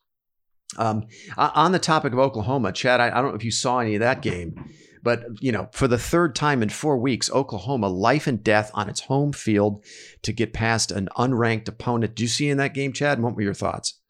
Um, 0.78 1.06
on 1.36 1.72
the 1.72 1.78
topic 1.78 2.12
of 2.12 2.18
Oklahoma, 2.18 2.72
Chad, 2.72 3.00
I, 3.00 3.08
I 3.08 3.20
don't 3.20 3.30
know 3.30 3.36
if 3.36 3.44
you 3.44 3.50
saw 3.50 3.78
any 3.78 3.94
of 3.94 4.00
that 4.00 4.22
game, 4.22 4.72
but 5.02 5.24
you 5.40 5.52
know, 5.52 5.68
for 5.72 5.88
the 5.88 5.98
third 5.98 6.34
time 6.34 6.62
in 6.62 6.68
four 6.68 6.96
weeks, 6.96 7.30
Oklahoma 7.30 7.88
life 7.88 8.26
and 8.26 8.42
death 8.42 8.70
on 8.74 8.88
its 8.88 9.00
home 9.00 9.32
field 9.32 9.84
to 10.22 10.32
get 10.32 10.52
past 10.52 10.92
an 10.92 11.08
unranked 11.18 11.68
opponent. 11.68 12.14
Do 12.14 12.22
you 12.22 12.28
see 12.28 12.48
in 12.48 12.58
that 12.58 12.74
game, 12.74 12.92
Chad? 12.92 13.18
And 13.18 13.24
what 13.24 13.34
were 13.34 13.42
your 13.42 13.54
thoughts? 13.54 14.00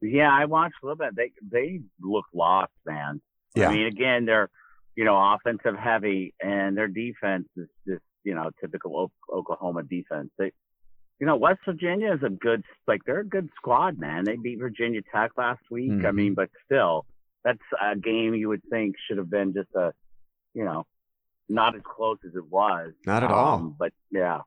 Yeah, 0.00 0.30
I 0.30 0.44
watched 0.44 0.74
a 0.82 0.86
little 0.86 0.96
bit. 0.96 1.16
They 1.16 1.32
they 1.50 1.80
look 2.00 2.26
lost, 2.34 2.72
man. 2.84 3.20
Yeah. 3.54 3.68
I 3.68 3.74
mean, 3.74 3.86
again, 3.86 4.26
they're 4.26 4.50
you 4.94 5.04
know 5.04 5.16
offensive 5.16 5.76
heavy, 5.78 6.34
and 6.40 6.76
their 6.76 6.88
defense 6.88 7.48
is 7.56 7.68
just 7.86 8.02
you 8.22 8.34
know 8.34 8.50
typical 8.60 9.10
Oklahoma 9.32 9.82
defense. 9.82 10.30
They, 10.38 10.52
you 11.20 11.26
know, 11.26 11.36
West 11.36 11.60
Virginia 11.64 12.12
is 12.12 12.22
a 12.22 12.30
good 12.30 12.62
like 12.86 13.00
they're 13.06 13.20
a 13.20 13.26
good 13.26 13.48
squad, 13.56 13.98
man. 13.98 14.24
They 14.24 14.36
beat 14.36 14.58
Virginia 14.58 15.00
Tech 15.14 15.32
last 15.36 15.62
week. 15.70 15.90
I 15.92 16.10
Mhm. 16.10 16.14
mean, 16.14 16.34
but 16.34 16.50
still, 16.64 17.06
that's 17.44 17.58
a 17.80 17.96
game 17.96 18.34
you 18.34 18.48
would 18.48 18.62
think 18.70 18.96
should 19.06 19.18
have 19.18 19.30
been 19.30 19.52
just 19.54 19.68
a, 19.74 19.92
you 20.54 20.64
know, 20.64 20.86
not 21.48 21.74
as 21.76 21.82
close 21.84 22.18
as 22.26 22.34
it 22.34 22.46
was. 22.50 22.92
Not 23.06 23.22
at 23.22 23.30
all. 23.30 23.54
Um, 23.56 23.76
But 23.78 23.92
yeah, 24.10 24.40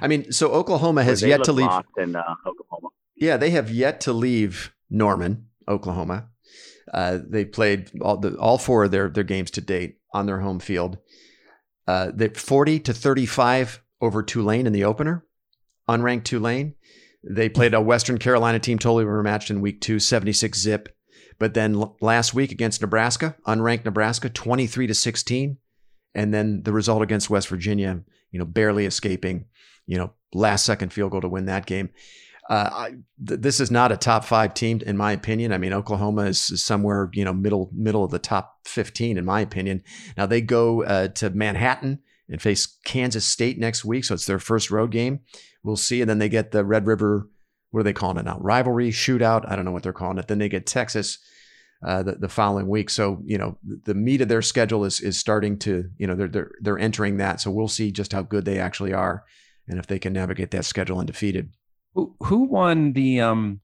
I 0.00 0.08
mean, 0.08 0.32
so 0.32 0.50
Oklahoma 0.52 1.04
has 1.04 1.22
yet 1.22 1.44
to 1.44 1.52
leave. 1.52 1.70
in 1.98 2.16
uh, 2.16 2.22
Oklahoma. 2.46 2.88
Yeah, 3.14 3.36
they 3.36 3.50
have 3.50 3.70
yet 3.70 4.00
to 4.02 4.12
leave 4.12 4.74
Norman, 4.90 5.48
Oklahoma. 5.68 6.28
Uh, 6.92 7.18
they 7.28 7.44
played 7.44 7.90
all 8.00 8.16
the 8.16 8.36
all 8.38 8.58
four 8.58 8.84
of 8.84 8.90
their 8.90 9.08
their 9.08 9.24
games 9.24 9.50
to 9.52 9.60
date 9.60 9.98
on 10.12 10.26
their 10.26 10.40
home 10.40 10.60
field. 10.60 10.98
Uh, 11.86 12.10
they 12.14 12.28
forty 12.28 12.78
to 12.80 12.92
thirty 12.94 13.26
five 13.26 13.82
over 14.00 14.22
Tulane 14.22 14.66
in 14.66 14.72
the 14.72 14.84
opener, 14.84 15.25
unranked 15.88 16.24
Tulane. 16.24 16.74
They 17.28 17.48
played 17.48 17.74
a 17.74 17.80
Western 17.80 18.18
Carolina 18.18 18.58
team 18.58 18.78
totally 18.78 19.04
overmatched 19.04 19.50
in 19.50 19.60
week 19.60 19.80
two, 19.80 19.98
76 19.98 20.58
zip. 20.58 20.88
But 21.38 21.54
then 21.54 21.84
last 22.00 22.34
week 22.34 22.52
against 22.52 22.80
Nebraska, 22.80 23.36
unranked 23.46 23.84
Nebraska, 23.84 24.28
23 24.28 24.86
to 24.86 24.94
16. 24.94 25.58
And 26.14 26.32
then 26.32 26.62
the 26.62 26.72
result 26.72 27.02
against 27.02 27.28
West 27.28 27.48
Virginia, 27.48 28.02
you 28.30 28.38
know, 28.38 28.46
barely 28.46 28.86
escaping, 28.86 29.46
you 29.86 29.98
know, 29.98 30.12
last 30.32 30.64
second 30.64 30.92
field 30.92 31.10
goal 31.10 31.20
to 31.20 31.28
win 31.28 31.46
that 31.46 31.66
game. 31.66 31.90
Uh, 32.48 32.70
I, 32.72 32.90
th- 33.26 33.40
this 33.40 33.60
is 33.60 33.70
not 33.70 33.92
a 33.92 33.96
top 33.96 34.24
five 34.24 34.54
team, 34.54 34.80
in 34.86 34.96
my 34.96 35.12
opinion. 35.12 35.52
I 35.52 35.58
mean, 35.58 35.72
Oklahoma 35.72 36.22
is, 36.22 36.50
is 36.50 36.64
somewhere, 36.64 37.10
you 37.12 37.24
know, 37.24 37.32
middle 37.32 37.70
middle 37.74 38.04
of 38.04 38.12
the 38.12 38.20
top 38.20 38.60
15, 38.66 39.18
in 39.18 39.24
my 39.24 39.40
opinion. 39.40 39.82
Now 40.16 40.26
they 40.26 40.40
go 40.40 40.84
uh, 40.84 41.08
to 41.08 41.30
Manhattan 41.30 42.00
and 42.28 42.40
face 42.42 42.66
Kansas 42.84 43.24
State 43.24 43.58
next 43.58 43.84
week, 43.84 44.04
so 44.04 44.14
it's 44.14 44.26
their 44.26 44.38
first 44.38 44.70
road 44.70 44.90
game. 44.90 45.20
We'll 45.62 45.76
see, 45.76 46.00
and 46.00 46.08
then 46.10 46.18
they 46.18 46.28
get 46.28 46.50
the 46.52 46.64
Red 46.64 46.86
River. 46.86 47.28
What 47.70 47.80
are 47.80 47.84
they 47.84 47.92
calling 47.92 48.16
it 48.18 48.24
now? 48.24 48.38
Rivalry 48.40 48.90
shootout. 48.90 49.48
I 49.50 49.56
don't 49.56 49.64
know 49.64 49.72
what 49.72 49.82
they're 49.82 49.92
calling 49.92 50.18
it. 50.18 50.28
Then 50.28 50.38
they 50.38 50.48
get 50.48 50.66
Texas 50.66 51.18
uh, 51.84 52.02
the, 52.02 52.12
the 52.12 52.28
following 52.28 52.68
week. 52.68 52.88
So 52.90 53.20
you 53.24 53.36
know 53.38 53.58
the 53.62 53.94
meat 53.94 54.20
of 54.20 54.28
their 54.28 54.42
schedule 54.42 54.84
is 54.84 55.00
is 55.00 55.18
starting 55.18 55.58
to 55.60 55.90
you 55.98 56.06
know 56.06 56.14
they're 56.14 56.28
they're 56.28 56.50
they're 56.60 56.78
entering 56.78 57.18
that. 57.18 57.40
So 57.40 57.50
we'll 57.50 57.68
see 57.68 57.90
just 57.90 58.12
how 58.12 58.22
good 58.22 58.44
they 58.44 58.58
actually 58.58 58.92
are, 58.92 59.24
and 59.68 59.78
if 59.78 59.86
they 59.86 59.98
can 59.98 60.12
navigate 60.12 60.50
that 60.52 60.64
schedule 60.64 60.98
undefeated. 60.98 61.52
Who 61.94 62.14
who 62.20 62.44
won 62.44 62.92
the 62.92 63.20
um 63.20 63.60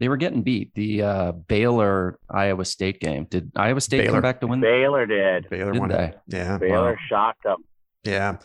they 0.00 0.08
were 0.08 0.16
getting 0.16 0.42
beat, 0.42 0.74
the 0.74 1.02
uh 1.02 1.32
Baylor 1.32 2.18
Iowa 2.30 2.64
State 2.64 3.00
game. 3.00 3.26
Did 3.30 3.52
Iowa 3.54 3.80
State 3.80 3.98
Baylor. 3.98 4.14
come 4.14 4.22
back 4.22 4.40
to 4.40 4.46
win? 4.48 4.60
Baylor 4.60 5.06
did. 5.06 5.48
Baylor 5.50 5.72
Did 5.72 5.80
won 5.80 5.90
they? 5.90 6.04
it. 6.06 6.20
Yeah. 6.26 6.58
Baylor 6.58 6.92
Wow. 6.92 6.96
shocked 7.08 7.42
them. 7.44 7.58
Yeah, 8.04 8.38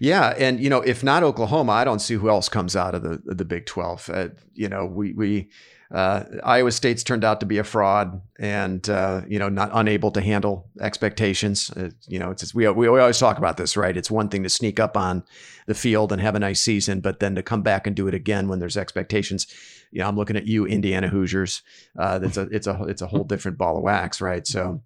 yeah, 0.00 0.34
and 0.36 0.60
you 0.60 0.68
know, 0.68 0.82
if 0.82 1.02
not 1.02 1.22
Oklahoma, 1.22 1.72
I 1.72 1.84
don't 1.84 2.00
see 2.00 2.14
who 2.14 2.28
else 2.28 2.48
comes 2.48 2.76
out 2.76 2.94
of 2.94 3.02
the 3.02 3.22
the 3.24 3.44
Big 3.44 3.64
Twelve. 3.64 4.10
Uh, 4.12 4.28
you 4.52 4.68
know, 4.68 4.84
we 4.84 5.14
we 5.14 5.48
uh, 5.90 6.24
Iowa 6.44 6.70
State's 6.70 7.02
turned 7.02 7.24
out 7.24 7.40
to 7.40 7.46
be 7.46 7.56
a 7.56 7.64
fraud, 7.64 8.20
and 8.38 8.86
uh, 8.90 9.22
you 9.26 9.38
know, 9.38 9.48
not 9.48 9.70
unable 9.72 10.10
to 10.10 10.20
handle 10.20 10.68
expectations. 10.80 11.70
Uh, 11.70 11.90
you 12.06 12.18
know, 12.18 12.30
it's 12.30 12.54
we 12.54 12.68
we 12.68 12.86
always 12.86 13.18
talk 13.18 13.38
about 13.38 13.56
this, 13.56 13.78
right? 13.78 13.96
It's 13.96 14.10
one 14.10 14.28
thing 14.28 14.42
to 14.42 14.50
sneak 14.50 14.78
up 14.78 14.96
on 14.96 15.24
the 15.66 15.74
field 15.74 16.12
and 16.12 16.20
have 16.20 16.34
a 16.34 16.40
nice 16.40 16.60
season, 16.60 17.00
but 17.00 17.20
then 17.20 17.34
to 17.36 17.42
come 17.42 17.62
back 17.62 17.86
and 17.86 17.96
do 17.96 18.08
it 18.08 18.14
again 18.14 18.48
when 18.48 18.58
there's 18.58 18.76
expectations. 18.76 19.46
You 19.90 20.00
know, 20.00 20.08
I'm 20.08 20.16
looking 20.16 20.36
at 20.36 20.46
you, 20.46 20.66
Indiana 20.66 21.08
Hoosiers. 21.08 21.62
Uh, 21.98 22.18
that's 22.18 22.36
a 22.36 22.42
it's 22.50 22.66
a 22.66 22.84
it's 22.84 23.00
a 23.00 23.06
whole 23.06 23.24
different 23.24 23.56
ball 23.56 23.78
of 23.78 23.82
wax, 23.82 24.20
right? 24.20 24.46
So. 24.46 24.82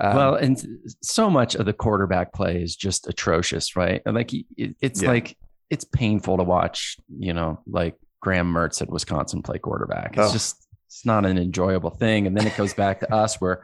Um, 0.00 0.16
well, 0.16 0.34
and 0.34 0.62
so 1.02 1.30
much 1.30 1.54
of 1.54 1.66
the 1.66 1.72
quarterback 1.72 2.32
play 2.32 2.62
is 2.62 2.76
just 2.76 3.08
atrocious, 3.08 3.76
right? 3.76 4.02
Like 4.06 4.32
it, 4.32 4.76
it's 4.80 5.02
Yeah. 5.02 5.08
like 5.10 5.36
it's 5.70 5.84
painful 5.84 6.36
to 6.36 6.42
watch, 6.44 6.96
you 7.18 7.32
know, 7.32 7.60
like 7.66 7.96
Graham 8.20 8.52
Mertz 8.52 8.82
at 8.82 8.88
Wisconsin 8.90 9.42
play 9.42 9.58
quarterback. 9.58 10.16
It's 10.16 10.30
Oh. 10.30 10.32
just 10.32 10.66
it's 10.86 11.04
not 11.04 11.26
an 11.26 11.38
enjoyable 11.38 11.90
thing. 11.90 12.26
And 12.26 12.36
then 12.36 12.46
it 12.46 12.56
goes 12.56 12.72
back 12.74 13.00
to 13.00 13.12
us 13.12 13.40
where 13.40 13.62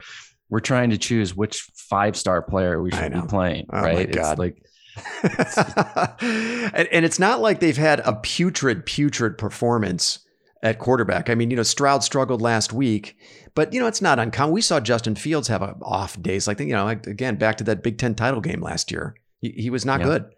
we're 0.51 0.61
trying 0.61 0.91
to 0.91 0.99
choose 0.99 1.35
which 1.35 1.63
five 1.75 2.17
star 2.17 2.43
player 2.43 2.83
we 2.83 2.91
should 2.91 3.13
be 3.13 3.23
playing. 3.23 3.67
Oh 3.73 3.81
right? 3.83 4.09
It's 4.11 4.39
like 4.39 4.63
and, 6.23 6.89
and, 6.93 7.05
it's 7.07 7.19
not 7.19 7.41
like 7.41 7.61
they've 7.61 7.77
had 7.79 8.01
a 8.01 8.13
putrid, 8.15 8.85
putrid 8.85 9.39
performance 9.39 10.19
at 10.63 10.79
quarterback. 10.79 11.29
I 11.29 11.35
mean, 11.35 11.51
you 11.51 11.57
know, 11.57 11.63
Stroud 11.63 12.05
struggled 12.05 12.41
last 12.41 12.73
week, 12.73 13.17
but 13.55 13.73
you 13.73 13.81
know, 13.81 13.87
it's 13.87 14.03
not 14.03 14.19
uncommon. 14.19 14.55
We 14.55 14.61
saw 14.61 14.81
Justin 14.81 15.17
Fields 15.17 15.49
have 15.49 15.63
a 15.63 15.77
off 15.83 16.21
days, 16.23 16.47
like 16.47 16.61
you 16.61 16.67
know, 16.67 16.89
again, 16.89 17.37
back 17.37 17.57
to 17.59 17.65
that 17.65 17.83
Big 17.83 17.99
Ten 17.99 18.15
title 18.15 18.41
game 18.41 18.61
last 18.61 18.91
year. 18.91 19.17
He, 19.41 19.51
he 19.51 19.71
was 19.71 19.85
not 19.85 20.01
yeah. 20.01 20.07
good. 20.07 20.35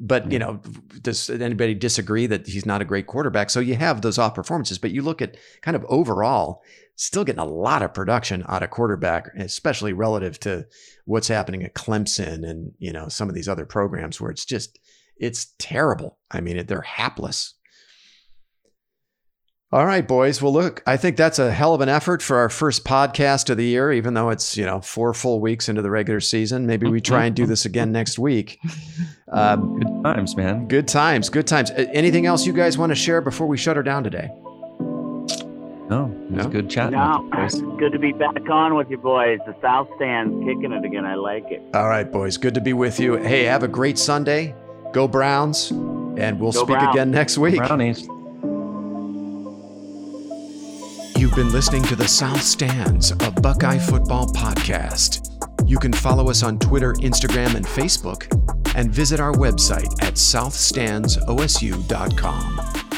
But 0.00 0.26
yeah. 0.26 0.32
you 0.32 0.38
know, 0.38 0.60
does 1.00 1.30
anybody 1.30 1.74
disagree 1.74 2.26
that 2.26 2.46
he's 2.46 2.66
not 2.66 2.82
a 2.82 2.84
great 2.84 3.06
quarterback? 3.06 3.50
So 3.50 3.60
you 3.60 3.74
have 3.76 4.02
those 4.02 4.18
off 4.18 4.34
performances, 4.34 4.78
but 4.78 4.90
you 4.90 5.02
look 5.02 5.22
at 5.22 5.36
kind 5.62 5.76
of 5.76 5.84
overall, 5.88 6.62
still 6.96 7.24
getting 7.24 7.40
a 7.40 7.44
lot 7.44 7.82
of 7.82 7.94
production 7.94 8.44
out 8.48 8.62
of 8.62 8.70
quarterback, 8.70 9.28
especially 9.36 9.92
relative 9.92 10.38
to 10.40 10.66
what's 11.04 11.28
happening 11.28 11.62
at 11.62 11.74
Clemson 11.74 12.48
and 12.48 12.72
you 12.78 12.92
know 12.92 13.08
some 13.08 13.28
of 13.28 13.34
these 13.34 13.48
other 13.48 13.64
programs 13.64 14.20
where 14.20 14.30
it's 14.30 14.44
just 14.44 14.78
it's 15.16 15.54
terrible. 15.58 16.18
I 16.30 16.40
mean, 16.40 16.64
they're 16.66 16.80
hapless. 16.80 17.54
All 19.70 19.84
right, 19.84 20.06
boys. 20.06 20.40
Well, 20.40 20.52
look, 20.52 20.82
I 20.86 20.96
think 20.96 21.18
that's 21.18 21.38
a 21.38 21.52
hell 21.52 21.74
of 21.74 21.82
an 21.82 21.90
effort 21.90 22.22
for 22.22 22.38
our 22.38 22.48
first 22.48 22.86
podcast 22.86 23.50
of 23.50 23.58
the 23.58 23.66
year, 23.66 23.92
even 23.92 24.14
though 24.14 24.30
it's, 24.30 24.56
you 24.56 24.64
know, 24.64 24.80
four 24.80 25.12
full 25.12 25.40
weeks 25.42 25.68
into 25.68 25.82
the 25.82 25.90
regular 25.90 26.20
season. 26.20 26.66
Maybe 26.66 26.88
we 26.88 27.02
try 27.02 27.26
and 27.26 27.36
do 27.36 27.44
this 27.44 27.66
again 27.66 27.92
next 27.92 28.18
week. 28.18 28.58
Um, 29.30 29.78
good 29.80 30.02
times, 30.04 30.36
man. 30.38 30.68
Good 30.68 30.88
times. 30.88 31.28
Good 31.28 31.46
times. 31.46 31.70
Anything 31.70 32.24
else 32.24 32.46
you 32.46 32.54
guys 32.54 32.78
want 32.78 32.90
to 32.90 32.94
share 32.96 33.20
before 33.20 33.46
we 33.46 33.58
shut 33.58 33.76
her 33.76 33.82
down 33.82 34.04
today? 34.04 34.30
No, 35.90 36.14
it 36.30 36.32
was 36.32 36.46
no? 36.46 36.50
good 36.50 36.70
chatting. 36.70 36.98
No, 36.98 37.28
it's 37.34 37.60
good 37.60 37.92
to 37.92 37.98
be 37.98 38.12
back 38.12 38.48
on 38.48 38.74
with 38.74 38.88
you 38.88 38.96
boys. 38.96 39.38
The 39.46 39.54
South 39.60 39.88
Stand's 39.96 40.46
kicking 40.46 40.72
it 40.72 40.82
again. 40.82 41.04
I 41.04 41.14
like 41.14 41.44
it. 41.50 41.62
All 41.74 41.88
right, 41.88 42.10
boys. 42.10 42.38
Good 42.38 42.54
to 42.54 42.62
be 42.62 42.72
with 42.72 42.98
you. 42.98 43.16
Hey, 43.16 43.44
have 43.44 43.64
a 43.64 43.68
great 43.68 43.98
Sunday. 43.98 44.54
Go 44.92 45.06
Browns. 45.06 45.70
And 45.70 46.40
we'll 46.40 46.52
Go 46.52 46.60
speak 46.64 46.78
Browns. 46.78 46.94
again 46.94 47.10
next 47.10 47.36
week. 47.36 47.56
Brownies. 47.56 48.08
You've 51.18 51.34
been 51.34 51.50
listening 51.50 51.82
to 51.84 51.96
the 51.96 52.06
South 52.06 52.42
Stands, 52.42 53.10
a 53.10 53.32
Buckeye 53.32 53.78
football 53.78 54.28
podcast. 54.28 55.28
You 55.68 55.76
can 55.76 55.92
follow 55.92 56.30
us 56.30 56.44
on 56.44 56.60
Twitter, 56.60 56.92
Instagram, 56.94 57.56
and 57.56 57.66
Facebook, 57.66 58.32
and 58.76 58.92
visit 58.92 59.18
our 59.18 59.32
website 59.32 59.90
at 60.00 60.14
southstandsosu.com. 60.14 62.97